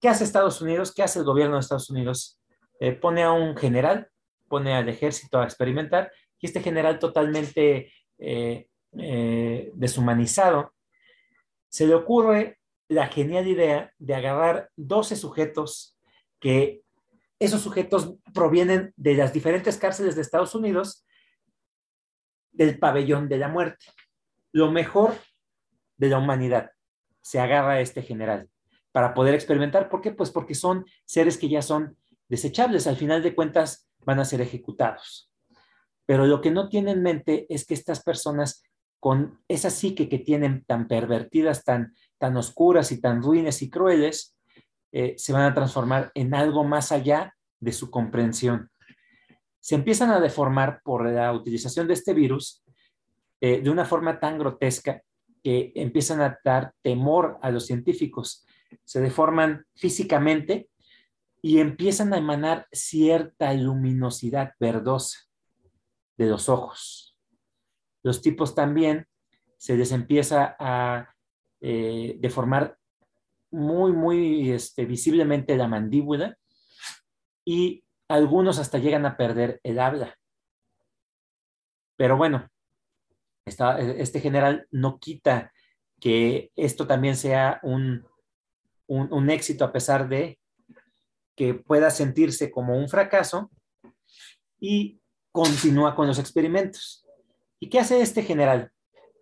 [0.00, 0.94] ¿Qué hace Estados Unidos?
[0.94, 2.40] ¿Qué hace el gobierno de Estados Unidos?
[2.80, 4.08] Eh, pone a un general,
[4.48, 6.10] pone al ejército a experimentar
[6.40, 8.66] y este general totalmente eh,
[8.98, 10.72] eh, deshumanizado,
[11.76, 12.58] se le ocurre
[12.88, 15.94] la genial idea de agarrar 12 sujetos
[16.40, 16.80] que
[17.38, 21.04] esos sujetos provienen de las diferentes cárceles de Estados Unidos
[22.50, 23.84] del pabellón de la muerte.
[24.52, 25.18] Lo mejor
[25.98, 26.70] de la humanidad
[27.20, 28.48] se agarra a este general
[28.90, 29.90] para poder experimentar.
[29.90, 30.12] ¿Por qué?
[30.12, 32.86] Pues porque son seres que ya son desechables.
[32.86, 35.30] Al final de cuentas van a ser ejecutados.
[36.06, 38.62] Pero lo que no tiene en mente es que estas personas
[39.06, 44.36] con esa psique que tienen tan pervertidas, tan, tan oscuras y tan ruines y crueles,
[44.90, 48.68] eh, se van a transformar en algo más allá de su comprensión.
[49.60, 52.64] Se empiezan a deformar por la utilización de este virus
[53.40, 55.00] eh, de una forma tan grotesca
[55.40, 58.44] que empiezan a dar temor a los científicos.
[58.82, 60.68] Se deforman físicamente
[61.40, 65.28] y empiezan a emanar cierta luminosidad verdosa
[66.16, 67.05] de los ojos.
[68.06, 69.08] Los tipos también
[69.58, 71.12] se les empieza a
[71.60, 72.78] eh, deformar
[73.50, 76.38] muy, muy este, visiblemente la mandíbula
[77.44, 80.16] y algunos hasta llegan a perder el habla.
[81.96, 82.48] Pero bueno,
[83.44, 85.52] este general no quita
[85.98, 88.06] que esto también sea un,
[88.86, 90.38] un éxito a pesar de
[91.34, 93.50] que pueda sentirse como un fracaso
[94.60, 95.00] y
[95.32, 97.02] continúa con los experimentos.
[97.60, 98.70] ¿Y qué hace este general?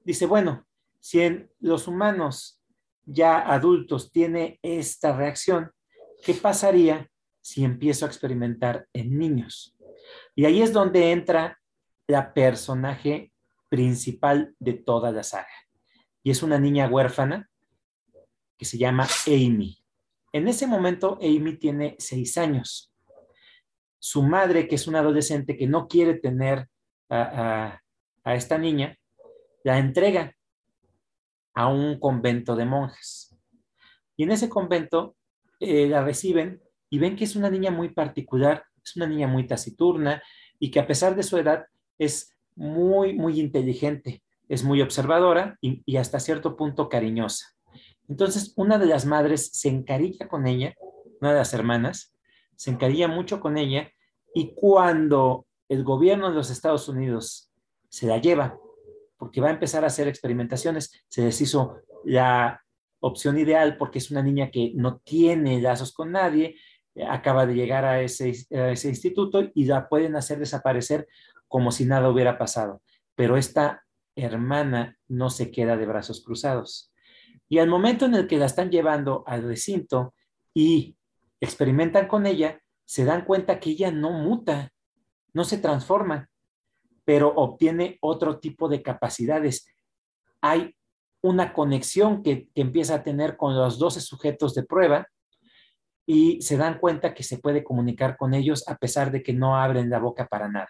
[0.05, 0.67] Dice, bueno,
[1.01, 2.63] si en los humanos
[3.05, 5.71] ya adultos tiene esta reacción,
[6.25, 7.11] ¿qué pasaría
[7.41, 9.77] si empiezo a experimentar en niños?
[10.35, 11.61] Y ahí es donde entra
[12.07, 13.33] la personaje
[13.69, 15.49] principal de toda la saga.
[16.23, 17.51] Y es una niña huérfana
[18.57, 19.79] que se llama Amy.
[20.33, 22.93] En ese momento, Amy tiene seis años.
[23.99, 26.69] Su madre, que es una adolescente que no quiere tener
[27.09, 27.81] a,
[28.33, 28.97] esta niña,
[29.65, 30.35] la entrega
[31.55, 33.37] a un convento de monjas.
[34.17, 35.17] Y en ese convento
[35.61, 39.47] eh, la reciben y ven que es una niña muy particular, es una niña muy
[39.47, 40.23] taciturna
[40.59, 41.67] y que a pesar de su edad
[41.99, 47.55] es muy, muy inteligente, es muy observadora y hasta cierto punto cariñosa.
[48.09, 50.75] Entonces, una de las madres se encarilla con ella,
[51.21, 52.15] una de las hermanas,
[52.57, 53.91] se encarilla mucho con ella
[54.35, 57.51] y cuando el gobierno de los Estados Unidos
[57.95, 58.59] se la lleva,
[59.17, 61.57] porque va a empezar a hacer experimentaciones, se les
[62.03, 62.61] la
[62.99, 66.57] opción ideal porque es una niña que no tiene lazos con nadie,
[67.09, 71.07] acaba de llegar a ese, a ese instituto y la pueden hacer desaparecer
[71.47, 72.83] como si nada hubiera pasado.
[73.15, 73.85] Pero esta
[74.17, 76.93] hermana no se queda de brazos cruzados.
[77.49, 80.15] Y al momento en el que la están llevando al recinto
[80.53, 80.97] y
[81.41, 84.73] experimentan con ella, se dan cuenta que ella no muta,
[85.33, 86.29] no se transforma,
[87.05, 89.67] pero obtiene otro tipo de capacidades.
[90.41, 90.75] Hay
[91.23, 95.09] una conexión que, empieza a tener con los 12 sujetos de prueba
[96.07, 99.57] y se dan cuenta que se puede comunicar con ellos a pesar de que no
[99.57, 100.69] abren la boca para nada.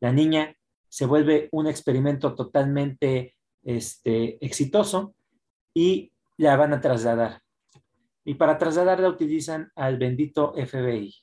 [0.00, 0.54] La niña
[0.88, 5.14] se vuelve un experimento totalmente este, exitoso
[5.72, 7.40] y la van a trasladar.
[8.24, 11.14] Y para trasladarla utilizan al bendito FBI.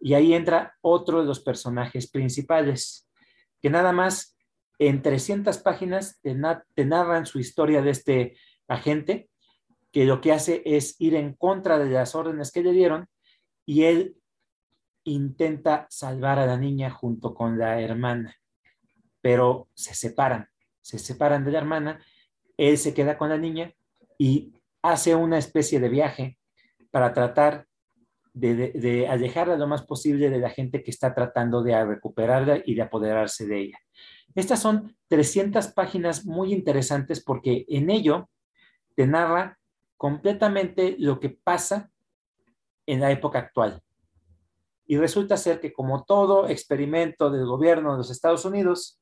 [0.00, 3.08] Y ahí entra otro de los personajes principales,
[3.64, 4.36] que nada más
[4.78, 6.34] en 300 páginas te,
[6.84, 8.36] narran su historia de este
[8.68, 9.30] agente,
[9.90, 13.08] que lo que hace es ir en contra de las órdenes que le dieron
[13.64, 14.16] y él
[15.04, 18.36] intenta salvar a la niña junto con la hermana,
[19.22, 20.50] pero se separan,
[20.82, 22.04] se separan de la hermana,
[22.58, 23.72] él se queda con la niña
[24.18, 24.52] y
[24.82, 26.38] hace una especie de viaje
[26.90, 27.66] para tratar
[28.34, 32.82] de, alejarla lo más posible de la gente que está tratando de recuperarla y de
[32.82, 33.78] apoderarse de ella.
[34.34, 38.28] Estas son 300 páginas muy interesantes porque en ello
[38.96, 39.58] te narra
[39.96, 41.90] completamente lo que pasa
[42.86, 43.80] en la época actual.
[44.86, 49.00] Y resulta ser que como todo experimento del gobierno de los Estados Unidos,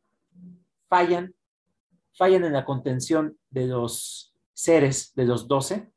[0.88, 1.34] fallan,
[2.14, 5.90] fallan en la contención de los seres de los doce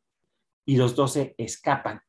[0.66, 2.02] y los doce escapan.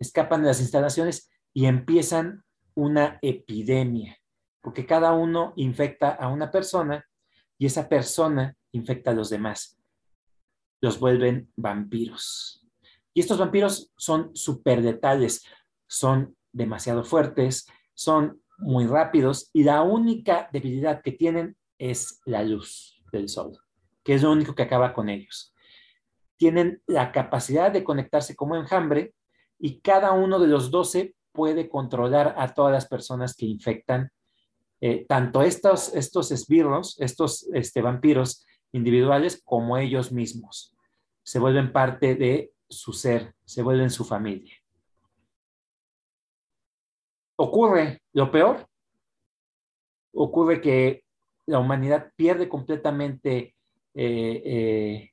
[0.00, 2.42] Escapan de las instalaciones y empiezan
[2.74, 4.18] una epidemia,
[4.60, 7.06] porque cada uno infecta a una persona
[7.58, 9.78] y esa persona infecta a los demás.
[10.80, 12.66] Los vuelven vampiros.
[13.12, 15.44] Y estos vampiros son súper letales.
[15.86, 23.02] son demasiado fuertes, son muy rápidos y la única debilidad que tienen es la luz
[23.12, 23.58] del sol,
[24.04, 25.54] que es lo único que acaba con ellos.
[26.36, 29.14] Tienen la capacidad de conectarse como enjambre
[29.60, 34.10] y cada uno de los 12 puede controlar a todas las personas que infectan
[34.80, 40.74] eh, tanto estos, estos esbirros, estos este, vampiros individuales, como ellos mismos.
[41.22, 44.54] Se vuelven parte de su ser, se vuelven su familia.
[47.36, 48.66] Ocurre lo peor,
[50.14, 51.04] ocurre que
[51.46, 53.54] la humanidad pierde completamente
[53.94, 55.10] eh, eh,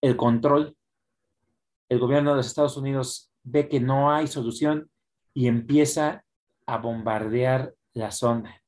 [0.00, 0.76] el control.
[1.92, 4.90] El gobierno de los Estados Unidos ve que no hay solución
[5.34, 6.24] y empieza
[6.64, 8.62] a bombardear la zona.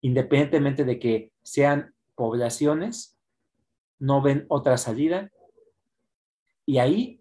[0.00, 3.16] Independientemente de que sean poblaciones,
[4.00, 5.30] no ven otra salida.
[6.66, 7.20] Y ahí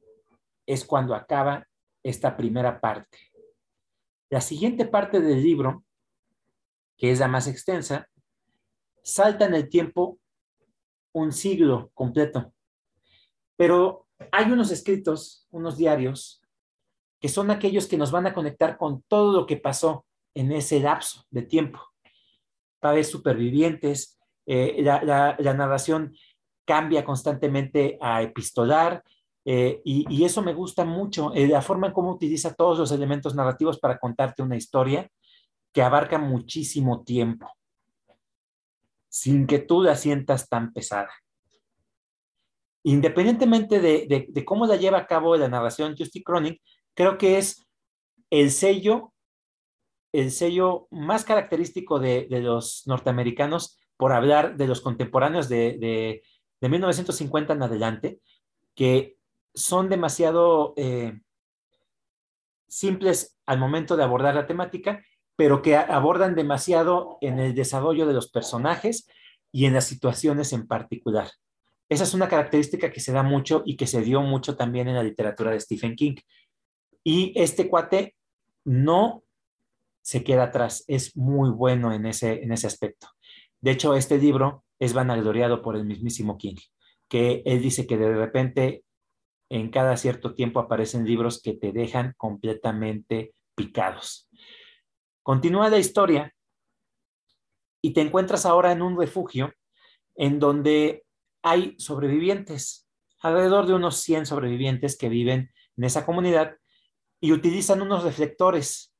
[0.65, 1.67] es cuando acaba
[2.01, 3.19] esta primera parte.
[4.31, 5.83] La siguiente parte del libro,
[6.97, 8.09] que es la más extensa,
[9.03, 10.17] salta en el tiempo
[11.11, 12.51] un siglo completo.
[13.55, 16.41] Pero hay unos escritos, unos diarios,
[17.19, 20.79] que son aquellos que nos van a conectar con todo lo que pasó en ese
[20.79, 21.79] lapso de tiempo.
[22.83, 26.13] Va a haber supervivientes, eh, la, narración
[26.65, 29.03] cambia constantemente a epistolar
[29.45, 33.35] eh, y, eso me gusta mucho, eh, la forma en cómo utiliza todos los elementos
[33.35, 35.09] narrativos para contarte una historia
[35.73, 37.49] que abarca muchísimo tiempo,
[39.09, 41.09] sin que tú la sientas tan pesada.
[42.83, 46.61] Independientemente de, cómo la lleva a cabo la narración Justy Chronic,
[46.93, 47.65] creo que es
[48.29, 49.13] el sello
[50.13, 56.21] el sello más característico de, los norteamericanos por hablar de los contemporáneos de,
[56.61, 58.19] 1950 en adelante,
[58.73, 59.17] que
[59.53, 61.19] son demasiado eh,
[62.67, 65.03] simples al momento de abordar la temática,
[65.35, 69.07] pero que abordan demasiado en el desarrollo de los personajes
[69.51, 71.31] y en las situaciones en particular.
[71.89, 74.95] Esa es una característica que se da mucho y que se dio mucho también en
[74.95, 76.15] la literatura de Stephen King.
[77.03, 78.15] Y este cuate
[78.65, 79.23] no
[80.01, 80.83] se queda atrás.
[80.87, 83.07] Es muy bueno en ese, en ese aspecto.
[83.61, 86.57] De hecho, este libro es vanagloriado por el mismísimo King,
[87.07, 88.83] que él dice que de repente
[89.49, 94.29] en cada cierto tiempo aparecen libros que te dejan completamente picados.
[95.21, 96.33] Continúa la historia
[97.81, 99.53] y te encuentras ahora en un refugio
[100.15, 101.05] en donde
[101.43, 102.87] hay sobrevivientes,
[103.21, 106.57] alrededor de unos 100 sobrevivientes que viven en esa comunidad
[107.19, 108.93] y utilizan unos reflectores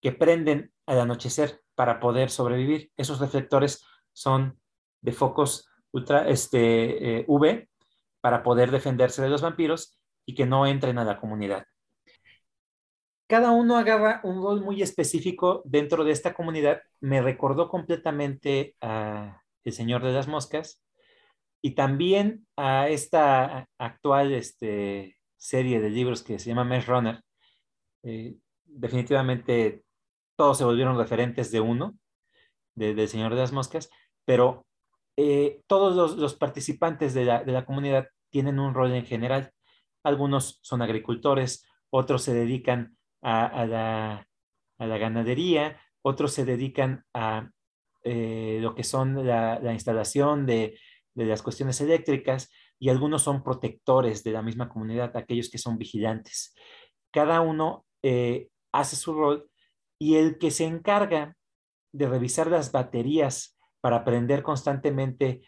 [0.00, 2.90] que prenden al anochecer para poder sobrevivir.
[2.96, 4.58] Esos reflectores son
[5.00, 7.68] de focos ultra este, eh, UV
[8.20, 11.66] para poder defenderse de los vampiros y que no entren a la comunidad.
[13.26, 16.82] Cada uno agarra un rol muy específico dentro de esta comunidad.
[17.00, 20.83] Me recordó completamente a El Señor de las Moscas
[21.64, 27.22] y también a esta actual este, serie de libros que se llama Mesh Runner.
[28.02, 28.36] Eh,
[28.66, 29.82] definitivamente
[30.36, 31.96] todos se volvieron referentes de uno,
[32.74, 33.88] del Señor de las Moscas,
[34.26, 34.66] pero
[35.16, 39.50] eh, todos los, participantes de la, comunidad tienen un rol en general.
[40.02, 44.26] Algunos son agricultores, otros se dedican a, la,
[44.78, 47.48] ganadería, otros se dedican a
[48.02, 50.78] eh, lo que son la, instalación de,
[51.14, 56.54] las cuestiones eléctricas y algunos son protectores de la misma comunidad, aquellos que son vigilantes.
[57.12, 59.48] Cada uno eh, hace su rol
[59.98, 61.36] y el que se encarga
[61.92, 65.42] de revisar las baterías para prender constantemente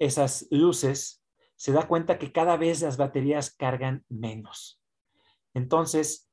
[0.00, 1.22] esas luces,
[1.56, 4.82] se da cuenta que cada vez las baterías cargan menos.
[5.54, 6.28] Entonces,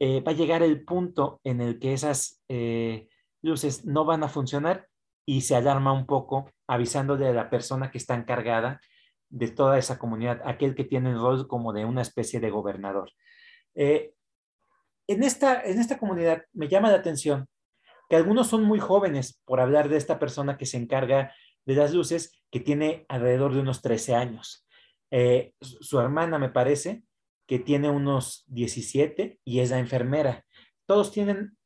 [0.00, 3.08] eh, va a llegar el punto en el que esas eh,
[3.42, 4.88] luces no van a funcionar
[5.24, 8.80] y se alarma un poco avisándole a la persona que está encargada
[9.28, 13.10] de toda esa comunidad, aquel que tiene el rol como de una especie de gobernador.
[13.74, 14.12] Eh,
[15.08, 17.48] en esta, en esta comunidad me llama la atención
[18.08, 21.92] que algunos son muy jóvenes por hablar de esta persona que se encarga de las
[21.92, 24.66] luces, que tiene alrededor de unos 13 años.
[25.10, 27.02] Eh, su hermana, me parece,
[27.46, 30.44] que tiene unos 17 y es la enfermera.
[30.86, 31.56] Todos tienen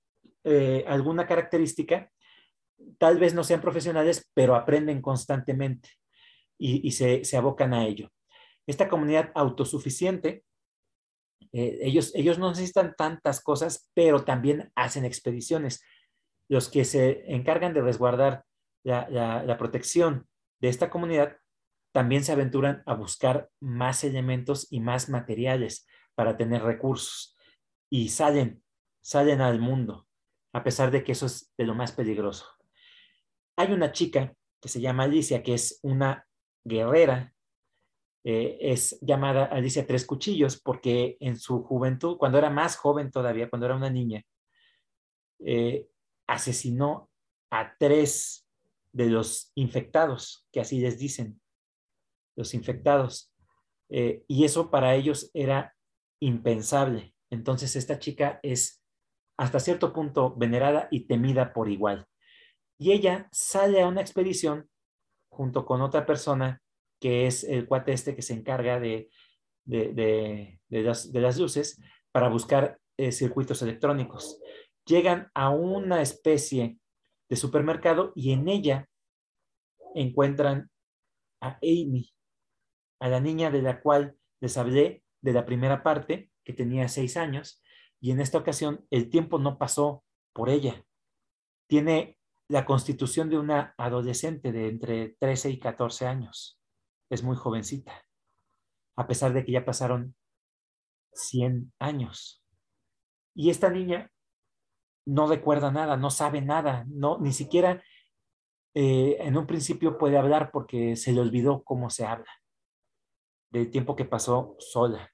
[0.44, 2.10] eh, alguna característica,
[2.98, 5.90] tal vez no sean profesionales, pero aprenden constantemente
[6.58, 8.10] y, se, se abocan a ello.
[8.66, 10.44] Esta comunidad autosuficiente
[11.52, 15.82] eh, ellos, ellos no necesitan tantas cosas, pero también hacen expediciones.
[16.48, 18.44] Los que se encargan de resguardar
[18.82, 20.26] la, protección
[20.60, 21.36] de esta comunidad
[21.92, 27.36] también se aventuran a buscar más elementos y más materiales para tener recursos.
[27.92, 28.62] y salen,
[29.02, 30.06] salen al mundo,
[30.52, 32.46] a pesar de que eso es de lo más peligroso.
[33.56, 36.26] Hay una chica que se llama Alicia, que es una
[36.64, 37.34] guerrera,
[38.22, 43.48] eh, es llamada Alicia Tres Cuchillos porque en su juventud, cuando era más joven todavía,
[43.48, 44.22] cuando era una niña,
[45.38, 45.88] eh,
[46.26, 47.10] asesinó
[47.50, 48.46] a tres
[48.92, 51.40] de los infectados, que así les dicen,
[52.36, 53.32] los infectados.
[53.88, 55.74] Eh, y eso para ellos era
[56.20, 57.14] impensable.
[57.30, 58.82] Entonces esta chica es
[59.38, 62.06] hasta cierto punto venerada y temida por igual.
[62.80, 64.66] Y ella sale a una expedición
[65.28, 66.62] junto con otra persona
[66.98, 69.10] que es el cuate este que se encarga de,
[69.66, 71.78] de, las, luces
[72.10, 74.40] para buscar eh, circuitos electrónicos.
[74.86, 76.78] Llegan a una especie
[77.28, 78.88] de supermercado y en ella
[79.94, 80.70] encuentran
[81.42, 82.10] a Amy,
[82.98, 87.18] a la niña de la cual les hablé de la primera parte, que tenía seis
[87.18, 87.62] años,
[88.00, 90.02] y en esta ocasión el tiempo no pasó
[90.32, 90.82] por ella.
[91.68, 92.16] Tiene
[92.50, 96.60] la constitución de una adolescente de entre 13 y 14 años.
[97.08, 98.04] Es muy jovencita,
[98.96, 100.16] a pesar de que ya pasaron
[101.12, 102.44] 100 años.
[103.36, 104.10] Y esta niña
[105.06, 107.84] no recuerda nada, no sabe nada, no, ni siquiera
[108.74, 112.32] eh, en un principio puede hablar porque se le olvidó cómo se habla,
[113.50, 115.08] del tiempo que pasó sola.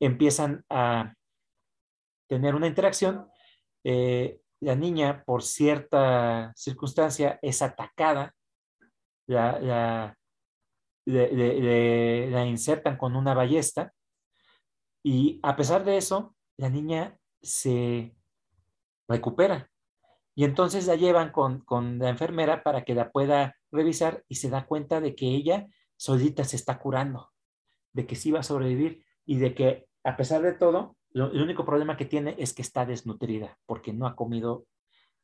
[0.00, 1.14] Empiezan a
[2.28, 3.28] tener una interacción.
[3.84, 8.34] Eh, la niña, por cierta circunstancia, es atacada,
[9.26, 10.16] la,
[11.04, 13.92] la insertan con una ballesta
[15.02, 18.14] y a pesar de eso, la niña se
[19.08, 19.68] recupera.
[20.34, 21.64] Y entonces la llevan con,
[21.98, 26.44] la enfermera para que la pueda revisar y se da cuenta de que ella solita
[26.44, 27.30] se está curando,
[27.92, 31.64] de que sí va a sobrevivir y de que a pesar de todo, el único
[31.64, 34.66] problema que tiene es que está desnutrida porque no ha comido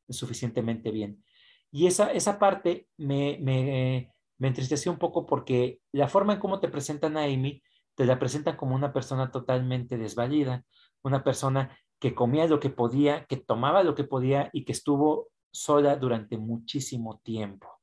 [0.09, 1.25] suficientemente bien.
[1.71, 6.61] Y esa, esa parte me, me, me entristeció un poco porque la forma en cómo
[6.61, 7.63] te presentan a Amy,
[7.95, 10.65] te la presentan como una persona totalmente desvalida,
[11.03, 15.29] una persona que comía lo que podía, que tomaba lo que podía y que estuvo
[15.51, 17.81] sola durante muchísimo tiempo.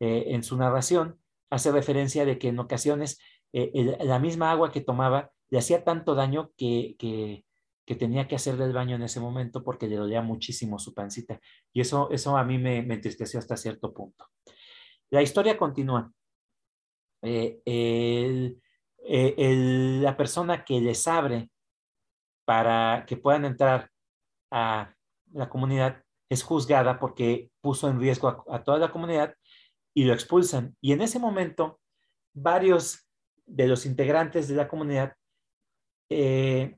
[0.00, 1.20] Eh, en su narración
[1.50, 3.20] hace referencia de que en ocasiones
[3.52, 8.56] eh, la misma agua que tomaba le hacía tanto daño que, que, tenía que hacer
[8.56, 11.40] del baño en ese momento porque le dolía muchísimo su pancita.
[11.72, 14.26] Y eso, eso a mí me, entristeció hasta cierto punto.
[15.10, 16.12] La historia continúa.
[17.22, 17.62] Eh,
[20.02, 21.48] la persona que les abre
[22.44, 23.88] para que puedan entrar
[24.50, 24.92] a
[25.32, 29.32] la comunidad es juzgada porque puso en riesgo a, toda la comunidad
[29.94, 30.76] y lo expulsan.
[30.80, 31.78] Y en ese momento,
[32.32, 33.08] varios
[33.46, 35.14] de los integrantes de la comunidad
[36.08, 36.76] eh,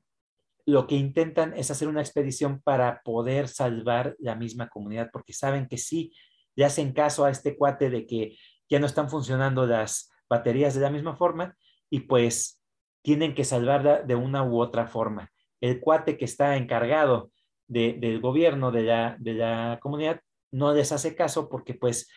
[0.64, 5.68] lo que intentan es hacer una expedición para poder salvar la misma comunidad, porque saben
[5.68, 6.12] que sí
[6.54, 8.36] le hacen caso a este cuate de que
[8.68, 11.56] ya no están funcionando las baterías de la misma forma
[11.88, 12.60] y pues
[13.02, 15.30] tienen que salvarla de una u otra forma
[15.60, 17.30] el cuate que está encargado
[17.68, 20.20] del gobierno de la, comunidad
[20.52, 22.08] no les hace caso porque pues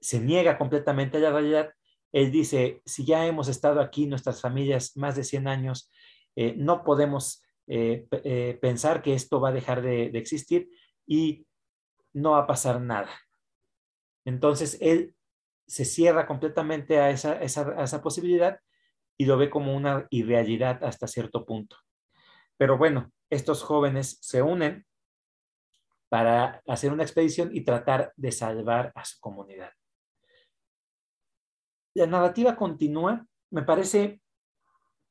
[0.00, 1.70] se niega completamente a la realidad.
[2.12, 5.90] Él dice, si ya hemos estado aquí, nuestras familias, más de 100 años,
[6.36, 10.70] eh, no podemos eh, eh, pensar que esto va a dejar de, existir
[11.06, 11.46] y
[12.12, 13.10] no va a pasar nada.
[14.24, 15.14] Entonces, él
[15.66, 18.58] se cierra completamente a esa, a esa posibilidad
[19.16, 21.76] y lo ve como una irrealidad hasta cierto punto.
[22.56, 24.86] Pero bueno, estos jóvenes se unen
[26.08, 29.72] para hacer una expedición y tratar de salvar a su comunidad.
[31.94, 34.20] La narrativa continúa, me parece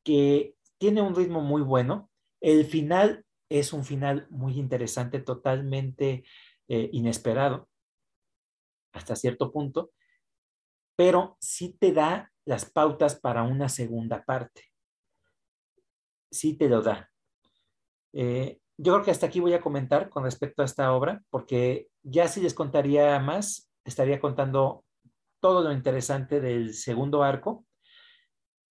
[0.03, 2.09] que tiene un ritmo muy bueno.
[2.41, 6.23] El final es un final muy interesante, totalmente
[6.67, 7.69] eh, inesperado
[8.91, 9.91] hasta cierto punto,
[10.95, 14.63] pero sí te da las pautas para una segunda parte.
[16.31, 17.11] Sí te lo da.
[18.13, 21.89] Eh, yo creo que hasta aquí voy a comentar con respecto a esta obra, porque
[22.01, 24.83] ya si les contaría más, estaría contando
[25.39, 27.67] todo lo interesante del segundo arco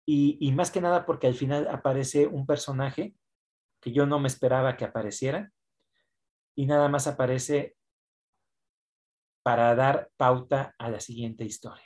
[0.07, 3.15] y, más que nada porque al final aparece un personaje
[3.81, 5.53] que yo no me esperaba que apareciera
[6.57, 7.77] y nada más aparece
[9.43, 11.85] para dar pauta a la siguiente historia.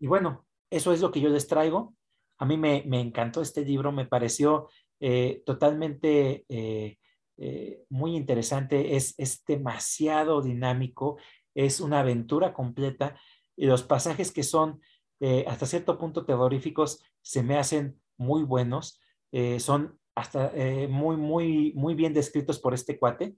[0.00, 1.94] Y bueno, eso es lo que yo les traigo.
[2.38, 4.68] A mí me, me encantó este libro, me pareció
[5.00, 6.98] eh, totalmente eh,
[7.36, 11.18] eh, muy interesante, es, es demasiado dinámico,
[11.54, 13.18] es una aventura completa
[13.56, 14.80] y los pasajes que son
[15.46, 19.00] hasta cierto punto terroríficos se me hacen muy buenos,
[19.58, 23.36] son hasta eh, muy, muy, muy bien descritos por este cuate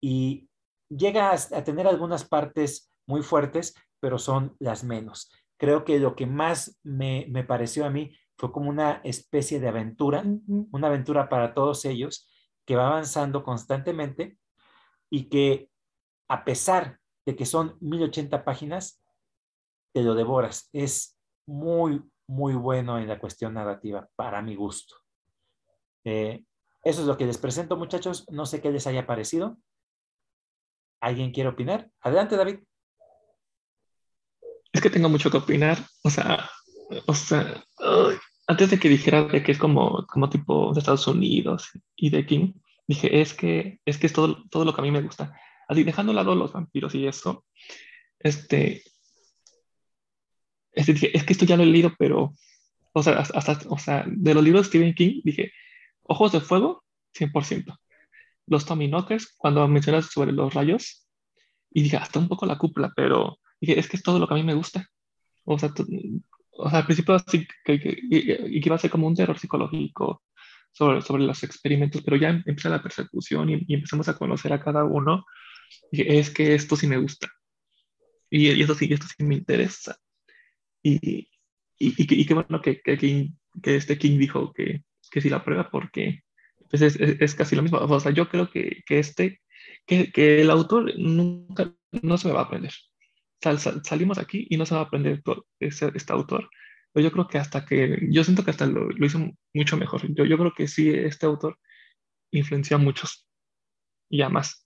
[0.00, 0.48] y
[0.88, 5.32] llega a, tener algunas partes muy fuertes, pero son las menos.
[5.58, 9.68] Creo que lo que más me, me pareció a mí fue como una especie de
[9.68, 12.28] aventura, una aventura para todos ellos
[12.64, 14.38] que va avanzando constantemente
[15.10, 15.70] y que
[16.28, 19.02] a pesar de que son 1080 páginas,
[19.92, 20.68] te lo devoras.
[20.72, 21.11] Es
[21.46, 24.96] muy, muy bueno en la cuestión narrativa, para mi gusto.
[26.04, 26.44] Eh,
[26.84, 28.26] eso es lo que les presento, muchachos.
[28.30, 29.58] No sé qué les haya parecido.
[31.00, 31.90] ¿Alguien quiere opinar?
[32.00, 32.60] Adelante, David.
[34.72, 35.78] Es que tengo mucho que opinar.
[36.02, 36.48] O sea,
[37.06, 37.64] o sea,
[38.46, 42.26] antes de que dijera de que es como, como tipo de Estados Unidos y de
[42.26, 42.54] King,
[42.86, 45.38] dije, es que es, que es todo, todo lo que a mí me gusta.
[45.68, 47.44] Así, dejando a lado los vampiros y eso,
[48.18, 48.82] este,
[50.72, 52.34] este, dije, es que esto ya lo he leído, pero,
[52.92, 55.52] o sea, hasta, o sea, de los libros de Stephen King, dije,
[56.02, 56.84] Ojos de Fuego,
[57.14, 57.78] 100%.
[58.46, 61.06] Los Tommy Knockers, cuando mencionas sobre los rayos,
[61.72, 64.34] y dije, hasta un poco la cúpula, pero dije, es que es todo lo que
[64.34, 64.88] a mí me gusta.
[65.44, 65.72] O sea,
[66.50, 70.22] o sea al principio sí que, que, que, iba a ser como un terror psicológico
[70.72, 74.84] sobre, sobre los experimentos, pero ya empieza la persecución y, empezamos a conocer a cada
[74.84, 75.24] uno.
[75.90, 77.28] Dije, es que esto sí me gusta.
[78.30, 79.96] Y, y eso sí, esto sí me interesa.
[80.82, 81.28] Y, y,
[81.78, 82.96] y, qué bueno que, que,
[83.62, 86.22] que este King dijo que, que si la prueba porque
[86.72, 87.78] pues es, es, casi lo mismo.
[87.78, 89.42] O sea, yo creo que, que este,
[89.86, 92.72] que, el autor nunca, no se me va a aprender.
[93.42, 95.22] Sal, salimos aquí y no se va a aprender
[95.60, 96.48] este, este, autor.
[96.94, 99.20] Yo creo que hasta que, yo siento que hasta lo, lo hizo
[99.52, 100.02] mucho mejor.
[100.14, 101.58] Yo, yo creo que sí, este autor
[102.30, 103.28] influenció a muchos
[104.08, 104.64] y a más.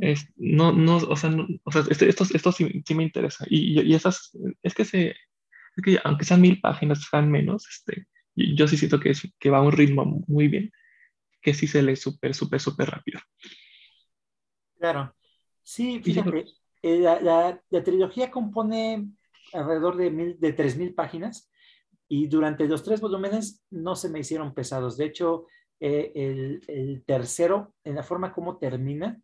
[0.00, 3.44] Es, no, no, o sea, no, o sea este, esto, esto sí, sí, me interesa.
[3.48, 8.06] Y, y, esas, es que, se, es que aunque sean mil páginas, sean menos, este,
[8.34, 10.72] yo sí siento que, que va a un ritmo muy bien,
[11.42, 13.20] que sí se lee súper, súper, súper rápido.
[14.78, 15.14] Claro.
[15.62, 16.46] Sí, fíjate,
[16.82, 19.10] eh, la, la, trilogía compone
[19.52, 21.50] alrededor de, mil, de 3.000 páginas
[22.08, 24.96] y durante los tres volúmenes no se me hicieron pesados.
[24.96, 25.46] De hecho,
[25.78, 29.20] eh, el, el, tercero, en la forma como termina,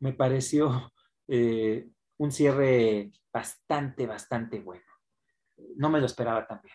[0.00, 0.92] me pareció
[1.28, 1.88] eh,
[2.18, 4.84] un cierre bastante, bastante bueno.
[5.76, 6.74] No me lo esperaba también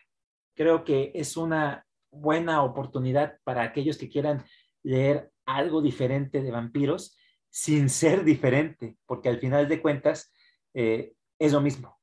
[0.56, 4.44] creo que es una buena oportunidad para aquellos que quieran
[4.84, 7.18] leer algo diferente de vampiros
[7.50, 10.32] sin ser diferente, porque al final de cuentas
[10.74, 12.00] eh, es lo mismo.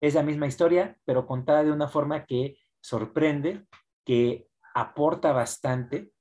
[0.00, 3.64] Es la misma historia, pero contada de una forma que sorprende,
[4.04, 6.12] que aporta bastante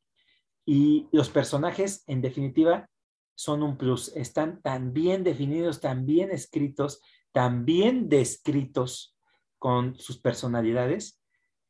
[0.65, 2.89] y los personajes, en definitiva,
[3.35, 4.15] son un plus.
[4.15, 7.01] Están tan bien definidos, tan bien escritos,
[7.31, 9.17] tan bien descritos
[9.59, 11.21] con sus personalidades,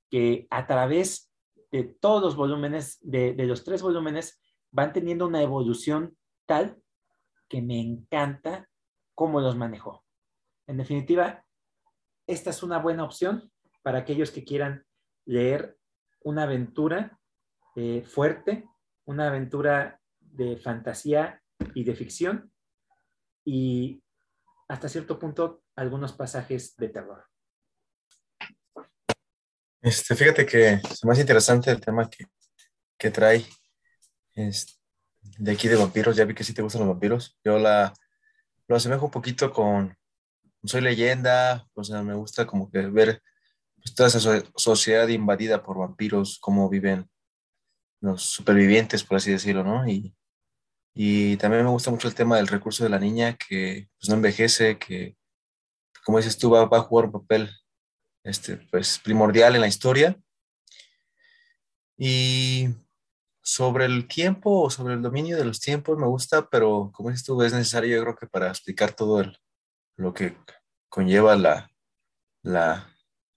[0.09, 1.31] que a través
[1.71, 4.39] de todos los volúmenes, de, los tres volúmenes,
[4.71, 6.15] van teniendo una evolución
[6.45, 6.77] tal
[7.49, 8.69] que me encanta
[9.13, 10.03] cómo los manejó.
[10.67, 11.45] En definitiva,
[12.27, 13.51] esta es una buena opción
[13.81, 14.85] para aquellos que quieran
[15.25, 15.77] leer
[16.23, 17.19] una aventura
[17.75, 18.67] eh, fuerte,
[19.05, 21.41] una aventura de fantasía
[21.73, 22.51] y de ficción
[23.45, 24.03] y
[24.67, 27.25] hasta cierto punto algunos pasajes de terror.
[29.81, 32.25] Este, fíjate que es más interesante el tema que,
[32.97, 33.45] que trae
[34.33, 34.81] es
[35.37, 36.15] de aquí de vampiros.
[36.15, 37.37] Ya vi que sí te gustan los vampiros.
[37.43, 37.93] Yo la,
[38.67, 39.95] lo asemejo un poquito con
[40.63, 43.21] Soy leyenda, o sea, me gusta como que ver
[43.75, 47.07] pues, toda esa sociedad invadida por vampiros, cómo viven
[48.01, 49.87] los supervivientes, por así decirlo, ¿no?
[50.97, 54.15] Y también me gusta mucho el tema del recurso de la niña que pues, no
[54.15, 55.17] envejece, que,
[56.05, 57.51] como dices tú, va, va a jugar un papel
[58.23, 60.17] este, pues, primordial en la historia.
[61.97, 62.69] Y
[63.41, 67.25] sobre el tiempo o sobre el dominio de los tiempos me gusta, pero como dices
[67.25, 69.37] tú, es necesario yo creo que para explicar todo el,
[69.97, 70.37] lo que
[70.87, 71.69] conlleva la,
[72.41, 72.89] la,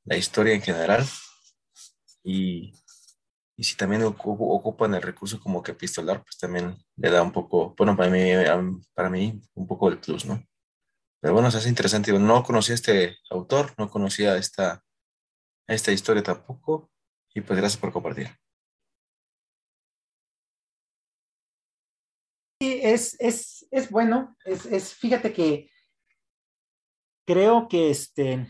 [0.04, 1.04] la historia en general.
[2.22, 2.72] Y,
[3.58, 7.74] y si también ocupan el recurso como que epistolar, pues también le da un poco,
[7.76, 8.20] bueno, para mí,
[8.94, 10.40] para mí un poco el plus, ¿no?
[11.20, 12.12] Pero bueno, es interesante.
[12.12, 14.84] No conocía a este autor, no conocía esta,
[15.66, 16.88] esta historia tampoco.
[17.34, 18.28] Y pues gracias por compartir.
[22.62, 24.36] Sí, es, es, es bueno.
[24.44, 25.68] Es, es, fíjate que
[27.26, 28.46] creo que este,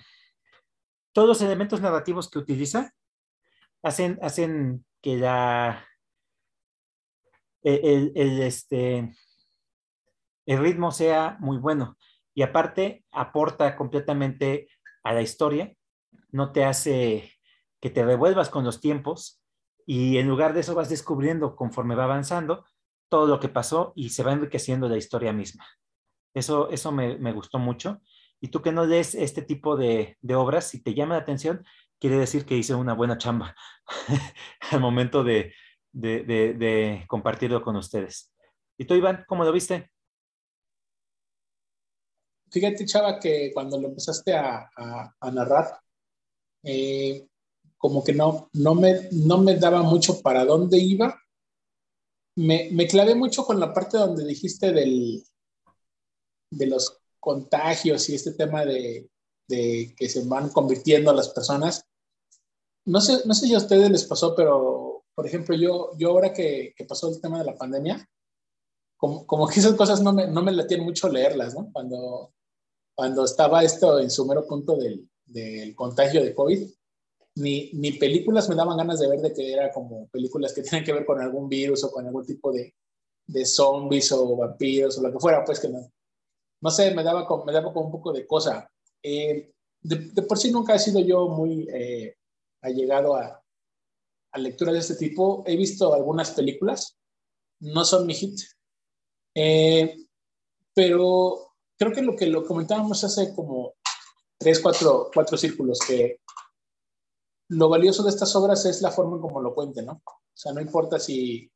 [1.15, 2.93] todos los elementos narrativos que utiliza
[3.83, 5.85] hacen, hacen que la,
[7.63, 9.13] el, el, este,
[10.47, 11.97] el ritmo sea muy bueno
[12.35, 14.69] y aparte aporta completamente
[15.03, 15.75] a la historia,
[16.31, 17.33] no te hace
[17.81, 19.43] que te revuelvas con los tiempos
[19.87, 22.65] y en lugar de eso vas descubriendo conforme va avanzando
[23.09, 25.67] todo lo que pasó y se va enriqueciendo la historia misma.
[26.35, 28.01] Eso, eso me, gustó mucho.
[28.41, 31.65] Y tú que no lees este tipo de, obras, si te llama la atención,
[31.99, 33.55] quiere decir que hice una buena chamba
[34.71, 35.53] al momento de,
[37.07, 38.33] compartirlo con ustedes.
[38.79, 39.91] ¿Y tú, Iván, cómo lo viste?
[42.51, 44.71] Fíjate, Chava, que cuando lo empezaste a,
[45.33, 45.81] narrar,
[46.63, 47.27] eh,
[47.77, 51.21] como que no, no, me, no me daba mucho para dónde iba.
[52.37, 55.23] Me, me clavé mucho con la parte donde dijiste del,
[56.51, 59.11] de los contagios y este tema de,
[59.49, 61.88] de que se van convirtiendo las personas.
[62.89, 66.33] No sé, no sé si a ustedes les pasó, pero por ejemplo, yo, yo ahora
[66.33, 68.09] que, que pasó el tema de la pandemia,
[68.97, 71.71] como, como que esas cosas no me, no me tienen mucho leerlas, ¿no?
[71.73, 72.33] Cuando,
[72.95, 76.69] cuando estaba esto en su mero punto del, del contagio de COVID,
[77.37, 80.85] ni, ni, películas me daban ganas de ver de que era como películas que tienen
[80.85, 82.75] que ver con algún virus o con algún tipo de,
[83.27, 85.93] de zombies o vampiros o lo que fuera, pues que no,
[86.61, 88.69] no sé, me daba, me daba como un poco de cosa.
[89.03, 89.53] Eh,
[89.83, 92.17] de, por sí nunca he sido yo muy eh,
[92.69, 93.43] allegado a,
[94.33, 95.43] a lecturas de este tipo.
[95.47, 96.97] He visto algunas películas,
[97.61, 98.41] no son mi hit,
[99.35, 99.97] eh,
[100.75, 103.75] pero creo que lo que lo comentábamos hace como
[104.39, 106.21] tres, cuatro, cuatro círculos, que
[107.51, 110.03] lo valioso de estas obras es la forma en cómo lo cuenten, ¿no?
[110.05, 111.51] O sea, no importa si,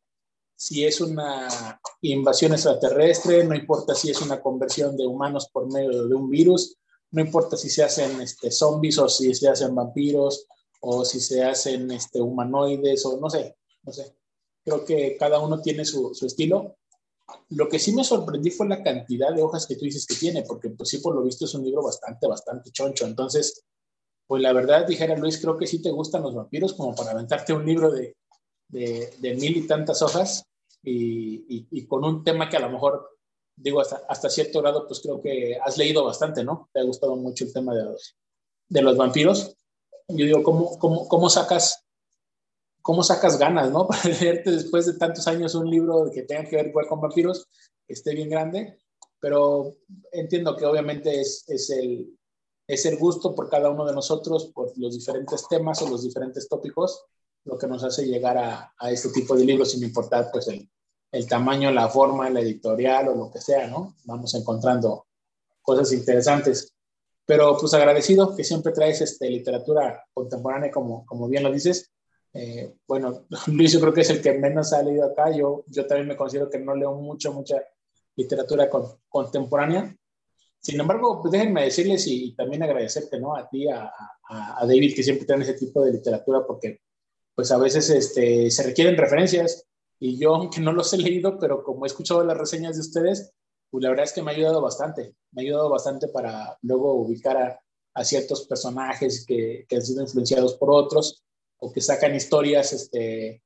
[0.57, 6.07] si es una invasión extraterrestre, no importa si es una conversión de humanos por medio
[6.09, 6.77] de un virus,
[7.13, 10.47] no importa si se hacen este, zombies o si se hacen vampiros
[10.85, 14.17] o si se hacen este, humanoides o no sé, no sé.
[14.65, 16.77] Creo que cada uno tiene su, estilo.
[17.51, 20.43] Lo que sí me sorprendí fue la cantidad de hojas que tú dices que tiene,
[20.43, 23.07] porque pues sí, por lo visto es un libro bastante, bastante choncho.
[23.07, 23.65] Entonces,
[24.27, 27.53] pues la verdad, dijera Luis, creo que sí te gustan los vampiros como para aventarte
[27.53, 28.17] un libro de,
[28.69, 30.45] de, mil y tantas hojas
[30.83, 33.09] y, y, con un tema que a lo mejor,
[33.55, 36.69] digo, hasta, hasta cierto grado, pues creo que has leído bastante, ¿no?
[36.73, 37.85] Te ha gustado mucho el tema de
[38.69, 39.55] de los vampiros.
[40.17, 41.83] Yo digo, ¿cómo, cómo, cómo sacas
[42.83, 43.87] cómo sacas ganas, ¿no?
[43.89, 47.49] Para leerte después de tantos años un libro que tenga que ver con vampiros,
[47.87, 48.79] que esté bien grande,
[49.21, 49.77] pero
[50.11, 52.19] entiendo que obviamente es, es, el,
[52.67, 56.49] es el gusto por cada uno de nosotros, por los diferentes temas o los diferentes
[56.49, 57.05] tópicos,
[57.45, 60.69] lo que nos hace llegar a, a este tipo de libros sin importar pues el,
[61.13, 63.97] el tamaño, la forma, la editorial o lo que sea, ¿no?
[64.05, 65.07] Vamos encontrando
[65.61, 66.72] cosas interesantes.
[67.25, 71.93] Pero pues agradecido que siempre traes este, literatura contemporánea, como, como bien lo dices.
[72.35, 75.31] Eh, bueno, Luis yo creo que es el que menos ha leído acá.
[75.31, 77.63] Yo, yo también me considero que no leo mucho, mucha
[78.17, 78.69] literatura
[79.09, 79.97] contemporánea.
[80.59, 83.37] Sin embargo, pues déjenme decirles y, también agradecerte, ¿no?
[83.37, 83.93] A ti, a,
[84.29, 86.81] a, David, que siempre traen ese tipo de literatura, porque
[87.35, 89.67] pues a veces este, se requieren referencias
[89.99, 93.33] y yo, aunque no los he leído, pero como he escuchado las reseñas de ustedes,
[93.73, 95.17] pues la verdad es que me ha ayudado bastante.
[95.31, 97.61] Me ha ayudado bastante para luego ubicar a,
[97.95, 101.25] a ciertos personajes que, que, han sido influenciados por otros
[101.59, 103.43] o que sacan historias este,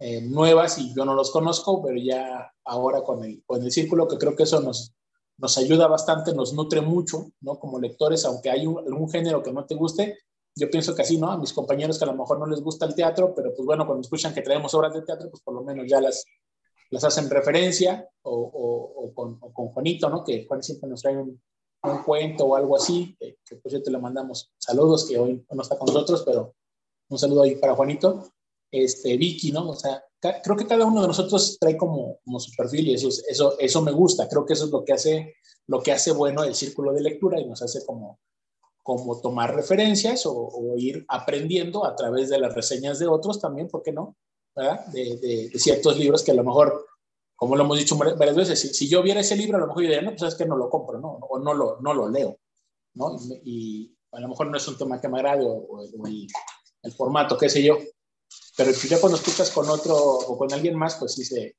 [0.00, 4.08] eh, nuevas y yo no los conozco, pero ya ahora con el, con el círculo,
[4.08, 4.92] que creo que eso nos,
[5.36, 7.60] nos ayuda bastante, nos nutre mucho, ¿no?
[7.60, 10.18] Como lectores, aunque hay un, algún género que no te guste,
[10.56, 11.30] yo pienso que así, ¿no?
[11.30, 13.86] A mis compañeros que a lo mejor no les gusta el teatro, pero pues bueno,
[13.86, 16.24] cuando escuchan que traemos obras de teatro, pues por lo menos ya las,
[16.90, 20.24] las hacen referencia, o, o, con, con, Juanito, ¿no?
[20.24, 21.40] Que Juan siempre nos trae un,
[21.82, 25.44] un cuento o algo así, que, que pues ya te le mandamos saludos, que hoy
[25.50, 26.54] no está con nosotros, pero
[27.08, 28.30] un saludo ahí para Juanito.
[28.70, 29.70] Este, Vicky, ¿no?
[29.70, 33.08] O sea, creo que cada uno de nosotros trae como, como su perfil y eso,
[33.28, 35.34] eso, eso me gusta, creo que eso es lo que hace,
[35.66, 38.18] lo que hace bueno el círculo de lectura y nos hace como
[38.88, 43.82] como tomar referencias o, ir aprendiendo a través de las reseñas de otros también, ¿por
[43.82, 44.16] qué no?
[44.58, 44.86] ¿Verdad?
[44.86, 46.86] De, ciertos libros que a lo mejor,
[47.36, 49.88] como lo hemos dicho varias veces, si, yo viera ese libro, a lo mejor yo
[49.88, 51.18] diría, no, pues es que no lo compro, ¿no?
[51.28, 52.38] O no lo, no lo leo,
[52.94, 53.16] ¿no?
[53.44, 57.50] Y, a lo mejor no es un tema que me agrade o, el, formato, qué
[57.50, 57.76] sé yo.
[58.56, 61.56] Pero ya cuando escuchas con otro o con alguien más, pues sí se,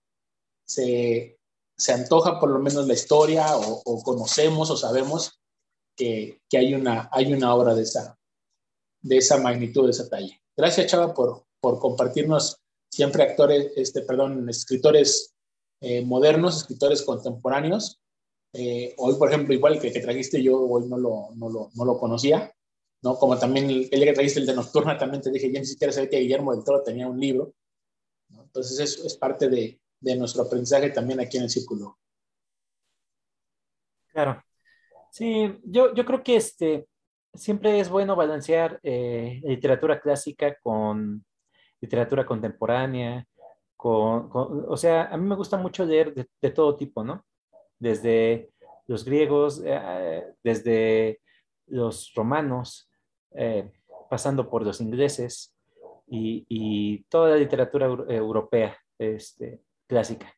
[0.65, 1.37] se,
[1.77, 5.39] se antoja por lo menos la historia o, o conocemos o sabemos
[5.95, 8.17] que, hay, una, hay una obra de esa,
[9.01, 10.35] de esa magnitud, de esa talla.
[10.57, 12.58] Gracias, Chava, por, por compartirnos
[12.89, 15.35] siempre actores, este, perdón, escritores
[15.81, 18.01] eh, modernos, escritores contemporáneos.
[18.53, 21.85] Eh, hoy, por ejemplo, igual que, que trajiste, yo hoy no lo, no lo, no
[21.85, 22.51] lo conocía,
[23.03, 23.15] ¿no?
[23.15, 25.93] Como también el, el, que trajiste el de Nocturna, también te dije, ya ni siquiera
[25.93, 27.53] sabía que Guillermo del Toro tenía un libro.
[28.29, 31.97] Entonces, eso es parte de, de nuestro aprendizaje también aquí en el Círculo.
[34.07, 34.43] Claro.
[35.11, 36.87] Sí, yo, yo creo que este,
[37.33, 41.25] siempre es bueno balancear eh, literatura clásica con
[41.81, 43.25] literatura contemporánea,
[43.75, 47.23] con, o sea, a mí me gusta mucho leer de, todo tipo, ¿no?
[47.79, 48.51] Desde
[48.87, 51.21] los griegos, eh, desde
[51.67, 52.89] los romanos,
[53.31, 53.71] eh,
[54.09, 55.55] pasando por los ingleses
[56.07, 60.33] y, toda la literatura europea este, clásica.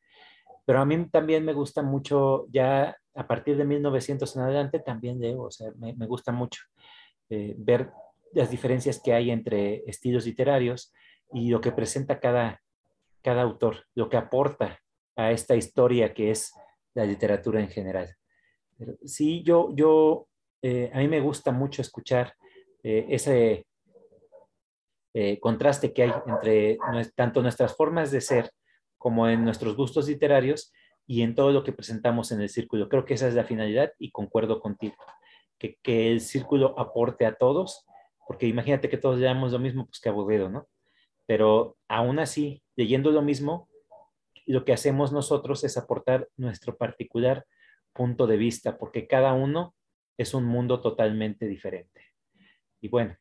[0.66, 5.20] Pero a mí también me gusta mucho, ya a partir de 1900 en adelante, también
[5.20, 6.62] leo, o sea, me, gusta mucho
[7.30, 7.92] eh, ver
[8.34, 10.94] las diferencias que hay entre estilos literarios
[11.34, 12.62] y lo que presenta cada,
[13.22, 14.80] cada autor, lo que aporta
[15.16, 16.54] a esta historia que es
[16.94, 18.16] la literatura en general.
[19.06, 20.28] sí, yo, yo,
[20.62, 22.34] eh, a mí me gusta mucho escuchar
[22.84, 23.66] eh, ese
[25.42, 26.78] contraste que hay entre
[27.16, 28.50] tanto nuestras formas de ser
[28.98, 30.72] como en nuestros gustos literarios
[31.08, 32.88] y en todo lo que presentamos en el círculo.
[32.88, 34.96] Creo que esa es la finalidad y concuerdo contigo,
[35.58, 37.86] que, que el círculo aporte a todos,
[38.28, 40.68] porque imagínate que todos leamos lo mismo, pues qué aburrido, ¿no?
[41.32, 43.70] Pero aún así, leyendo lo mismo,
[44.46, 47.46] lo que hacemos nosotros es aportar nuestro particular
[47.94, 49.74] punto de vista, porque cada uno
[50.18, 52.02] es un mundo totalmente diferente.
[52.82, 53.16] Y bueno,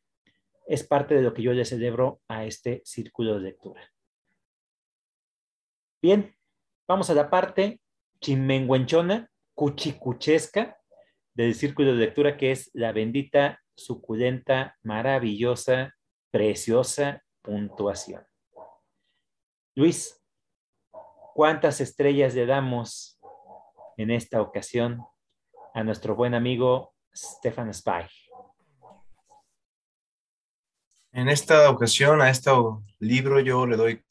[0.66, 3.81] es parte de lo que yo le celebro a este círculo de lectura.
[6.03, 6.35] Bien,
[6.89, 7.81] vamos a la parte
[8.20, 10.77] chimenguenchona, cuchicuchesca
[11.32, 15.95] del círculo de lectura que es la bendita, suculenta, maravillosa,
[16.32, 18.27] preciosa puntuación.
[19.75, 20.21] Luis,
[21.35, 23.21] ¿cuántas estrellas le damos
[23.97, 25.05] en esta ocasión
[25.75, 28.07] a nuestro buen amigo Stefan Spy?
[31.12, 32.51] En esta ocasión, a este
[33.01, 34.05] libro yo le doy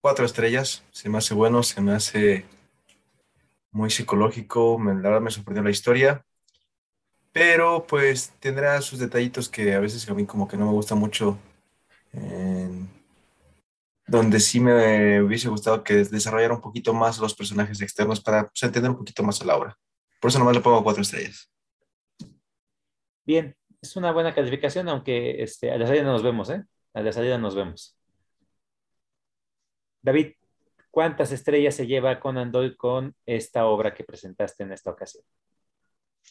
[0.00, 0.84] cuatro estrellas.
[0.90, 2.44] Se me hace bueno, se me hace
[3.70, 4.78] muy psicológico.
[4.78, 6.24] Me, la verdad me sorprendió la historia.
[7.32, 10.94] Pero pues tendrá sus detallitos que a veces a mí como que no me gusta
[10.94, 11.38] mucho.
[14.06, 18.62] Donde sí me hubiese gustado que desarrollara un poquito más los personajes externos para pues,
[18.62, 19.78] entender un poquito más a la obra.
[20.20, 21.50] Por eso nomás le pongo cuatro estrellas.
[23.24, 26.64] Bien, es una buena calificación, aunque este, a la salida nos vemos, ¿eh?
[26.92, 27.96] A la salida nos vemos.
[30.02, 30.32] David,
[30.90, 35.24] ¿cuántas estrellas se lleva Conan Doyle con esta obra que presentaste en esta ocasión?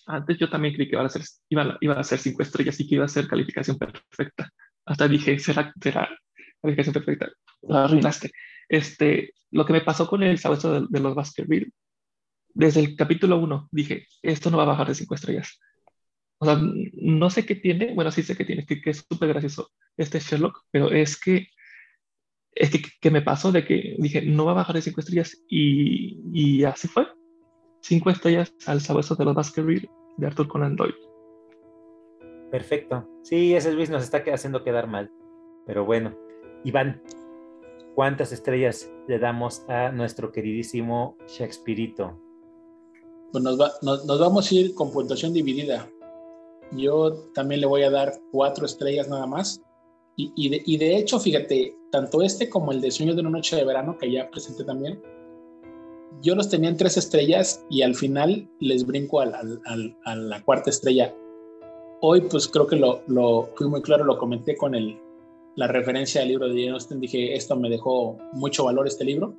[0.05, 2.95] Antes yo también creí que iba a ser, iba, a ser cinco estrellas y que
[2.95, 4.51] iba a ser calificación perfecta.
[4.85, 6.09] Hasta dije, será, será
[6.61, 7.29] calificación perfecta.
[7.61, 8.31] La arruinaste.
[8.67, 11.71] Este, lo que me pasó con el sabueso de, los Baskerville,
[12.53, 15.59] desde el capítulo 1 dije, esto no va a bajar de cinco estrellas.
[16.39, 16.59] O sea,
[16.93, 20.19] no sé qué tiene, bueno, sí sé qué tiene, que, que es súper gracioso este
[20.19, 21.49] Sherlock, pero es que
[22.51, 26.19] es que, me pasó de que dije, no va a bajar de cinco estrellas y,
[26.33, 27.07] y así fue.
[27.81, 30.95] Cinco estrellas al sabueso de los Baskerville de Arthur Conan Doyle.
[32.51, 33.07] Perfecto.
[33.21, 35.11] Sí, ese Luis nos está haciendo quedar mal.
[35.65, 36.15] Pero bueno,
[36.63, 37.01] Iván,
[37.95, 42.19] ¿cuántas estrellas le damos a nuestro queridísimo Shakespeareito?
[43.31, 45.87] Pues nos, vamos a ir con puntuación dividida.
[46.71, 49.61] Yo también le voy a dar cuatro estrellas nada más
[50.21, 53.97] y, de, hecho, fíjate, tanto este como el de Sueños de una noche de verano,
[53.97, 55.01] que ya presenté también,
[56.21, 61.15] yo los tenía en tres estrellas y al final les brinco a la cuarta estrella.
[62.01, 64.97] Hoy, pues creo que lo, lo, fui muy claro, lo comenté con el,
[65.55, 66.99] la referencia al libro de Jane Austen.
[66.99, 69.35] Dije, esto me dejó mucho valor este libro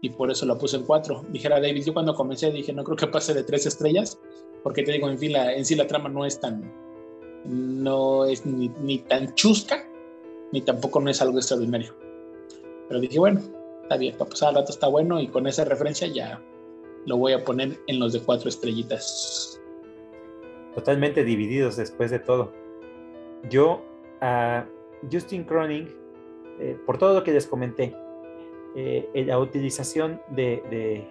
[0.00, 1.24] y por eso lo puse en cuatro.
[1.30, 4.18] Dijera David, yo cuando comencé dije, no creo que pase de tres estrellas,
[4.62, 6.72] porque te digo, en, fin, en sí la trama no es tan,
[7.44, 9.88] no es ni, ni tan chusca
[10.52, 11.94] ni tampoco no es algo extraordinario.
[12.88, 13.40] Pero dije, bueno,
[13.82, 16.42] está bien, para pasar al rato está bueno y con esa referencia ya
[17.06, 19.61] lo voy a poner en los de cuatro estrellitas.
[20.74, 22.52] Totalmente divididos después de todo.
[23.48, 23.84] Yo
[24.20, 24.66] a
[25.10, 25.88] Justin Croning,
[26.60, 27.94] eh, por todo lo que les comenté,
[28.74, 31.06] eh, la utilización de,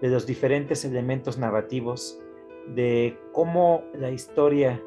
[0.00, 2.20] los diferentes elementos narrativos,
[2.66, 4.82] de cómo la historia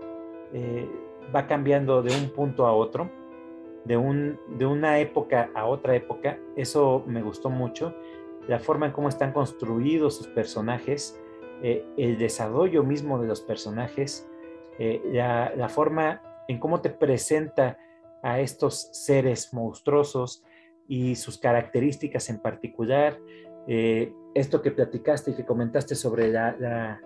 [0.53, 0.89] eh,
[1.33, 3.09] va cambiando de un punto a otro,
[3.85, 3.97] de
[4.65, 7.95] una época a otra época, eso me gustó mucho.
[8.47, 11.20] La forma en cómo están construidos sus personajes,
[11.63, 14.27] eh, el desarrollo mismo de los personajes,
[14.79, 17.77] eh, la, forma en cómo te presenta
[18.23, 20.43] a estos seres monstruosos
[20.88, 23.19] y sus características en particular.
[23.67, 26.99] Eh, esto que platicaste y que comentaste sobre la,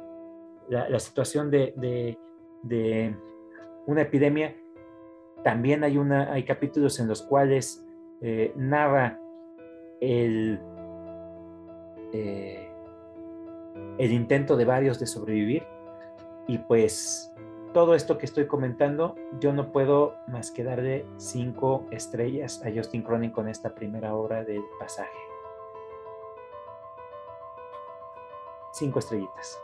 [0.99, 2.17] situación de,
[3.87, 4.55] una epidemia,
[5.43, 7.85] también hay, capítulos en los cuales
[8.55, 9.19] narra
[9.99, 10.59] el,
[13.97, 15.63] el intento de varios de sobrevivir
[16.47, 17.33] y pues
[17.73, 23.01] todo esto que estoy comentando, yo no puedo más que darle cinco estrellas a Justin
[23.01, 25.09] Cronin con esta primera obra del pasaje.
[28.71, 29.59] Cinco estrellitas.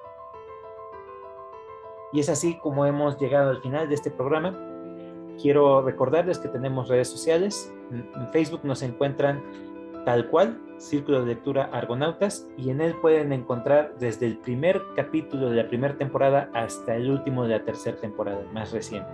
[2.11, 4.59] Y es así como hemos llegado al final de este programa.
[5.41, 7.73] Quiero recordarles que tenemos redes sociales.
[7.91, 9.41] En Facebook nos encuentran
[10.05, 15.49] tal cual, Círculo de Lectura Argonautas, y en él pueden encontrar desde el primer capítulo
[15.49, 19.09] de la primera temporada hasta el último de la tercera temporada, más reciente.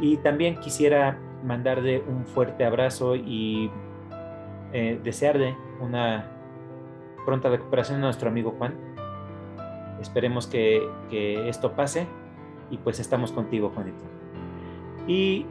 [0.00, 3.70] Y también quisiera mandarle un fuerte abrazo y
[4.72, 6.30] eh, desearle una
[7.24, 8.74] pronta recuperación a nuestro amigo Juan.
[10.00, 12.06] Esperemos que, que esto pase
[12.70, 14.04] y pues estamos contigo, Juanito.
[15.06, 15.46] Y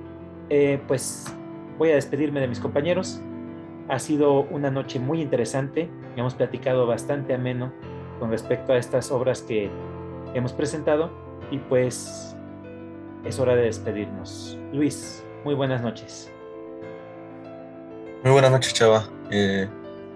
[0.49, 1.33] eh, pues
[1.77, 3.21] voy a despedirme de mis compañeros.
[3.89, 5.89] Ha sido una noche muy interesante.
[6.15, 7.73] Hemos platicado bastante ameno
[8.19, 9.69] con respecto a estas obras que
[10.33, 11.11] hemos presentado
[11.51, 12.35] y pues
[13.25, 14.57] es hora de despedirnos.
[14.71, 16.31] Luis, muy buenas noches.
[18.23, 19.03] Muy buenas noches, Chava.
[19.29, 19.67] Eh,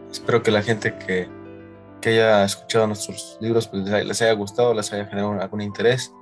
[0.09, 1.27] espero que la gente que,
[1.99, 6.15] que, haya escuchado nuestros libros pues, les haya gustado, les haya generado algún interés.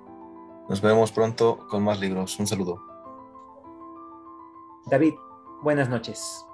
[0.68, 2.40] Nos vemos pronto con más libros.
[2.40, 2.82] Un saludo.
[4.88, 5.14] David,
[5.62, 6.46] buenas noches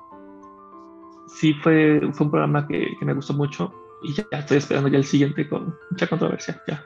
[1.39, 4.97] sí fue, fue un programa que, que, me gustó mucho y ya estoy esperando ya
[4.97, 6.61] el siguiente con mucha controversia.
[6.67, 6.83] Ya,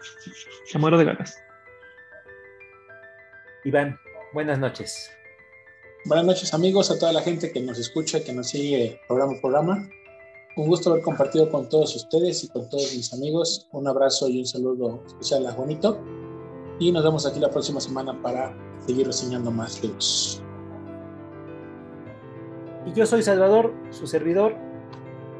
[0.71, 1.37] ya muero de ganas.
[3.63, 3.99] Iván,
[4.33, 5.11] buenas noches.
[6.05, 9.41] Buenas noches amigos, a toda la gente que nos escucha, que nos sigue programa por
[9.41, 9.89] programa.
[10.55, 13.67] Un gusto haber compartido con todos ustedes y con todos mis amigos.
[13.71, 15.99] Un abrazo y un saludo especial a Juanito.
[16.79, 18.55] Y nos vemos aquí la próxima semana para
[18.85, 20.44] seguir reseñando más libros.
[22.85, 24.55] Y yo soy Salvador, su servidor.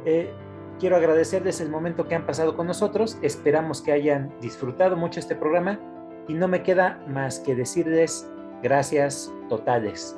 [0.05, 0.33] Eh,
[0.79, 3.17] quiero agradecerles el momento que han pasado con nosotros.
[3.21, 5.79] Esperamos que hayan disfrutado mucho este programa
[6.27, 8.29] y no me queda más que decirles
[8.63, 10.17] gracias totales.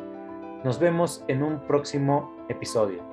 [0.64, 3.07] Nos vemos en un próximo episodio.